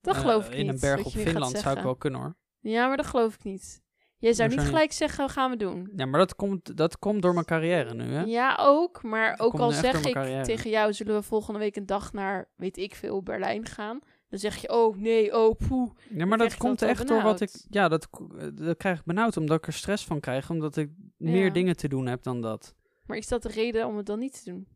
dat 0.00 0.14
eh, 0.14 0.20
geloof 0.20 0.46
ik 0.46 0.54
in 0.54 0.64
niet. 0.64 0.72
een 0.72 0.80
berg 0.80 1.04
op 1.04 1.12
Finland. 1.12 1.58
Zou 1.58 1.76
ik 1.76 1.82
wel 1.82 1.96
kunnen 1.96 2.20
hoor. 2.20 2.36
Ja, 2.60 2.86
maar 2.86 2.96
dat 2.96 3.06
geloof 3.06 3.34
ik 3.34 3.44
niet. 3.44 3.82
Jij 4.18 4.32
zou 4.32 4.48
niet 4.48 4.60
gelijk 4.60 4.92
zeggen, 4.92 5.28
gaan 5.28 5.50
we 5.50 5.56
doen. 5.56 5.92
Ja, 5.96 6.06
maar 6.06 6.20
dat 6.20 6.36
komt, 6.36 6.76
dat 6.76 6.98
komt 6.98 7.22
door 7.22 7.32
mijn 7.32 7.44
carrière 7.44 7.94
nu, 7.94 8.04
hè? 8.04 8.22
Ja, 8.22 8.56
ook. 8.60 9.02
Maar 9.02 9.36
Dat 9.36 9.46
ook 9.46 9.60
al 9.60 9.70
zeg 9.70 10.04
ik 10.06 10.44
tegen 10.44 10.70
jou, 10.70 10.92
zullen 10.92 11.14
we 11.14 11.22
volgende 11.22 11.58
week 11.58 11.76
een 11.76 11.86
dag 11.86 12.12
naar, 12.12 12.48
weet 12.56 12.76
ik 12.76 12.94
veel, 12.94 13.22
Berlijn 13.22 13.66
gaan. 13.66 14.00
Dan 14.28 14.38
zeg 14.38 14.56
je, 14.56 14.68
oh 14.72 14.96
nee, 14.96 15.36
oh 15.36 15.56
poeh. 15.68 15.90
Ja, 16.10 16.26
maar 16.26 16.38
dat 16.38 16.56
komt 16.56 16.82
echt 16.82 17.08
door 17.08 17.22
wat 17.22 17.40
ik... 17.40 17.50
Ja, 17.70 17.88
dat, 17.88 18.08
dat 18.54 18.76
krijg 18.76 18.98
ik 18.98 19.04
benauwd 19.04 19.36
omdat 19.36 19.58
ik 19.58 19.66
er 19.66 19.72
stress 19.72 20.04
van 20.04 20.20
krijg. 20.20 20.50
Omdat 20.50 20.76
ik 20.76 20.90
meer 21.16 21.52
dingen 21.52 21.76
te 21.76 21.88
doen 21.88 22.06
heb 22.06 22.22
dan 22.22 22.40
dat. 22.40 22.74
Maar 23.06 23.16
is 23.16 23.28
dat 23.28 23.42
de 23.42 23.48
reden 23.48 23.86
om 23.86 23.96
het 23.96 24.06
dan 24.06 24.18
niet 24.18 24.44
te 24.44 24.50
doen? 24.50 24.68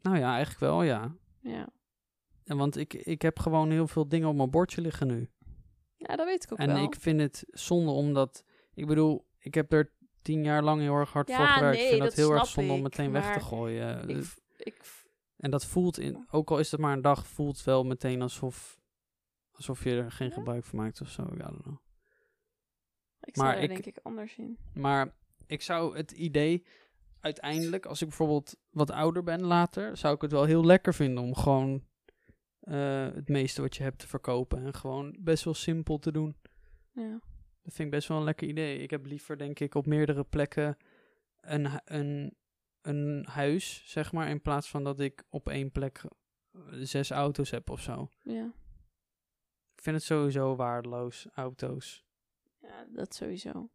Nou 0.00 0.18
ja, 0.18 0.30
eigenlijk 0.30 0.60
wel, 0.60 0.82
ja. 0.82 1.14
Ja, 1.40 1.68
Want 2.46 2.76
ik, 2.76 2.94
ik 2.94 3.22
heb 3.22 3.38
gewoon 3.38 3.70
heel 3.70 3.88
veel 3.88 4.08
dingen 4.08 4.28
op 4.28 4.36
mijn 4.36 4.50
bordje 4.50 4.80
liggen 4.80 5.06
nu. 5.06 5.30
ja 5.96 6.16
dat 6.16 6.26
weet 6.26 6.44
ik 6.44 6.52
ook 6.52 6.58
En 6.58 6.68
wel. 6.72 6.82
ik 6.84 6.94
vind 7.00 7.20
het 7.20 7.44
zonde 7.46 7.90
omdat... 7.90 8.44
Ik 8.74 8.86
bedoel, 8.86 9.26
ik 9.38 9.54
heb 9.54 9.72
er 9.72 9.92
tien 10.22 10.42
jaar 10.44 10.62
lang 10.62 10.80
heel 10.80 10.94
erg 10.94 11.12
hard 11.12 11.28
Ja, 11.28 11.36
voor 11.36 11.46
gewerkt. 11.46 11.76
nee, 11.76 11.82
ik 11.84 11.88
vind 11.90 12.00
dat 12.02 12.10
dat 12.16 12.18
heel 12.26 12.34
erg 12.34 12.46
zonde 12.46 12.70
om 12.72 12.76
ik, 12.76 12.82
meteen 12.82 13.12
weg 13.12 13.32
te 13.32 13.40
gooien. 13.40 14.08
ik, 14.08 14.16
Eh, 14.16 14.26
ik, 14.56 15.04
En 15.36 15.50
dat 15.50 15.66
voelt, 15.66 15.98
in, 15.98 16.26
ook 16.30 16.50
al 16.50 16.58
is 16.58 16.70
het 16.70 16.80
maar 16.80 16.92
een 16.92 17.00
dag, 17.02 17.26
voelt 17.26 17.64
wel 17.64 17.84
meteen 17.84 18.22
alsof, 18.22 18.78
alsof 19.52 19.84
je 19.84 19.90
er 19.90 20.10
geen 20.12 20.28
Ja? 20.28 20.34
gebruik 20.34 20.64
van 20.64 20.78
maakt 20.78 21.00
of 21.00 21.08
zo. 21.10 21.22
I 21.22 21.36
don't 21.36 21.62
know. 21.62 21.76
ik 23.20 23.36
Maar 23.36 23.46
sta 23.46 23.56
er 23.56 23.62
ik- 23.62 23.68
denk 23.68 23.84
ik 23.86 23.98
anders 24.02 24.36
in. 24.36 24.58
Maar 24.74 25.14
ik 25.46 25.62
zou 25.62 25.96
het 25.96 26.10
idee 26.10 26.66
uiteindelijk, 27.20 27.86
als 27.86 28.00
ik 28.02 28.08
bijvoorbeeld 28.08 28.56
wat 28.70 28.90
ouder 28.90 29.22
ben 29.22 29.42
later, 29.42 29.96
zou 29.96 30.14
ik 30.14 30.20
het 30.20 30.32
wel 30.32 30.44
heel 30.44 30.64
lekker 30.64 30.94
vinden 30.94 31.22
om 31.24 31.34
gewoon 31.34 31.84
eh, 32.66 33.08
het 33.14 33.28
meeste 33.28 33.62
wat 33.62 33.76
je 33.76 33.82
hebt 33.82 33.98
te 33.98 34.08
verkopen 34.08 34.64
en 34.64 34.74
gewoon 34.74 35.16
best 35.18 35.44
wel 35.44 35.54
simpel 35.54 35.98
te 35.98 36.12
doen. 36.12 36.36
Ja. 36.92 37.10
Dat 37.62 37.74
vind 37.74 37.78
ik 37.78 37.90
best 37.90 38.08
wel 38.08 38.18
een 38.18 38.24
lekker 38.24 38.48
idee. 38.48 38.78
Ik 38.78 38.90
heb 38.90 39.06
liever, 39.06 39.38
denk 39.38 39.60
ik, 39.60 39.74
op 39.74 39.86
meerdere 39.86 40.24
plekken 40.24 40.76
een, 41.40 41.68
een, 41.84 42.36
een 42.82 43.26
huis, 43.28 43.82
zeg 43.86 44.12
maar, 44.12 44.28
in 44.28 44.42
plaats 44.42 44.70
van 44.70 44.84
dat 44.84 45.00
ik 45.00 45.24
op 45.28 45.48
één 45.48 45.72
plek 45.72 46.04
eh, 46.52 46.60
zes 46.72 47.10
auto's 47.10 47.50
heb 47.50 47.70
of 47.70 47.80
zo. 47.80 48.08
Ja. 48.22 48.52
Ik 49.74 49.82
vind 49.82 49.96
het 49.96 50.04
sowieso 50.04 50.56
waardeloos, 50.56 51.26
auto's. 51.34 52.04
ja, 52.60 52.86
dat 52.92 53.14
sowieso. 53.14 53.70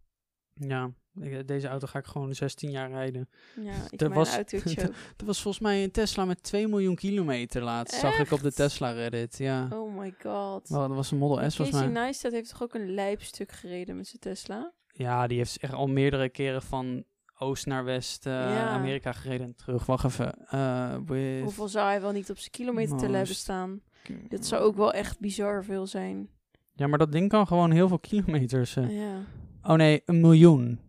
Ja, 0.54 0.92
ik- 1.22 1.48
deze 1.48 1.68
auto 1.68 1.88
ga 1.88 2.00
ik 2.00 2.06
gewoon 2.06 2.34
16 2.34 2.72
jaar 2.72 2.90
rijden. 2.90 3.30
Ja, 3.62 3.74
ik 3.90 4.02
Er 4.02 4.10
was-. 4.14 4.38
Er 5.18 5.26
was 5.26 5.42
volgens 5.42 5.64
mij 5.64 5.84
een 5.84 5.92
Tesla 5.92 6.26
met 6.26 6.44
2 6.44 6.68
miljoen 6.68 6.96
kilometer 6.96 7.62
laatst. 7.64 8.00
Zag 8.00 8.20
ik 8.20 8.32
op 8.32 8.42
de? 8.42 8.52
Tesla 8.54 8.92
Reddit, 8.92 9.38
ja. 9.38 9.68
Oh 9.74 9.98
my 9.98 10.14
god. 10.24 10.68
Wel, 10.70 10.88
dat 10.88 10.96
was 10.98 11.12
een 11.12 11.18
Model 11.18 11.50
S 11.50 11.56
volgens 11.56 11.78
Casey 11.78 11.92
mij. 11.92 12.04
Neistat 12.04 12.32
heeft 12.32 12.50
toch 12.50 12.64
ook 12.64 12.74
een 12.74 12.94
lijpstuk 12.94 13.52
gereden 13.52 13.96
met 13.96 14.08
zijn 14.08 14.20
Tesla? 14.22 14.72
Ja, 14.88 15.28
die 15.28 15.38
heeft 15.38 15.58
echt 15.58 15.74
al 15.74 15.88
meerdere 15.88 16.30
keren 16.30 16.62
van 16.62 17.04
oost 17.38 17.66
naar 17.66 17.84
west 17.84 18.26
eh, 18.26 18.34
Ja. 18.34 18.68
Amerika 18.70 19.12
gereden 19.12 19.46
en 19.46 19.56
terug. 19.56 19.86
Wacht 19.86 20.06
even. 20.06 20.48
eh 20.48 20.96
with 21.06 21.44
Hoeveel 21.44 21.68
zou 21.68 21.88
hij 21.88 22.02
wel 22.02 22.12
niet 22.12 22.30
op 22.30 22.38
zijn 22.38 22.52
kilometer 22.52 22.98
te 22.98 23.06
hebben 23.06 23.36
staan? 23.36 23.82
Dit 24.28 24.46
zou 24.46 24.62
ook 24.64 24.76
wel 24.76 24.94
echt 24.94 25.20
bizar 25.20 25.64
veel 25.64 25.88
zijn. 25.88 26.30
Ja, 26.74 26.88
maar 26.88 26.98
dat 27.00 27.12
ding 27.12 27.30
kan 27.30 27.48
gewoon 27.48 27.72
heel 27.72 27.88
veel 27.88 28.00
kilometers. 28.00 28.76
eh. 28.76 28.98
Ja, 28.98 29.18
Oh 29.64 29.76
nee, 29.76 30.02
een 30.06 30.22
miljoen. 30.22 30.80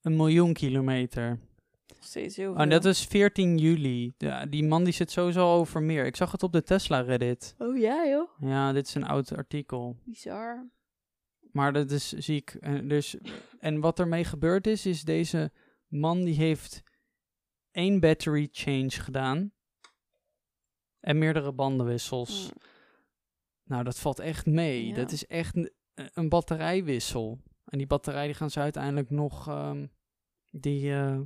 Een 0.00 0.16
miljoen 0.16 0.52
kilometer. 0.52 1.38
steeds 2.00 2.36
heel 2.36 2.48
Oh, 2.50 2.54
veel. 2.54 2.62
en 2.62 2.70
dat 2.70 2.84
is 2.84 3.04
14 3.04 3.58
juli. 3.58 4.14
Ja, 4.18 4.46
die 4.46 4.64
man 4.64 4.84
die 4.84 4.92
zit 4.92 5.10
sowieso 5.10 5.54
over 5.54 5.82
meer. 5.82 6.06
Ik 6.06 6.16
zag 6.16 6.32
het 6.32 6.42
op 6.42 6.52
de 6.52 6.62
Tesla 6.62 7.00
Reddit. 7.00 7.54
Oh 7.58 7.78
ja 7.78 8.06
joh, 8.06 8.30
Ja, 8.40 8.72
dit 8.72 8.86
is 8.86 8.94
een 8.94 9.04
oud 9.06 9.36
artikel. 9.36 9.96
bizar. 10.04 10.70
Maar 11.52 11.72
dat 11.72 11.90
is 11.90 12.12
ziek. 12.12 12.54
En, 12.54 12.88
dus, 12.88 13.16
en 13.58 13.80
wat 13.80 13.98
ermee 13.98 14.24
gebeurd 14.24 14.66
is, 14.66 14.86
is 14.86 15.02
deze 15.02 15.52
man 15.86 16.24
die 16.24 16.34
heeft 16.34 16.82
één 17.70 18.00
battery 18.00 18.48
change 18.52 18.90
gedaan. 18.90 19.52
En 21.00 21.18
meerdere 21.18 21.52
bandenwissels. 21.52 22.44
Mm. 22.52 22.60
Nou, 23.64 23.84
dat 23.84 23.98
valt 23.98 24.18
echt 24.18 24.46
mee. 24.46 24.86
Ja. 24.86 24.94
Dat 24.94 25.12
is 25.12 25.26
echt 25.26 25.56
een, 25.56 25.72
een 25.94 26.28
batterijwissel. 26.28 27.38
En 27.70 27.78
die 27.78 27.86
batterij 27.86 28.26
die 28.26 28.34
gaan 28.34 28.50
ze 28.50 28.60
uiteindelijk 28.60 29.10
nog... 29.10 29.48
ehm, 29.48 29.86
die, 30.50 30.92
eh, 30.94 31.20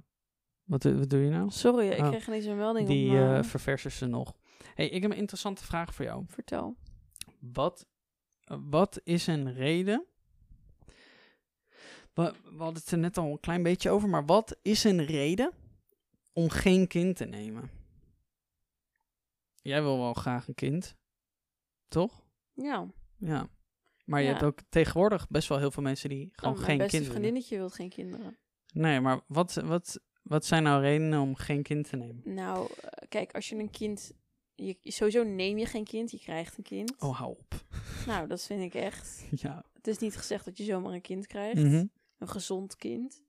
Wat, 0.65 0.83
wat 0.83 1.11
doe 1.11 1.21
je 1.21 1.31
nou? 1.31 1.51
Sorry, 1.51 1.89
ik 1.89 1.99
Oh. 1.99 2.09
kreeg 2.09 2.27
ineens 2.27 2.45
een 2.45 2.57
melding 2.57 2.89
Die 2.89 3.11
op 3.11 3.17
eh 3.17 3.43
verversen 3.43 3.91
ze 3.93 4.07
nog. 4.07 4.35
hey, 4.75 4.89
ik 4.89 5.03
heb 5.03 5.11
een 5.11 5.17
interessante 5.17 5.65
vraag 5.65 5.95
voor 5.95 6.05
jou. 6.05 6.25
Vertel. 6.29 6.77
Wat, 7.39 7.87
wat 8.47 9.01
is 9.05 9.27
een 9.27 9.53
reden? 9.55 10.05
We, 12.13 12.35
we 12.43 12.57
hadden 12.63 12.83
het 12.83 12.91
er 12.91 12.99
net 12.99 13.19
al 13.19 13.31
een 13.31 13.41
klein 13.41 13.63
beetje 13.63 13.91
over, 13.91 14.09
maar 14.09 14.25
wat 14.25 14.57
is 14.63 14.85
een 14.85 15.05
reden 15.05 15.53
om 16.33 16.49
geen 16.51 16.87
kind 16.87 17.17
te 17.17 17.25
nemen? 17.25 17.71
Jij 19.63 19.83
wil 19.83 19.99
wel 19.99 20.15
graag 20.15 20.49
een 20.49 20.55
kind, 20.55 20.97
toch? 21.89 22.23
Ja, 22.53 22.87
Ja. 23.17 23.49
Maar 24.05 24.21
je 24.21 24.27
Ja. 24.27 24.33
hebt 24.33 24.45
ook 24.45 24.59
tegenwoordig 24.69 25.29
best 25.29 25.49
wel 25.49 25.59
heel 25.59 25.71
veel 25.71 25.83
mensen 25.83 26.09
die 26.09 26.29
gewoon 26.33 26.55
oh, 26.55 26.61
geen 26.65 26.79
beste 26.79 26.91
kind 26.97 27.03
willen. 27.07 27.21
vriendinnetje 27.21 27.57
wil 27.57 27.71
geen 27.71 27.89
kinderen. 27.89 28.39
Nee, 28.73 29.01
maar 29.01 29.21
wat, 29.27 29.55
wat, 29.55 30.01
wat 30.23 30.45
zijn 30.47 30.63
nou 30.63 30.81
redenen 30.83 31.21
om 31.21 31.37
geen 31.37 31.63
kind 31.63 31.89
te 31.89 31.97
nemen? 31.97 32.23
Nou, 32.35 32.71
eh, 32.81 33.09
kijk, 33.09 33.33
als 33.35 33.49
je 33.49 33.57
een 33.57 33.71
kind... 33.71 34.13
Je, 34.55 34.77
sowieso 34.83 35.23
neem 35.25 35.59
je 35.59 35.67
geen 35.67 35.85
kind, 35.85 36.11
je 36.11 36.19
krijgt 36.19 36.57
een 36.59 36.65
kind. 36.65 37.01
Oh, 37.01 37.19
hou 37.19 37.31
op. 37.39 37.55
Nou, 38.07 38.27
dat 38.29 38.43
vind 38.43 38.63
ik 38.63 38.75
echt. 38.75 39.27
Ja. 39.31 39.65
Het 39.73 39.87
is 39.87 39.99
niet 39.99 40.17
gezegd 40.17 40.45
dat 40.45 40.57
je 40.59 40.65
zomaar 40.65 40.93
een 40.93 41.01
kind 41.01 41.27
krijgt. 41.27 41.63
Mhm. 41.63 41.87
Een 42.19 42.29
gezond 42.29 42.77
kind. 42.77 43.23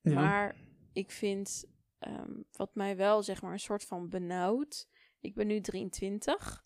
ja. 0.00 0.14
Maar 0.14 0.56
ik 0.92 1.10
vind 1.10 1.64
ehm, 1.98 2.30
wat 2.52 2.74
mij 2.74 2.96
wel 2.96 3.22
zeg 3.22 3.42
maar 3.42 3.52
een 3.52 3.58
soort 3.60 3.84
van 3.84 4.08
benauwd. 4.08 4.88
Ik 5.20 5.34
ben 5.34 5.46
nu 5.46 5.60
23. 5.60 6.64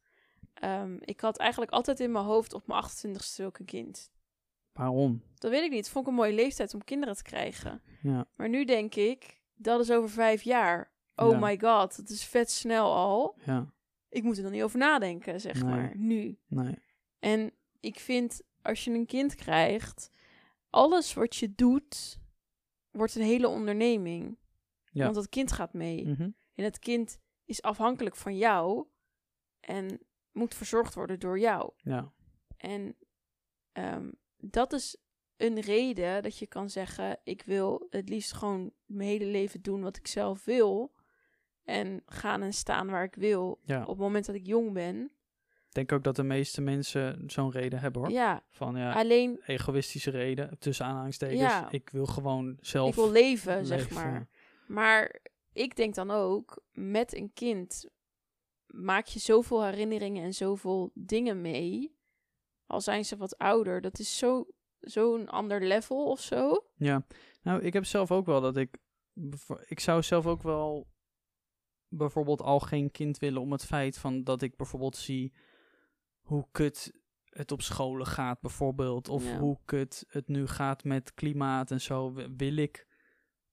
Ehm, 0.54 0.96
ik 1.00 1.20
had 1.20 1.38
eigenlijk 1.38 1.72
altijd 1.72 2.00
in 2.00 2.12
mijn 2.12 2.24
hoofd 2.24 2.52
op 2.52 2.66
mijn 2.66 2.82
28ste 2.82 3.44
ook 3.44 3.58
een 3.58 3.64
kind. 3.66 4.10
Waarom? 4.72 5.22
Dat 5.34 5.50
weet 5.50 5.62
ik 5.64 5.70
niet. 5.70 5.88
Vond 5.88 6.04
ik 6.04 6.10
een 6.10 6.16
mooie 6.16 6.32
leeftijd 6.32 6.74
om 6.74 6.84
kinderen 6.84 7.14
te 7.16 7.22
krijgen. 7.22 7.82
Ja. 8.02 8.26
Maar 8.36 8.48
nu 8.48 8.64
denk 8.64 8.94
ik, 8.94 9.42
dat 9.54 9.80
is 9.80 9.90
over 9.90 10.10
vijf 10.10 10.42
jaar. 10.42 10.92
Oh 11.14 11.30
Ja. 11.30 11.38
my 11.38 11.58
god, 11.60 11.96
het 11.96 12.10
is 12.10 12.24
vet 12.24 12.50
snel 12.50 12.94
al. 12.94 13.36
Ja. 13.44 13.72
Ik 14.08 14.22
moet 14.22 14.36
er 14.36 14.42
dan 14.42 14.52
niet 14.52 14.62
over 14.62 14.78
nadenken, 14.78 15.40
zeg 15.40 15.54
Nee. 15.62 15.64
maar, 15.74 15.96
nu. 15.96 16.38
Nee. 16.46 16.78
En 17.18 17.52
ik 17.80 17.98
vind, 17.98 18.42
als 18.62 18.84
je 18.84 18.90
een 18.90 19.06
kind 19.06 19.34
krijgt, 19.34 20.10
alles 20.70 21.14
wat 21.14 21.36
je 21.36 21.54
doet, 21.54 22.18
wordt 22.90 23.14
een 23.14 23.22
hele 23.22 23.48
onderneming. 23.48 24.38
Ja. 24.92 25.02
Want 25.02 25.14
dat 25.14 25.28
kind 25.28 25.52
gaat 25.52 25.72
mee. 25.72 26.06
Mhm. 26.06 26.30
En 26.54 26.64
het 26.64 26.78
kind 26.78 27.18
is 27.44 27.62
afhankelijk 27.62 28.16
van 28.16 28.36
jou 28.36 28.86
en 29.60 30.00
moet 30.32 30.54
verzorgd 30.54 30.94
worden 30.94 31.20
door 31.20 31.38
jou. 31.38 31.72
Ja. 31.76 32.12
En 32.56 32.96
ehm, 33.72 34.10
dat 34.36 34.72
is 34.72 34.96
een 35.36 35.60
reden 35.60 36.22
dat 36.22 36.38
je 36.38 36.46
kan 36.46 36.70
zeggen: 36.70 37.18
ik 37.24 37.42
wil 37.42 37.86
het 37.90 38.08
liefst 38.08 38.32
gewoon 38.32 38.72
mijn 38.84 39.08
hele 39.08 39.24
leven 39.24 39.62
doen 39.62 39.82
wat 39.82 39.96
ik 39.96 40.06
zelf 40.06 40.44
wil. 40.44 40.92
En 41.64 42.02
gaan 42.06 42.42
en 42.42 42.52
staan 42.52 42.86
waar 42.90 43.04
ik 43.04 43.14
wil 43.14 43.60
Ja. 43.64 43.80
op 43.82 43.88
het 43.88 43.98
moment 43.98 44.26
dat 44.26 44.34
ik 44.34 44.46
jong 44.46 44.72
ben. 44.72 45.12
Ik 45.68 45.76
denk 45.76 45.92
ook 45.92 46.04
dat 46.04 46.16
de 46.16 46.22
meeste 46.22 46.60
mensen 46.60 47.22
zo'n 47.30 47.50
reden 47.50 47.80
hebben 47.80 48.02
hoor. 48.02 48.10
Ja, 48.10 48.42
Van 48.48 48.76
ja, 48.76 48.92
alleen 48.92 49.40
egoïstische 49.46 50.10
reden, 50.10 50.58
tussen 50.58 50.86
aanhalingstekens. 50.86 51.40
Ja. 51.40 51.70
Ik 51.70 51.90
wil 51.90 52.06
gewoon 52.06 52.56
zelf 52.60 52.88
ik 52.88 52.94
wil 52.94 53.10
leven, 53.10 53.66
zeg 53.66 53.90
maar. 53.90 54.28
Maar 54.66 55.20
ik 55.52 55.76
denk 55.76 55.94
dan 55.94 56.10
ook, 56.10 56.62
met 56.72 57.16
een 57.16 57.32
kind 57.32 57.86
maak 58.72 59.06
je 59.06 59.18
zoveel 59.18 59.64
herinneringen 59.64 60.24
en 60.24 60.34
zoveel 60.34 60.90
dingen 60.94 61.40
mee. 61.40 61.98
Al 62.66 62.80
zijn 62.80 63.04
ze 63.04 63.16
wat 63.16 63.38
ouder. 63.38 63.80
Dat 63.80 63.98
is 63.98 64.18
zo- 64.18 64.46
zo'n 64.78 65.28
ander 65.28 65.66
level 65.66 66.04
of 66.06 66.20
zo. 66.20 66.64
Ja, 66.76 67.06
nou, 67.42 67.62
ik 67.62 67.72
heb 67.72 67.84
zelf 67.84 68.10
ook 68.10 68.26
wel 68.26 68.40
dat 68.40 68.56
ik. 68.56 68.78
Ik 69.66 69.80
zou 69.80 70.02
zelf 70.02 70.26
ook 70.26 70.42
wel 70.42 70.88
bijvoorbeeld 71.88 72.40
al 72.42 72.60
geen 72.60 72.90
kind 72.90 73.18
willen 73.18 73.40
om 73.40 73.52
het 73.52 73.64
feit 73.64 73.98
van 73.98 74.24
dat 74.24 74.42
ik 74.42 74.56
bijvoorbeeld 74.56 74.96
zie 74.96 75.34
hoe 76.20 76.46
kut 76.52 76.92
het 77.24 77.52
op 77.52 77.62
scholen 77.62 78.06
gaat, 78.06 78.40
bijvoorbeeld. 78.40 79.08
Of 79.08 79.24
Ja. 79.24 79.38
hoe 79.38 79.58
kut 79.64 80.04
het 80.08 80.28
nu 80.28 80.46
gaat 80.46 80.84
met 80.84 81.14
klimaat 81.14 81.70
en 81.70 81.80
zo. 81.80 82.12
Wil 82.36 82.56
ik 82.56 82.86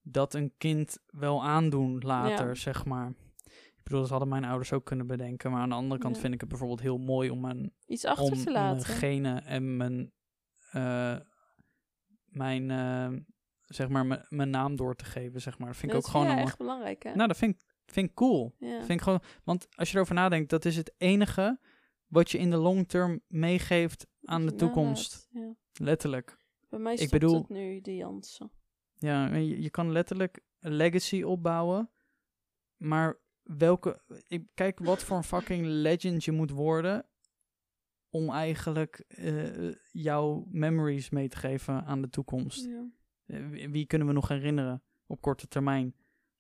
dat 0.02 0.34
een 0.34 0.54
kind 0.58 0.98
wel 1.08 1.44
aandoen 1.44 2.00
later, 2.00 2.48
Ja. 2.48 2.54
zeg 2.54 2.86
maar. 2.86 3.14
Ik 3.88 3.94
bedoel, 3.94 4.08
dat 4.08 4.20
hadden 4.20 4.40
mijn 4.40 4.50
ouders 4.52 4.74
ook 4.74 4.86
kunnen 4.86 5.08
bedenken. 5.08 5.52
Maar 5.52 5.62
aan 5.62 5.70
de 5.70 5.76
andere 5.76 6.02
kant 6.02 6.16
Ja. 6.16 6.22
vind 6.22 6.34
ik 6.34 6.40
het 6.40 6.50
bijvoorbeeld 6.50 6.82
heel 6.82 6.98
mooi 6.98 7.30
om 7.30 7.40
mijn 7.42 7.74
Iets 7.86 8.06
achter 8.06 8.24
om 8.24 8.34
te 8.34 8.44
mijn 8.52 8.56
laten. 8.56 8.86
genen 8.86 9.46
en 9.46 9.78
mijn, 9.78 10.12
eh, 10.72 11.16
mijn 12.26 12.72
eh, 12.72 13.10
zeg 13.66 13.90
maar, 13.90 14.06
mijn- 14.06 14.26
mijn 14.30 14.50
naam 14.50 14.76
door 14.76 14.96
te 14.96 15.06
geven, 15.06 15.42
zeg 15.42 15.58
maar. 15.58 15.68
Dat 15.68 15.78
vind 15.78 15.92
ik 15.92 15.98
ook 15.98 16.08
gewoon 16.08 16.26
ja, 16.26 16.32
een- 16.32 16.38
echt 16.38 16.58
belangrijk, 16.58 17.04
hè? 17.04 17.14
Nou, 17.16 17.28
dat 17.28 17.38
vind 17.38 17.56
ik, 17.56 17.76
vind 17.86 18.10
ik 18.10 18.16
cool. 18.16 18.56
ja. 18.60 18.78
Vind 18.78 18.90
ik 18.90 19.02
gewoon, 19.02 19.22
want 19.44 19.68
als 19.76 19.90
je 19.90 19.96
erover 19.96 20.16
nadenkt, 20.16 20.50
dat 20.50 20.66
is 20.66 20.76
het 20.76 20.94
enige 20.98 21.60
wat 22.08 22.32
je 22.32 22.38
in 22.38 22.50
de 22.50 22.58
long 22.58 22.88
term 22.88 23.22
meegeeft 23.28 24.08
aan 24.24 24.46
de 24.46 24.56
toekomst. 24.56 25.28
Ja. 25.32 25.56
Letterlijk. 25.74 26.38
Bij 26.70 26.80
mij 26.80 26.92
Ik 26.94 26.98
stopt 26.98 27.12
bedoel- 27.12 27.38
het 27.38 27.50
nu, 27.50 27.82
de 27.82 27.96
Jansen. 27.96 28.52
Ja, 28.94 29.36
je, 29.36 29.62
je 29.62 29.70
kan 29.70 29.92
letterlijk 29.92 30.40
een 30.60 30.74
legacy 30.74 31.22
opbouwen, 31.24 31.90
maar 32.78 33.20
welke, 33.48 34.02
ik, 34.28 34.48
kijk 34.54 34.80
wat 34.80 35.04
voor 35.04 35.18
een 35.18 35.24
fucking 35.24 35.66
legend 35.66 36.26
je 36.26 36.32
moet 36.32 36.52
worden 36.52 37.06
om 38.10 38.30
eigenlijk 38.30 39.04
eh, 39.08 39.74
jouw 39.92 40.48
memories 40.52 41.10
mee 41.10 41.28
te 41.28 41.38
geven 41.38 41.86
aan 41.86 42.02
de 42.02 42.10
toekomst. 42.10 42.66
Ja. 42.66 42.90
Eh, 43.26 43.70
wie, 43.70 43.86
kunnen 43.86 44.08
we 44.08 44.14
nog 44.14 44.28
herinneren 44.28 44.84
op 45.06 45.22
korte 45.22 45.48
termijn? 45.48 45.96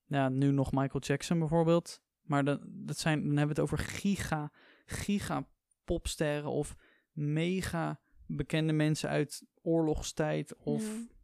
Ja, 0.05 0.29
nu 0.29 0.51
nog 0.51 0.71
Michael 0.71 1.03
Jackson 1.03 1.39
bijvoorbeeld. 1.39 2.01
Maar 2.21 2.43
dat, 2.43 2.61
dat 2.65 2.97
zijn, 2.97 3.19
dan 3.19 3.37
hebben 3.37 3.55
we 3.55 3.61
het 3.61 3.71
over 3.71 3.77
giga, 3.77 4.51
giga 4.85 5.47
popsterren 5.85 6.51
of 6.51 6.75
mega 7.11 7.99
bekende 8.25 8.73
mensen 8.73 9.09
uit 9.09 9.45
oorlogstijd. 9.61 10.55
Of, 10.55 10.83
Ja. 10.83 11.15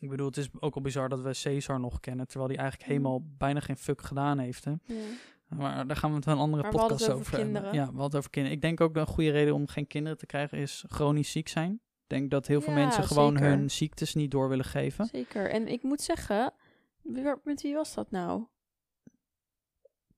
Ik 0.00 0.08
bedoel, 0.08 0.26
het 0.26 0.36
is 0.36 0.48
ook 0.60 0.74
al 0.74 0.80
bizar 0.80 1.08
dat 1.08 1.20
we 1.20 1.38
Caesar 1.42 1.80
nog 1.80 2.00
kennen, 2.00 2.26
terwijl 2.26 2.48
hij 2.50 2.58
eigenlijk 2.58 2.88
Ja. 2.90 2.96
helemaal 2.96 3.22
bijna 3.38 3.60
geen 3.60 3.76
fuck 3.76 4.02
gedaan 4.02 4.38
heeft. 4.38 4.64
Hè? 4.64 4.70
Ja. 4.84 4.94
Maar 5.48 5.86
daar 5.86 5.96
gaan 5.96 6.10
we 6.10 6.16
het 6.16 6.24
wel 6.24 6.34
een 6.34 6.40
andere 6.40 6.62
Maar 6.62 6.70
podcast 6.72 7.02
over 7.02 7.14
over 7.14 7.32
hebben. 7.36 7.52
kinderen. 7.52 7.74
Ja, 7.74 7.80
we 7.80 7.86
hadden 7.86 8.04
het 8.04 8.16
over 8.16 8.30
kinderen. 8.30 8.56
Ik 8.56 8.62
denk 8.62 8.80
ook 8.80 8.94
dat 8.94 9.08
een 9.08 9.14
goede 9.14 9.30
reden 9.30 9.54
om 9.54 9.66
geen 9.68 9.86
kinderen 9.86 10.18
te 10.18 10.26
krijgen 10.26 10.58
is 10.58 10.84
chronisch 10.88 11.30
ziek 11.30 11.48
zijn. 11.48 11.72
Ik 11.72 12.10
denk 12.10 12.30
dat 12.30 12.46
heel 12.46 12.60
veel 12.60 12.72
Ja, 12.72 12.78
mensen 12.78 13.04
gewoon 13.04 13.32
zeker. 13.36 13.48
hun 13.48 13.70
ziektes 13.70 14.14
niet 14.14 14.30
door 14.30 14.48
willen 14.48 14.64
geven. 14.64 15.04
Zeker. 15.06 15.50
En 15.50 15.68
ik 15.68 15.82
moet 15.82 16.00
zeggen, 16.00 16.52
met 17.44 17.62
wie 17.62 17.74
was 17.74 17.94
dat 17.94 18.10
nou? 18.10 18.44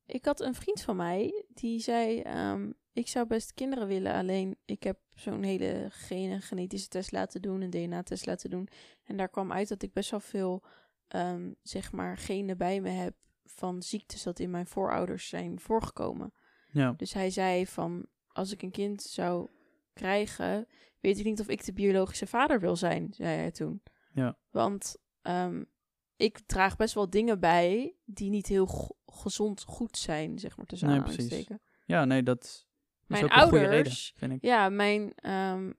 Ik 0.06 0.24
had 0.24 0.40
een 0.40 0.54
vriend 0.54 0.80
van 0.82 0.96
mij 0.96 1.44
die 1.54 1.80
zei: 1.80 2.20
ehm, 2.20 2.70
Ik 2.96 3.09
zou 3.09 3.26
best 3.26 3.54
kinderen 3.54 3.87
willen, 3.87 4.14
alleen 4.14 4.56
ik 4.64 4.82
heb 4.82 4.98
zo'n 5.14 5.42
hele 5.42 5.87
gene 5.90 6.40
genetische 6.40 6.88
test 6.88 7.12
laten 7.12 7.42
doen, 7.42 7.61
een 7.61 7.70
DNA-test 7.70 8.26
laten 8.26 8.50
doen. 8.50 8.68
En 9.04 9.16
daar 9.16 9.28
kwam 9.28 9.52
uit 9.52 9.68
dat 9.68 9.82
ik 9.82 9.92
best 9.92 10.11
wel 10.11 10.20
veel, 10.20 10.62
ehm, 11.09 11.52
zeg 11.62 11.92
maar, 11.92 12.18
genen 12.18 12.56
bij 12.59 12.80
me 12.80 12.88
heb 12.88 13.14
van 13.44 13.82
ziektes 13.82 14.22
dat 14.22 14.38
in 14.38 14.50
mijn 14.50 14.66
voorouders 14.66 15.28
zijn 15.28 15.61
voorgekomen. 15.61 16.32
Ja, 16.72 16.92
Dus 16.92 17.12
hij 17.12 17.30
zei 17.30 17.66
van, 17.66 18.06
als 18.28 18.52
ik 18.52 18.62
een 18.62 18.70
kind 18.70 19.02
zou 19.02 19.48
krijgen, 19.92 20.66
weet 21.00 21.18
ik 21.18 21.24
niet 21.24 21.40
of 21.40 21.48
ik 21.48 21.64
de 21.64 21.72
biologische 21.72 22.26
vader 22.26 22.61
wil 22.61 22.76
zijn, 22.76 23.09
zei 23.14 23.37
hij 23.37 23.50
toen. 23.50 23.82
Ja. 24.12 24.38
Want 24.50 24.96
ehm, 25.22 25.64
ik 26.16 26.38
draag 26.46 26.76
best 26.76 26.94
wel 26.94 27.11
dingen 27.11 27.40
bij 27.40 27.96
die 28.04 28.30
niet 28.30 28.46
heel 28.46 28.96
gezond 29.06 29.62
goed 29.62 29.96
zijn, 29.98 30.38
zeg 30.38 30.56
maar, 30.56 30.66
tussen 30.66 30.88
Nee, 30.88 30.98
aanhalingstekens. 30.98 31.59
ja 31.85 32.04
nee, 32.04 32.22
dat 32.22 32.65
Mijn 33.07 33.23
reden, 33.27 33.37
ouders, 33.37 34.12
vind 34.16 34.33
ik. 34.33 34.38
ja, 34.42 34.69
mijn, 34.69 35.12
ehm, 35.16 35.71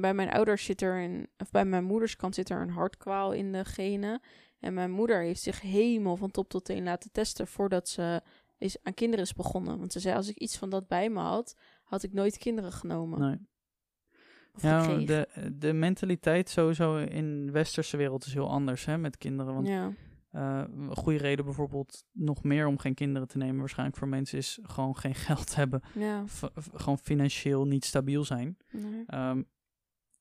bij 0.00 0.14
mijn 0.14 0.30
ouders 0.30 0.64
zit 0.64 0.82
er 0.82 1.02
een, 1.02 1.28
of 1.38 1.50
bij 1.50 1.64
mijn 1.64 1.84
moeders 1.84 2.16
kant 2.16 2.34
zit 2.34 2.50
er 2.50 2.60
een 2.60 2.70
hartkwaal 2.70 3.32
in 3.32 3.52
de 3.52 3.64
genen. 3.64 4.20
En 4.60 4.74
mijn 4.74 4.90
moeder 4.90 5.20
heeft 5.22 5.40
zich 5.42 5.60
helemaal 5.60 6.16
van 6.16 6.30
top 6.30 6.48
tot 6.48 6.64
teen 6.64 6.84
laten 6.84 7.12
testen 7.12 7.46
voordat 7.46 7.88
ze 7.88 8.22
is, 8.58 8.76
aan 8.82 8.94
kinderen 8.94 9.24
is 9.24 9.32
begonnen. 9.34 9.78
Want 9.78 9.92
ze 9.92 10.00
zei, 10.00 10.16
als 10.16 10.28
ik 10.28 10.36
iets 10.36 10.56
van 10.58 10.70
dat 10.70 10.88
bij 10.88 11.10
me 11.10 11.20
had, 11.20 11.56
had 11.84 12.02
ik 12.02 12.12
nooit 12.12 12.38
kinderen 12.38 12.72
genomen. 12.72 13.20
Nee. 13.20 13.38
Of 14.54 14.62
Ja, 14.62 14.82
gekregen. 14.82 15.06
de, 15.06 15.52
de 15.58 15.72
mentaliteit 15.72 16.48
sowieso 16.48 16.96
in 16.96 17.46
de 17.46 17.52
westerse 17.52 17.96
wereld 17.96 18.26
is 18.26 18.32
heel 18.32 18.50
anders 18.50 18.84
hè, 18.84 18.98
met 18.98 19.18
kinderen. 19.18 19.54
Want 19.54 19.66
ja. 19.66 19.92
Eh, 20.36 20.62
een 20.76 20.96
goede 20.96 21.18
reden 21.18 21.44
bijvoorbeeld 21.44 22.04
nog 22.12 22.42
meer 22.42 22.66
om 22.66 22.78
geen 22.78 22.94
kinderen 22.94 23.28
te 23.28 23.38
nemen, 23.38 23.58
waarschijnlijk 23.58 23.98
voor 23.98 24.08
mensen, 24.08 24.38
is 24.38 24.58
gewoon 24.62 24.96
geen 24.96 25.14
geld 25.28 25.54
hebben. 25.54 25.82
Ja. 25.94 26.24
Gewoon 26.74 26.98
financieel 26.98 27.66
niet 27.66 27.84
stabiel 27.84 28.24
zijn. 28.24 28.56
Nee. 28.72 29.04
Ehm, 29.06 29.42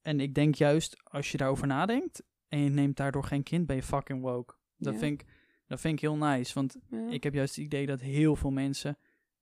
en 0.01 0.19
ik 0.19 0.33
denk 0.33 0.55
juist, 0.55 0.97
als 1.03 1.31
je 1.31 1.37
daarover 1.37 1.67
nadenkt 1.67 2.23
en 2.47 2.59
je 2.59 2.69
neemt 2.69 2.97
daardoor 2.97 3.23
geen 3.23 3.43
kind, 3.43 3.65
ben 3.65 3.75
je 3.75 3.83
fucking 3.83 4.21
woke. 4.21 4.53
Dat, 4.77 4.93
Ja. 4.93 4.99
vind, 4.99 5.21
ik, 5.21 5.27
dat 5.67 5.79
vind 5.81 5.93
ik 5.93 5.99
heel 5.99 6.17
nice, 6.17 6.53
want 6.53 6.75
Ja. 6.89 7.09
ik 7.09 7.23
heb 7.23 7.33
juist 7.33 7.55
het 7.55 7.65
idee 7.65 7.85
dat 7.85 8.01
heel 8.01 8.35
veel 8.35 8.51
mensen 8.51 8.97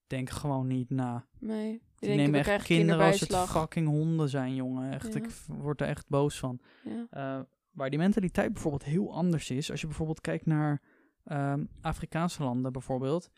denken 0.08 0.36
gewoon 0.36 0.68
niet 0.68 0.90
na. 0.90 1.28
nee. 1.40 1.70
Die, 1.72 1.82
Die 1.96 2.18
denken, 2.18 2.32
nemen 2.34 2.46
we 2.46 2.52
echt 2.52 2.66
kinderen 2.66 3.06
als 3.06 3.20
het 3.20 3.36
fucking 3.36 3.88
honden 3.88 4.30
zijn, 4.30 4.56
jongen. 4.56 4.92
Echt, 4.94 5.16
ik 5.16 5.30
word 5.48 5.82
er 5.82 5.88
echt 5.88 6.08
boos 6.10 6.40
van. 6.40 6.60
Ja. 6.84 7.08
Eh, 7.10 7.42
waar 7.74 7.90
die 7.90 8.00
mentaliteit 8.00 8.54
bijvoorbeeld 8.54 8.84
heel 8.84 9.14
anders 9.14 9.50
is. 9.50 9.72
Als 9.72 9.82
je 9.82 9.88
bijvoorbeeld 9.88 10.22
kijkt 10.22 10.46
naar 10.46 10.82
ehm, 11.24 11.66
Afrikaanse 11.82 12.44
landen 12.44 12.72
bijvoorbeeld, 12.72 13.30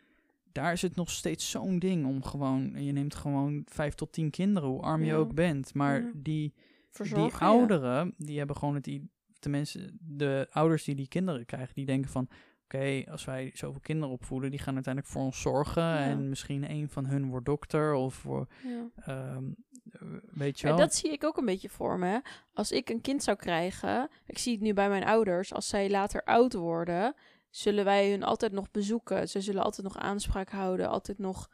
daar 0.51 0.71
is 0.73 0.81
het 0.81 0.95
nog 0.95 1.09
steeds 1.11 1.49
zo'n 1.49 1.79
ding 1.79 2.05
om 2.05 2.23
gewoon, 2.23 2.83
je 2.83 2.91
neemt 2.91 3.15
gewoon 3.15 3.61
vijf 3.65 3.93
tot 3.93 4.11
tien 4.11 4.29
kinderen, 4.29 4.69
hoe 4.69 4.81
arm 4.81 5.01
je 5.01 5.07
Ja. 5.07 5.15
ook 5.15 5.33
bent. 5.33 5.73
Maar 5.73 6.01
Ja. 6.01 6.11
die, 6.15 6.53
Verzorgen 6.89 7.39
die 7.39 7.47
ouderen, 7.47 8.13
die 8.17 8.37
hebben 8.37 8.55
gewoon 8.55 8.75
het, 8.75 8.87
i- 8.87 9.07
tenminste 9.39 9.91
de 9.99 10.47
ouders 10.51 10.83
die 10.83 10.95
die 10.95 11.07
kinderen 11.07 11.45
krijgen, 11.45 11.73
die 11.75 11.85
denken 11.85 12.11
van, 12.11 12.27
oké, 12.65 13.03
als 13.11 13.25
wij 13.25 13.51
zoveel 13.53 13.79
kinderen 13.81 14.13
opvoeden, 14.13 14.49
die 14.49 14.59
gaan 14.59 14.73
uiteindelijk 14.73 15.13
voor 15.13 15.21
ons 15.23 15.41
zorgen 15.41 15.97
en 15.97 16.29
misschien 16.29 16.69
een 16.71 16.89
van 16.89 17.05
hun 17.05 17.29
wordt 17.29 17.45
dokter 17.45 17.93
of 17.93 18.13
voor, 18.13 18.47
Ja. 18.63 18.89
ehm, 18.95 19.43
eh, 19.91 20.01
weet 20.31 20.59
je 20.59 20.67
Ja, 20.67 20.73
wel. 20.75 20.81
dat 20.85 20.95
zie 20.95 21.11
ik 21.11 21.23
ook 21.23 21.37
een 21.37 21.45
beetje 21.45 21.69
voor 21.69 21.99
me. 21.99 22.21
Als 22.53 22.71
ik 22.71 22.89
een 22.89 23.01
kind 23.01 23.23
zou 23.23 23.37
krijgen, 23.37 24.09
ik 24.25 24.37
zie 24.37 24.53
het 24.53 24.61
nu 24.61 24.73
bij 24.73 24.89
mijn 24.89 25.03
ouders, 25.05 25.53
als 25.53 25.67
zij 25.67 25.89
later 25.89 26.23
oud 26.23 26.53
worden, 26.53 27.15
zullen 27.49 27.85
wij 27.85 28.11
hun 28.11 28.23
altijd 28.23 28.51
nog 28.51 28.71
bezoeken. 28.71 29.29
Ze 29.29 29.41
zullen 29.41 29.63
altijd 29.63 29.87
nog 29.87 29.97
aanspraak 29.97 30.49
houden, 30.49 30.89
altijd 30.89 31.17
nog 31.17 31.49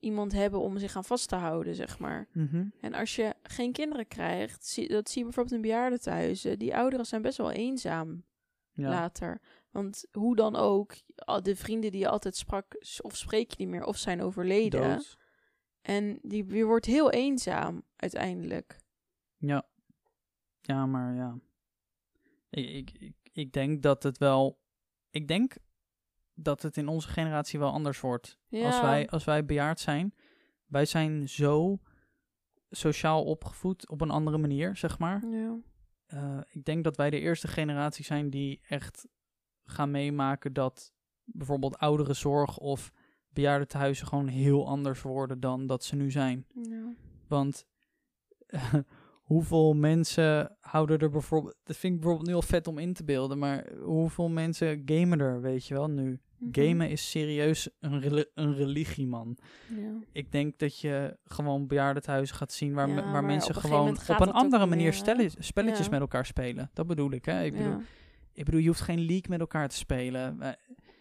iemand 0.00 0.32
hebben 0.32 0.60
om 0.60 0.78
zich 0.78 0.96
aan 0.96 1.04
vast 1.04 1.28
te 1.28 1.36
houden, 1.36 1.74
zeg 1.74 1.98
maar. 1.98 2.28
Mhm. 2.32 2.64
En 2.80 2.94
als 2.94 3.16
je 3.16 3.34
geen 3.42 3.72
kinderen 3.72 4.06
krijgt, 4.08 4.66
zie, 4.66 4.88
dat 4.88 5.08
zie 5.08 5.18
je 5.18 5.24
bijvoorbeeld 5.24 5.54
in 5.56 5.62
bejaardentehuizen, 5.62 6.58
die 6.58 6.76
ouderen 6.76 7.06
zijn 7.06 7.22
best 7.22 7.36
wel 7.36 7.50
eenzaam 7.50 8.24
Ja. 8.72 8.88
later. 8.88 9.40
Want 9.72 10.06
hoe 10.10 10.36
dan 10.36 10.56
ook, 10.56 10.94
de 11.42 11.56
vrienden 11.56 11.90
die 11.90 12.00
je 12.00 12.08
altijd 12.08 12.36
sprak, 12.36 12.64
of 13.00 13.16
spreek 13.16 13.50
je 13.50 13.56
niet 13.58 13.68
meer, 13.68 13.84
of 13.84 13.96
zijn 13.96 14.22
overleden. 14.22 14.88
Dood. 14.88 15.18
En 15.80 16.18
die, 16.22 16.54
je 16.54 16.64
wordt 16.64 16.86
heel 16.86 17.10
eenzaam 17.10 17.82
uiteindelijk. 17.96 18.80
Ja. 19.36 19.68
Ja, 20.60 20.86
maar 20.86 21.14
ja. 21.14 21.38
Ik, 22.50 22.68
ik, 22.68 22.90
ik, 22.98 23.14
ik 23.32 23.52
denk 23.52 23.82
dat 23.82 24.02
het 24.02 24.18
wel. 24.18 24.60
Ik 25.10 25.28
denk 25.28 25.56
dat 26.34 26.62
het 26.62 26.76
in 26.76 26.88
onze 26.88 27.08
generatie 27.08 27.58
wel 27.58 27.72
anders 27.72 28.00
wordt. 28.00 28.38
Ja. 28.48 28.66
Als, 28.66 28.80
wij, 28.80 29.08
als 29.08 29.24
wij 29.24 29.44
bejaard 29.44 29.80
zijn. 29.80 30.14
Wij 30.66 30.84
zijn 30.84 31.28
zo 31.28 31.78
sociaal 32.70 33.24
opgevoed 33.24 33.88
op 33.88 34.00
een 34.00 34.10
andere 34.10 34.38
manier, 34.38 34.76
zeg 34.76 34.98
maar. 34.98 35.26
Ja. 35.26 35.58
Eh, 36.06 36.40
ik 36.48 36.64
denk 36.64 36.84
dat 36.84 36.96
wij 36.96 37.10
de 37.10 37.20
eerste 37.20 37.48
generatie 37.48 38.04
zijn 38.04 38.30
die 38.30 38.60
echt 38.68 39.06
gaan 39.64 39.90
meemaken 39.90 40.52
dat 40.52 40.92
bijvoorbeeld 41.24 41.78
ouderenzorg 41.78 42.58
of 42.58 42.92
bejaardentehuizen 43.28 44.06
gewoon 44.06 44.26
heel 44.28 44.66
anders 44.68 45.02
worden 45.02 45.40
dan 45.40 45.66
dat 45.66 45.84
ze 45.84 45.96
nu 45.96 46.10
zijn. 46.10 46.46
Ja. 46.62 46.94
Want 47.28 47.66
hoeveel 49.22 49.74
mensen 49.74 50.56
houden 50.60 50.98
er 50.98 51.10
bijvoorbeeld... 51.10 51.56
Dat 51.62 51.76
vind 51.76 51.94
ik 51.94 52.00
bijvoorbeeld 52.00 52.28
nu 52.28 52.34
al 52.36 52.42
vet 52.42 52.66
om 52.66 52.78
in 52.78 52.92
te 52.92 53.04
beelden, 53.04 53.38
maar 53.38 53.66
hoeveel 53.82 54.28
mensen 54.28 54.82
gamen 54.84 55.20
er, 55.20 55.40
weet 55.40 55.66
je 55.66 55.74
wel, 55.74 55.90
nu? 55.90 56.20
Mhm. 56.38 56.48
Gamen 56.52 56.90
is 56.90 57.10
serieus 57.10 57.68
een, 57.80 58.26
een 58.34 58.54
religie, 58.54 59.06
man. 59.06 59.36
Ja. 59.68 59.92
Ik 60.12 60.32
denk 60.32 60.58
dat 60.58 60.78
je 60.78 61.16
gewoon 61.24 61.66
bejaardentehuizen 61.66 62.36
gaat 62.36 62.52
zien 62.52 62.74
waar, 62.74 62.88
Ja, 62.88 62.94
me- 62.94 63.10
waar 63.12 63.24
mensen 63.24 63.54
gewoon 63.54 63.88
op 64.08 64.20
een 64.20 64.32
andere 64.32 64.66
manier 64.66 64.92
spelletjes 65.38 65.88
met 65.88 66.00
elkaar 66.00 66.26
spelen. 66.26 66.70
Dat 66.72 66.86
bedoel 66.86 67.12
ik, 67.12 67.24
hè? 67.24 67.44
Ik 67.44 67.52
bedoel, 67.52 67.70
Ja. 67.72 67.80
Ik 68.32 68.44
bedoel, 68.44 68.60
je 68.60 68.66
hoeft 68.66 68.80
geen 68.80 69.00
league 69.00 69.28
met 69.28 69.40
elkaar 69.40 69.68
te 69.68 69.76
spelen. 69.76 70.40
Eh, 70.40 70.52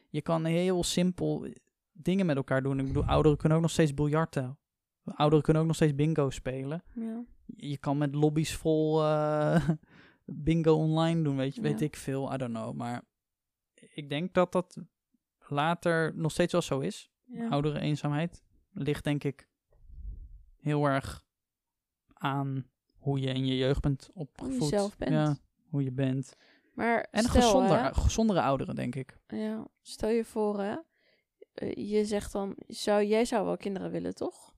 Je 0.10 0.22
kan 0.22 0.46
heel 0.46 0.84
simpel 0.84 1.48
dingen 1.92 2.26
met 2.26 2.36
elkaar 2.36 2.64
doen. 2.64 2.80
Ik 2.80 2.86
bedoel, 2.86 3.06
ouderen 3.06 3.38
kunnen 3.38 3.58
ook 3.58 3.64
nog 3.64 3.72
steeds 3.72 3.94
biljarten. 3.94 4.58
Ouderen 5.04 5.44
kunnen 5.44 5.62
ook 5.62 5.68
nog 5.68 5.78
steeds 5.78 5.96
bingo 5.96 6.30
spelen. 6.30 6.84
Ja. 6.94 7.24
Je 7.46 7.78
kan 7.78 7.98
met 7.98 8.16
lobby's 8.16 8.56
vol 8.56 9.04
eh, 9.04 9.70
bingo 10.26 10.74
online 10.74 11.22
doen, 11.24 11.36
weet, 11.36 11.56
je, 11.56 11.62
weet 11.62 11.82
ik 11.82 11.96
veel. 11.96 12.34
I 12.34 12.38
don't 12.38 12.54
know. 12.54 12.74
Maar 12.76 13.02
ik 13.94 14.10
denk 14.10 14.34
dat 14.34 14.52
dat 14.52 14.78
later 15.48 16.16
nog 16.16 16.32
steeds 16.32 16.52
wel 16.52 16.62
zo 16.62 16.80
is. 16.80 17.12
Ja. 17.26 17.48
Oudere 17.50 17.80
eenzaamheid 17.80 18.44
ligt 18.72 19.04
denk 19.04 19.24
ik 19.24 19.48
heel 20.58 20.86
erg 20.86 21.24
aan 22.14 22.70
hoe 22.98 23.20
je 23.20 23.28
in 23.28 23.46
je 23.46 23.58
jeugd 23.58 23.82
bent 23.82 24.10
opgevoed. 24.14 24.64
zelf 24.70 24.98
bent. 24.98 25.12
Ja, 25.12 25.38
hoe 25.70 25.84
je 25.84 25.92
bent. 25.92 26.36
Maar 26.82 27.08
En 27.12 27.24
stel, 27.24 27.42
gezonder, 27.42 27.84
hè, 27.84 27.94
gezondere 27.94 28.42
ouderen, 28.42 28.76
denk 28.76 28.96
ik. 28.96 29.18
ja, 29.28 29.68
stel 29.82 30.10
je 30.10 30.26
voor, 30.26 30.60
hè, 30.60 30.76
eh, 31.54 31.90
je 31.92 32.06
zegt 32.06 32.32
dan, 32.32 32.56
zou, 32.68 33.04
jij 33.06 33.26
zou 33.26 33.46
wel 33.46 33.58
kinderen 33.58 33.92
willen, 33.92 34.16
toch? 34.16 34.54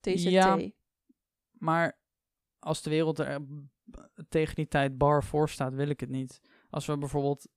TZT. 0.00 0.22
Ja. 0.22 0.58
Maar 1.52 1.98
als 2.58 2.82
de 2.82 2.90
wereld 2.90 3.18
er 3.18 3.26
eh, 3.26 3.36
tegen 4.28 4.54
die 4.54 4.68
tijd 4.68 4.98
bar 4.98 5.24
voor 5.24 5.48
staat, 5.48 5.74
wil 5.74 5.88
ik 5.88 6.00
het 6.00 6.08
niet. 6.10 6.40
Als 6.70 6.86
we 6.86 6.98
bijvoorbeeld... 6.98 7.48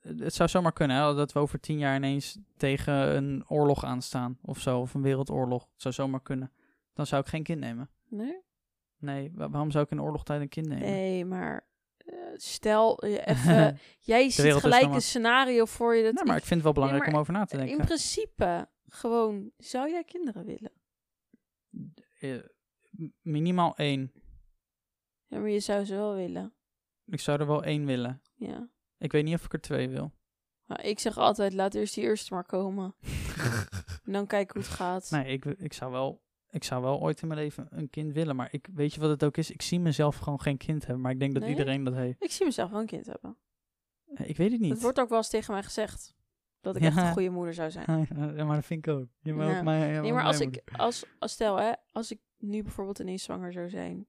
Het 0.00 0.34
zou 0.34 0.48
zomaar 0.48 0.72
kunnen, 0.72 0.96
hè, 0.96 1.14
dat 1.14 1.32
we 1.32 1.38
over 1.38 1.60
tien 1.60 1.78
jaar 1.78 1.96
ineens 1.96 2.38
tegen 2.56 3.16
een 3.16 3.44
oorlog 3.48 3.84
aanstaan 3.84 4.38
of 4.42 4.60
zo. 4.60 4.80
Of 4.80 4.94
een 4.94 5.02
wereldoorlog. 5.02 5.62
Het 5.72 5.82
zou 5.82 5.94
zomaar 5.94 6.22
kunnen. 6.22 6.52
Dan 6.94 7.06
zou 7.06 7.22
ik 7.22 7.28
geen 7.28 7.42
kind 7.42 7.60
nemen. 7.60 7.90
Nee? 8.08 8.40
Nee, 8.98 9.32
wa- 9.34 9.50
waarom 9.50 9.70
zou 9.70 9.84
ik 9.84 9.90
in 9.90 10.00
oorlogtijd 10.02 10.40
een 10.40 10.48
kind 10.48 10.66
nemen? 10.66 10.84
Nee, 10.88 11.24
maar 11.24 11.54
eh, 11.56 11.60
stel 12.36 13.06
je 13.06 13.24
even, 13.30 13.78
jij 14.00 14.30
ziet 14.30 14.52
gelijk 14.52 14.94
een 14.94 15.02
scenario 15.02 15.64
voor 15.64 15.94
je. 15.94 16.02
Dat 16.02 16.14
Nee, 16.14 16.24
maar 16.24 16.36
ik 16.36 16.44
vind 16.44 16.54
het 16.54 16.62
wel 16.62 16.72
belangrijk 16.72 17.04
maar 17.04 17.14
om 17.14 17.20
over 17.20 17.32
na 17.32 17.44
te 17.44 17.56
in 17.56 17.66
denken. 17.66 17.84
principe, 17.86 18.68
gewoon, 18.86 19.50
zou 19.56 19.90
jij 19.90 20.04
kinderen 20.04 20.44
willen? 20.44 20.72
Eh, 22.18 22.38
minimaal 23.20 23.76
één. 23.76 24.12
Ja, 25.26 25.38
maar 25.38 25.50
je 25.50 25.60
zou 25.60 25.84
ze 25.84 25.94
wel 25.94 26.14
willen. 26.14 26.54
Ik 27.04 27.20
zou 27.20 27.40
er 27.40 27.46
wel 27.46 27.64
één 27.64 27.86
willen. 27.86 28.22
Ja. 28.34 28.68
Ik 28.98 29.12
weet 29.12 29.24
niet 29.24 29.34
of 29.34 29.44
ik 29.44 29.52
er 29.52 29.60
twee 29.60 29.88
wil. 29.88 30.12
Nou, 30.66 30.82
ik 30.82 30.98
zeg 30.98 31.18
altijd, 31.18 31.52
laat 31.52 31.74
eerst 31.74 31.94
die 31.94 32.04
eerste 32.04 32.34
maar 32.34 32.44
komen. 32.46 32.94
En 34.04 34.12
dan 34.12 34.26
kijken 34.26 34.54
hoe 34.54 34.68
het 34.68 34.78
gaat. 34.78 35.10
Nee, 35.10 35.32
ik, 35.32 35.44
ik, 35.44 35.72
zou 35.72 35.92
wel, 35.92 36.22
ik 36.50 36.64
zou 36.64 36.82
wel 36.82 37.00
ooit 37.00 37.22
in 37.22 37.28
mijn 37.28 37.40
leven 37.40 37.66
een 37.70 37.90
kind 37.90 38.12
willen. 38.12 38.36
Maar 38.36 38.48
ik, 38.50 38.68
weet 38.74 38.94
je 38.94 39.00
wat 39.00 39.10
het 39.10 39.24
ook 39.24 39.36
is? 39.36 39.50
Ik 39.50 39.62
zie 39.62 39.80
mezelf 39.80 40.16
gewoon 40.16 40.40
geen 40.40 40.56
kind 40.56 40.82
hebben. 40.86 41.00
Maar 41.02 41.12
ik 41.12 41.18
denk 41.18 41.32
dat 41.32 41.42
Nee? 41.42 41.50
iedereen 41.50 41.84
dat 41.84 41.94
heeft. 41.94 42.22
Ik 42.22 42.30
zie 42.30 42.46
mezelf 42.46 42.70
wel 42.70 42.80
een 42.80 42.86
kind 42.86 43.06
hebben. 43.06 43.36
Ik 44.14 44.36
weet 44.36 44.50
het 44.52 44.60
niet. 44.60 44.72
Het 44.72 44.82
wordt 44.82 45.00
ook 45.00 45.08
wel 45.08 45.18
eens 45.18 45.28
tegen 45.28 45.52
mij 45.54 45.62
gezegd. 45.62 46.14
Dat 46.60 46.76
ik 46.76 46.82
Ja. 46.82 46.88
echt 46.88 46.96
een 46.96 47.12
goede 47.12 47.30
moeder 47.30 47.54
zou 47.54 47.70
zijn. 47.70 48.06
ja, 48.36 48.44
maar 48.44 48.54
dat 48.56 48.64
vind 48.64 48.86
ik 48.86 48.92
ook. 48.92 49.06
Je 49.20 49.34
Ja. 49.34 49.58
ook 49.58 49.64
Nee, 49.64 50.12
maar 50.12 50.24
als 50.24 50.38
moeder. 50.38 50.62
ik, 50.64 50.78
als, 50.78 51.04
als 51.18 51.32
stel 51.32 51.56
hè, 51.56 51.72
als 51.92 52.10
ik 52.10 52.20
nu 52.38 52.62
bijvoorbeeld 52.62 52.98
ineens 52.98 53.22
zwanger 53.22 53.52
zou 53.52 53.68
zijn. 53.68 54.06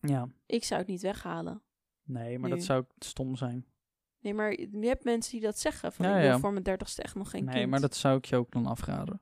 Ja, 0.00 0.28
Ik 0.46 0.64
zou 0.64 0.80
het 0.80 0.88
niet 0.88 1.02
weghalen. 1.02 1.62
nee, 2.02 2.38
maar 2.38 2.50
Nu. 2.50 2.56
dat 2.56 2.64
zou 2.64 2.84
stom 2.98 3.36
zijn. 3.36 3.66
Nee, 4.20 4.34
maar 4.34 4.52
je 4.60 4.86
hebt 4.86 5.04
mensen 5.04 5.32
die 5.32 5.40
dat 5.40 5.58
zeggen. 5.58 5.92
Van 5.92 6.06
Ja, 6.06 6.16
ik 6.16 6.30
wil 6.30 6.38
voor 6.38 6.52
mijn 6.52 6.64
dertigste 6.64 7.02
echt 7.02 7.14
nog 7.14 7.30
geen 7.30 7.44
nee, 7.44 7.54
kind. 7.54 7.70
maar 7.70 7.80
dat 7.80 7.94
zou 7.94 8.16
ik 8.16 8.24
je 8.24 8.36
ook 8.36 8.50
dan 8.50 8.66
afraden. 8.66 9.20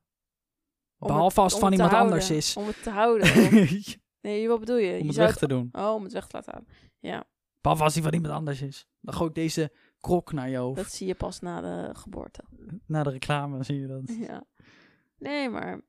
Om 1.01 1.09
Behalve 1.09 1.41
als 1.41 1.53
het 1.53 1.63
om 1.63 1.69
van 1.69 1.73
iemand 1.77 1.91
houden. 1.93 2.13
anders 2.13 2.31
is. 2.31 2.57
Om 2.57 2.67
het 2.67 2.83
te 2.83 2.91
houden. 2.91 3.29
Of- 3.63 3.97
nee, 4.21 4.49
wat 4.49 4.61
bedoel 4.61 4.77
je? 4.77 4.93
Om 4.93 4.99
je 4.99 5.05
het 5.05 5.15
zou 5.15 5.27
weg 5.27 5.37
te 5.37 5.49
doen. 5.49 5.69
Oh, 5.73 5.95
om 5.95 6.03
het 6.03 6.13
weg 6.13 6.27
te 6.27 6.37
laten. 6.37 6.67
Ja, 6.99 7.25
Behalve 7.61 7.83
als 7.85 7.95
die 7.95 8.03
van 8.03 8.13
iemand 8.15 8.35
anders 8.35 8.63
is. 8.63 8.87
Dan 9.01 9.15
gooi 9.15 9.29
ik 9.29 9.35
deze 9.35 9.73
krok 10.01 10.33
naar 10.33 10.49
je 10.51 10.57
hoofd. 10.57 10.77
dat 10.77 10.93
zie 10.93 11.07
je 11.07 11.15
pas 11.15 11.41
na 11.41 11.61
de 11.61 11.95
geboorte. 11.95 12.43
Na 12.87 13.03
de 13.03 13.11
reclame 13.11 13.63
zie 13.65 13.81
je 13.81 13.87
dat. 13.87 14.03
Ja. 14.29 14.45
Nee, 15.19 15.49
maar 15.49 15.81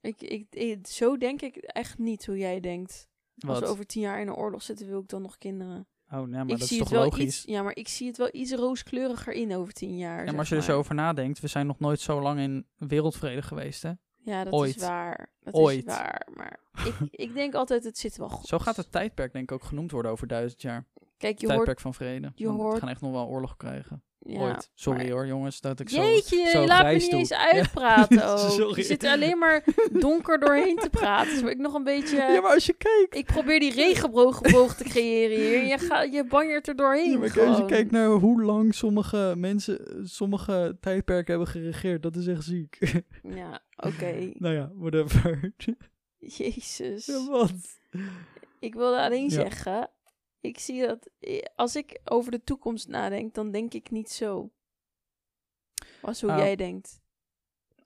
ik, 0.00 0.20
ik, 0.22 0.46
ik- 0.50 0.86
zo 0.86 1.16
denk 1.16 1.42
ik 1.42 1.56
echt 1.56 1.98
niet 1.98 2.26
hoe 2.26 2.38
jij 2.38 2.60
denkt. 2.60 3.08
Als 3.46 3.58
we 3.58 3.66
over 3.66 3.86
tien 3.86 4.02
jaar 4.02 4.20
in 4.20 4.28
een 4.28 4.34
oorlog 4.34 4.62
zitten, 4.62 4.86
wil 4.86 5.00
ik 5.00 5.08
dan 5.08 5.22
nog 5.22 5.38
kinderen. 5.38 5.88
Oh, 6.10 6.18
nee, 6.20 6.26
maar 6.28 6.42
ik 6.42 6.48
dat 6.48 6.60
is 6.60 6.68
zie 6.68 6.78
toch 6.78 6.88
het 6.88 6.96
wel 6.98 7.04
logisch? 7.06 7.24
iets. 7.24 7.42
Ja, 7.44 7.62
maar 7.62 7.76
ik 7.76 7.88
zie 7.88 8.06
het 8.06 8.16
wel 8.16 8.28
iets 8.32 8.52
rooskleuriger 8.52 9.32
in 9.32 9.54
over 9.54 9.72
tien 9.72 9.96
jaar. 9.96 10.24
Ja, 10.24 10.30
maar 10.30 10.38
als 10.40 10.48
je 10.48 10.56
er 10.56 10.62
zo 10.62 10.78
over 10.78 10.94
nadenkt, 10.94 11.40
we 11.40 11.46
zijn 11.46 11.66
nog 11.66 11.78
nooit 11.78 12.00
zo 12.00 12.20
lang 12.20 12.40
in 12.40 12.66
wereldvrede 12.76 13.42
geweest, 13.42 13.82
hè? 13.82 13.92
Ja, 14.26 14.44
dat 14.44 14.52
Ooit. 14.52 14.76
is 14.76 14.82
waar. 14.82 15.28
Dat 15.42 15.54
Ooit. 15.54 15.78
is 15.78 15.84
waar. 15.84 16.26
Maar 16.34 16.58
ik, 16.84 16.94
ik 17.28 17.34
denk 17.34 17.54
altijd, 17.54 17.84
het 17.84 17.98
zit 17.98 18.16
wel 18.16 18.28
goed. 18.28 18.46
Zo 18.46 18.58
gaat 18.58 18.76
het 18.76 18.92
tijdperk 18.92 19.32
denk 19.32 19.50
ik 19.50 19.52
ook 19.56 19.64
genoemd 19.64 19.90
worden 19.90 20.10
over 20.10 20.26
duizend 20.26 20.62
jaar. 20.62 20.84
Kijk, 21.16 21.38
je 21.38 21.44
hoort... 21.46 21.54
tijdperk 21.56 21.80
van 21.80 21.94
vrede. 21.94 22.32
je 22.34 22.48
hoort- 22.48 22.74
We 22.74 22.80
gaan 22.80 22.88
echt 22.88 23.00
nog 23.00 23.12
wel 23.12 23.26
oorlog 23.26 23.56
krijgen. 23.56 24.02
Ja, 24.28 24.40
Ooit. 24.40 24.70
Sorry 24.74 25.02
maar- 25.02 25.10
hoor, 25.10 25.26
jongens, 25.26 25.60
dat 25.60 25.80
ik 25.80 25.88
zo... 25.88 26.02
Jeetje, 26.02 26.48
zo 26.50 26.60
je 26.60 26.66
laat 26.66 26.84
me 26.84 26.92
niet 26.92 27.12
eens 27.12 27.32
uitpraten 27.32 28.16
Ja, 28.20 28.32
ook. 28.32 28.38
sorry. 28.50 28.76
Je 28.76 28.82
zit 28.82 29.04
er 29.04 29.10
alleen 29.10 29.38
maar 29.38 29.64
donker 29.92 30.38
doorheen 30.38 30.76
te 30.76 30.90
praten. 30.90 31.40
Dus 31.40 31.50
ik 31.50 31.58
nog 31.58 31.74
een 31.74 31.84
beetje... 31.84 32.16
Ja, 32.16 32.40
maar 32.40 32.52
als 32.54 32.66
je 32.66 32.72
kijkt... 32.72 33.16
Ik 33.16 33.26
probeer 33.26 33.60
die 33.60 33.72
regenboog 33.72 34.40
te 34.76 34.84
creëren 34.84 35.36
hier. 35.36 35.64
Je, 35.66 35.78
gaat, 35.78 36.12
je 36.12 36.24
banjert 36.24 36.68
er 36.68 36.76
doorheen 36.76 37.10
Ja, 37.10 37.18
maar 37.18 37.40
als 37.48 37.58
je 37.58 37.64
kijkt 37.64 37.90
naar 37.90 38.08
hoe 38.08 38.42
lang 38.42 38.74
sommige 38.74 39.34
mensen, 39.36 40.00
sommige 40.08 40.76
tijdperken 40.80 41.34
hebben 41.34 41.52
geregeerd, 41.52 42.02
dat 42.02 42.16
is 42.16 42.26
echt 42.26 42.44
ziek. 42.44 42.78
Ja, 43.22 43.60
oké. 43.76 44.30
nou 44.32 44.54
ja, 44.54 44.70
whatever. 44.74 45.52
Jezus. 46.18 47.06
ja, 47.06 47.26
wat? 47.30 47.52
Ik 48.58 48.74
wilde 48.74 49.00
alleen 49.00 49.30
zeggen... 49.30 49.90
Ik 50.46 50.58
zie 50.58 50.86
dat... 50.86 51.10
Als 51.56 51.76
ik 51.76 52.00
over 52.04 52.30
de 52.30 52.42
toekomst 52.44 52.88
nadenk, 52.88 53.34
dan 53.34 53.50
denk 53.50 53.74
ik 53.74 53.90
niet 53.90 54.10
zo. 54.10 54.50
Als 56.00 56.20
hoe 56.20 56.30
Ah. 56.32 56.38
jij 56.38 56.56
denkt. 56.56 57.00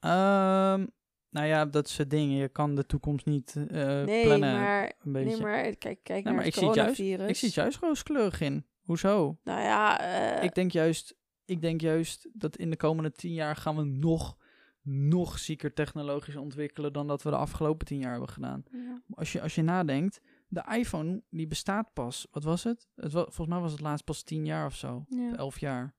Ehm, 0.01 0.87
nou 1.31 1.47
ja, 1.47 1.67
dat 1.67 1.87
is 1.87 1.97
het 1.99 2.11
ding. 2.11 2.39
Je 2.41 2.49
kan 2.49 2.75
de 2.75 2.87
toekomst 2.87 3.27
niet 3.27 3.55
eh, 3.57 4.03
Nee, 4.03 4.25
plannen. 4.25 4.53
maar... 4.53 4.93
een 5.03 5.13
beetje. 5.13 5.31
Nee, 5.31 5.41
maar 5.41 5.77
kijk, 5.77 5.99
kijk 6.03 6.25
naar 6.25 6.35
maar 6.35 6.45
het 6.45 6.53
ik 6.55 6.59
zie 6.59 6.67
het 6.69 6.77
juist- 6.77 6.97
coronavirus. 6.97 7.29
Ik 7.31 7.37
zie 7.37 7.49
het 7.49 7.57
juist 7.57 7.79
rooskleurig 7.79 8.41
in. 8.41 8.67
Hoezo? 8.81 9.39
Nou 9.45 9.61
ja, 9.61 10.01
eh, 10.01 10.45
ik 10.45 10.55
denk 10.55 10.71
juist, 10.73 11.17
ik 11.45 11.61
denk 11.61 11.81
juist 11.81 12.29
dat 12.33 12.57
in 12.57 12.71
de 12.71 12.77
komende 12.77 13.13
tien 13.13 13.33
jaar 13.33 13.57
gaan 13.57 13.77
we 13.77 13.85
nog, 13.85 14.37
nog 14.83 15.39
zieker 15.39 15.73
technologisch 15.75 16.37
ontwikkelen 16.37 16.93
dan 16.93 17.07
dat 17.07 17.23
we 17.23 17.31
de 17.31 17.37
afgelopen 17.37 17.87
tien 17.87 17.99
jaar 17.99 18.11
hebben 18.11 18.29
gedaan. 18.29 18.65
Ja. 18.73 19.03
Als 19.15 19.33
je, 19.33 19.41
als 19.41 19.55
je 19.55 19.63
nadenkt, 19.63 20.21
de 20.53 20.65
iPhone 20.79 21.23
die 21.31 21.47
bestaat 21.47 21.93
pas, 21.93 22.27
wat 22.31 22.45
was 22.45 22.65
het? 22.65 22.89
het 22.95 23.13
volgens 23.13 23.47
mij 23.47 23.59
was 23.59 23.73
het 23.73 23.81
laatst 23.81 24.05
pas 24.05 24.23
tien 24.23 24.45
jaar 24.47 24.67
of 24.67 24.75
zo, 24.75 25.05
Ja. 25.09 25.37
elf 25.37 25.61
jaar. 25.61 25.95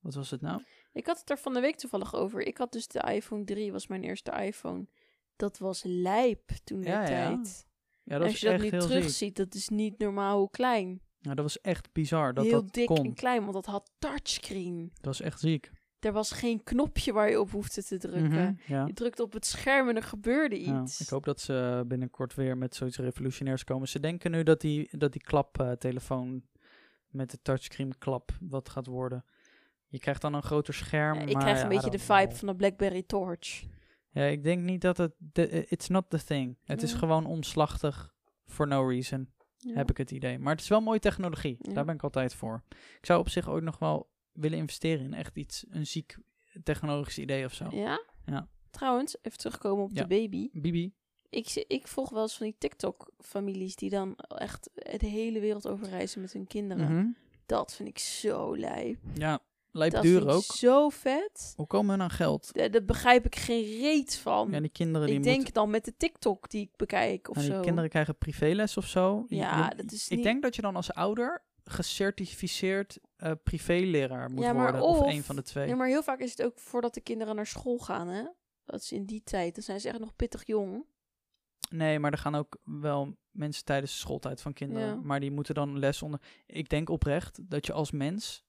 Wat 0.00 0.14
was 0.14 0.30
het 0.30 0.40
nou? 0.40 0.62
Ik 0.92 1.06
had 1.06 1.18
het 1.18 1.30
er 1.30 1.38
van 1.38 1.54
de 1.54 1.60
week 1.60 1.76
toevallig 1.76 2.14
over. 2.14 2.40
Ik 2.40 2.56
had 2.58 2.72
dus 2.72 2.86
de 2.88 3.00
iPhone 3.12 3.44
3, 3.44 3.72
was 3.72 3.86
mijn 3.86 4.02
eerste 4.04 4.30
iPhone. 4.30 4.86
Dat 5.36 5.58
was 5.58 5.82
lijp 5.84 6.50
toen 6.64 6.80
de 6.80 6.88
Ja, 6.88 7.00
ja. 7.00 7.06
tijd. 7.06 7.66
Ja, 8.02 8.18
dat 8.18 8.26
als 8.28 8.40
je 8.40 8.50
dat 8.50 8.60
nu 8.60 8.70
terugziet, 8.70 9.36
dat 9.36 9.54
is 9.54 9.68
niet 9.68 9.98
normaal 9.98 10.38
hoe 10.38 10.50
klein. 10.50 11.00
Ja, 11.18 11.34
dat 11.34 11.44
was 11.44 11.60
echt 11.60 11.92
bizar 11.92 12.34
dat 12.34 12.44
Heel 12.44 12.62
dat 12.62 12.72
dik 12.74 12.86
kon. 12.86 13.04
en 13.04 13.14
klein, 13.14 13.40
want 13.40 13.52
dat 13.52 13.66
had 13.66 13.90
touchscreen. 13.98 14.88
Dat 14.94 15.04
was 15.04 15.20
echt 15.20 15.40
ziek. 15.40 15.70
Er 16.00 16.12
was 16.12 16.30
geen 16.32 16.62
knopje 16.62 17.12
waar 17.12 17.30
je 17.30 17.40
op 17.40 17.50
hoefde 17.50 17.84
te 17.84 17.98
drukken. 17.98 18.30
Mhm, 18.66 18.72
ja. 18.72 18.86
Je 18.86 18.92
drukte 18.92 19.22
op 19.22 19.32
het 19.32 19.46
scherm 19.46 19.88
en 19.88 19.96
er 19.96 20.02
gebeurde 20.02 20.60
Ja, 20.64 20.82
iets. 20.82 21.00
ik 21.00 21.08
hoop 21.08 21.24
dat 21.24 21.40
ze 21.40 21.84
binnenkort 21.86 22.34
weer 22.34 22.56
met 22.58 22.74
zoiets 22.74 22.98
revolutionairs 22.98 23.64
komen. 23.64 23.88
Ze 23.88 24.00
denken 24.00 24.30
nu 24.30 24.42
dat 24.42 24.60
die, 24.60 24.88
dat 24.98 25.12
die 25.12 25.22
klaptelefoon 25.22 26.42
met 27.08 27.30
de 27.30 27.38
touchscreen 27.42 27.98
klap 27.98 28.30
wat 28.40 28.68
gaat 28.68 28.86
worden. 28.86 29.24
Je 29.86 29.98
krijgt 29.98 30.20
dan 30.20 30.34
een 30.34 30.42
groter 30.42 30.74
scherm. 30.74 31.14
Ja, 31.18 31.20
ik 31.26 31.32
maar 31.32 31.42
krijg 31.42 31.56
ja, 31.56 31.62
een 31.62 31.68
beetje 31.68 31.90
de 31.90 31.98
vibe 31.98 32.22
know. 32.26 32.32
van 32.36 32.48
de 32.48 32.56
BlackBerry 32.56 33.02
Torch. 33.02 33.64
Ja, 34.10 34.24
ik 34.24 34.42
denk 34.42 34.62
niet 34.62 34.80
dat 34.80 34.96
het... 34.96 35.12
De, 35.18 35.66
it's 35.66 35.88
not 35.88 36.10
the 36.10 36.24
thing. 36.24 36.56
Het 36.64 36.82
is 36.82 36.92
Ja. 36.92 36.98
gewoon 36.98 37.26
omslachtig 37.26 38.14
for 38.46 38.66
no 38.66 38.88
reason, 38.88 39.32
Ja. 39.56 39.74
heb 39.74 39.90
ik 39.90 39.96
het 39.96 40.10
idee. 40.10 40.38
Maar 40.38 40.52
het 40.52 40.62
is 40.62 40.68
wel 40.68 40.80
mooie 40.80 40.98
technologie. 40.98 41.56
Ja. 41.60 41.72
Daar 41.72 41.84
ben 41.84 41.94
ik 41.94 42.02
altijd 42.02 42.34
voor. 42.34 42.62
Ik 42.98 43.06
zou 43.06 43.20
op 43.20 43.28
zich 43.28 43.48
ook 43.48 43.62
nog 43.62 43.78
wel 43.78 44.10
willen 44.40 44.58
investeren 44.58 45.04
in 45.04 45.14
echt 45.14 45.36
iets, 45.36 45.64
een 45.70 45.86
ziek 45.86 46.16
technologisch 46.64 47.18
idee 47.18 47.44
of 47.44 47.54
zo. 47.54 47.66
Ja? 47.70 48.00
Ja. 48.26 48.48
Trouwens, 48.70 49.16
even 49.22 49.38
terugkomen 49.38 49.84
op 49.84 49.90
Ja. 49.92 50.02
de 50.02 50.08
baby. 50.08 50.48
Bibi? 50.52 50.92
Ik, 51.30 51.48
zie- 51.48 51.64
ik 51.68 51.86
volg 51.86 52.10
wel 52.10 52.22
eens 52.22 52.36
van 52.36 52.46
die 52.46 52.54
TikTok-families 52.58 53.76
die 53.76 53.90
dan 53.90 54.16
echt 54.16 54.70
de 54.98 55.06
hele 55.06 55.40
wereld 55.40 55.66
over 55.68 55.88
reizen 55.88 56.20
met 56.20 56.32
hun 56.32 56.46
kinderen. 56.46 56.94
Mhm. 56.94 57.06
Dat 57.46 57.74
vind 57.74 57.88
ik 57.88 57.98
zo 57.98 58.56
lijp. 58.56 58.98
Ja, 59.14 59.40
Dat 59.72 59.90
duur 60.02 60.02
vind 60.18 60.22
ik 60.22 60.30
ook. 60.36 60.42
zo 60.42 60.88
vet. 60.88 61.52
Hoe 61.56 61.66
komen 61.66 61.90
hun 61.90 62.02
aan 62.02 62.10
geld? 62.10 62.50
Daar 62.72 62.84
begrijp 62.84 63.24
ik 63.26 63.36
geen 63.36 63.64
reet 63.64 64.16
van. 64.16 64.50
Ja, 64.50 64.60
die 64.60 64.68
kinderen 64.70 65.06
die 65.06 65.16
ik 65.16 65.22
moeten... 65.22 65.42
denk 65.42 65.54
dan 65.54 65.70
met 65.70 65.84
de 65.84 65.94
TikTok 65.96 66.50
die 66.50 66.60
ik 66.62 66.76
bekijk 66.76 67.28
of 67.30 67.36
die 67.36 67.44
zo. 67.44 67.60
kinderen 67.60 67.90
krijgen 67.90 68.18
privéles 68.18 68.76
of 68.76 68.86
zo. 68.86 69.24
Ja, 69.28 69.68
je- 69.68 69.74
dat 69.82 69.92
is 69.92 70.08
Ik 70.08 70.16
niet- 70.16 70.24
denk 70.26 70.42
dat 70.42 70.56
je 70.56 70.62
dan 70.62 70.76
als 70.76 70.92
ouder 70.92 71.42
gecertificeerd 71.64 72.98
eh 73.18 73.32
privéleraar 73.42 74.30
moet 74.30 74.44
Ja, 74.44 74.54
worden. 74.54 74.82
Of, 74.82 74.98
of- 75.00 75.06
een 75.12 75.22
van 75.22 75.36
de 75.36 75.42
twee. 75.42 75.66
Nee, 75.66 75.74
maar 75.74 75.88
heel 75.88 76.02
vaak 76.02 76.18
is 76.20 76.30
het 76.30 76.42
ook 76.42 76.58
voordat 76.58 76.94
de 76.94 77.00
kinderen 77.00 77.36
naar 77.36 77.46
school 77.46 77.78
gaan, 77.78 78.08
hè? 78.08 78.24
Dat 78.64 78.80
is 78.80 78.92
in 78.92 79.04
die 79.04 79.22
tijd. 79.22 79.54
Dan 79.54 79.64
zijn 79.64 79.80
ze 79.80 79.88
echt 79.88 79.98
nog 79.98 80.16
pittig 80.16 80.46
jong. 80.46 80.84
Nee, 81.70 81.98
maar 81.98 82.12
er 82.12 82.18
gaan 82.18 82.34
ook 82.34 82.58
wel 82.64 83.16
mensen 83.30 83.64
tijdens 83.64 83.92
de 83.92 83.98
schooltijd 83.98 84.40
van 84.40 84.52
kinderen. 84.52 84.86
Ja. 84.88 84.94
Maar 85.02 85.20
die 85.20 85.30
moeten 85.30 85.54
dan 85.54 85.78
les 85.78 86.02
onder... 86.02 86.20
Ik 86.46 86.68
denk 86.68 86.88
oprecht 86.90 87.50
dat 87.50 87.66
je 87.66 87.72
als 87.72 87.90
mens 87.90 88.44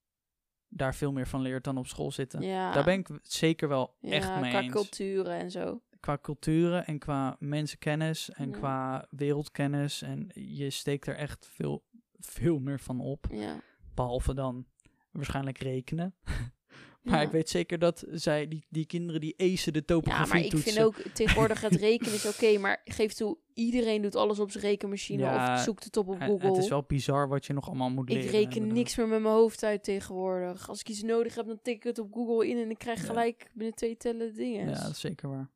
daar 0.67 0.95
veel 0.95 1.11
meer 1.11 1.27
van 1.27 1.41
leert 1.41 1.63
dan 1.63 1.77
op 1.77 1.87
school 1.87 2.11
zitten. 2.11 2.41
Ja. 2.41 2.71
Daar 2.71 2.83
ben 2.83 2.99
ik 2.99 3.09
zeker 3.23 3.67
wel 3.67 3.95
ja, 3.99 4.11
echt 4.11 4.39
mee 4.39 4.49
qua 4.49 4.61
eens. 4.61 4.71
culturen 4.71 5.33
en 5.39 5.51
zo. 5.51 5.81
Qua 5.99 6.17
culturen 6.21 6.85
en 6.85 6.99
qua 6.99 7.35
mensenkennis 7.39 8.29
en 8.29 8.49
Ja. 8.49 8.57
qua 8.57 9.07
wereldkennis. 9.09 10.01
En 10.01 10.29
je 10.33 10.69
steekt 10.69 11.07
er 11.07 11.15
echt 11.15 11.47
veel, 11.51 11.83
veel 12.19 12.59
meer 12.59 12.79
van 12.79 12.99
op. 12.99 13.25
Ja. 13.31 13.61
Behalve 13.99 14.33
dan 14.33 14.65
waarschijnlijk 15.11 15.57
rekenen. 15.57 16.15
maar 17.03 17.19
Ja. 17.19 17.21
ik 17.21 17.29
weet 17.31 17.49
zeker 17.49 17.79
dat 17.79 18.05
zij, 18.11 18.47
die, 18.47 18.65
die 18.69 18.85
kinderen 18.85 19.21
die 19.21 19.33
acen 19.37 19.73
de 19.73 19.85
topografie 19.85 20.25
Ja, 20.27 20.33
maar 20.33 20.43
ik 20.43 20.49
toetsen. 20.51 20.73
vind 20.73 20.85
ook 20.85 20.95
tegenwoordig 21.13 21.61
het 21.61 21.75
rekenen 21.89 22.13
is 22.13 22.25
oké, 22.27 22.57
maar 22.57 22.81
geef 22.85 23.13
toe, 23.13 23.37
iedereen 23.53 24.01
doet 24.01 24.15
alles 24.15 24.39
op 24.39 24.51
zijn 24.51 24.63
rekenmachine 24.63 25.21
Ja, 25.23 25.53
of 25.53 25.59
zoekt 25.61 25.83
het 25.83 25.97
op 25.97 26.07
op 26.07 26.19
Google. 26.21 26.47
Het 26.47 26.57
is 26.57 26.69
wel 26.69 26.83
bizar 26.87 27.27
wat 27.27 27.45
je 27.45 27.53
nog 27.53 27.67
allemaal 27.67 27.89
moet 27.89 28.09
ik 28.09 28.15
leren. 28.15 28.31
reken 28.31 28.51
inderdaad. 28.51 28.77
niks 28.77 28.95
meer 28.95 29.07
met 29.07 29.21
mijn 29.21 29.33
hoofd 29.33 29.63
uit 29.63 29.83
tegenwoordig. 29.83 30.69
Als 30.69 30.79
ik 30.79 30.89
iets 30.89 31.01
nodig 31.03 31.35
heb, 31.35 31.45
dan 31.47 31.59
tik 31.61 31.75
ik 31.75 31.83
het 31.83 31.99
op 31.99 32.13
Google 32.13 32.47
in 32.47 32.57
en 32.57 32.69
ik 32.69 32.77
krijg 32.77 32.99
Ja. 33.01 33.05
gelijk 33.05 33.51
binnen 33.53 33.75
twee 33.75 33.97
tellen 33.97 34.33
dingen. 34.35 34.69
Ja, 34.69 34.81
dat 34.81 34.91
is 34.91 34.99
zeker 34.99 35.29
waar. 35.29 35.49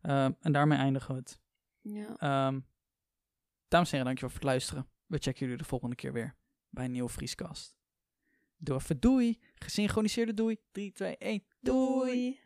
Ehm, 0.00 0.32
en 0.40 0.52
daarmee 0.52 0.78
eindigen 0.78 1.14
we 1.14 1.20
het. 1.20 1.40
Ja. 1.80 2.16
Ehm, 2.16 2.60
dames 3.68 3.86
en 3.92 3.96
heren, 3.98 4.04
dankjewel 4.04 4.30
voor 4.30 4.40
het 4.40 4.48
luisteren. 4.48 4.86
We 5.06 5.18
checken 5.18 5.40
jullie 5.40 5.56
de 5.62 5.68
volgende 5.68 5.94
keer 5.94 6.12
weer 6.12 6.36
bij 6.76 6.84
een 6.84 6.92
nieuwe 6.92 7.08
Vrieskast. 7.08 7.76
Doe 8.56 8.76
even 8.76 9.00
doei. 9.00 9.38
Gesynchroniseerde 9.54 10.34
doei. 10.34 10.56
3, 10.70 10.92
2, 10.92 11.16
1. 11.16 11.42
Doei. 11.60 12.12
Doei. 12.12 12.40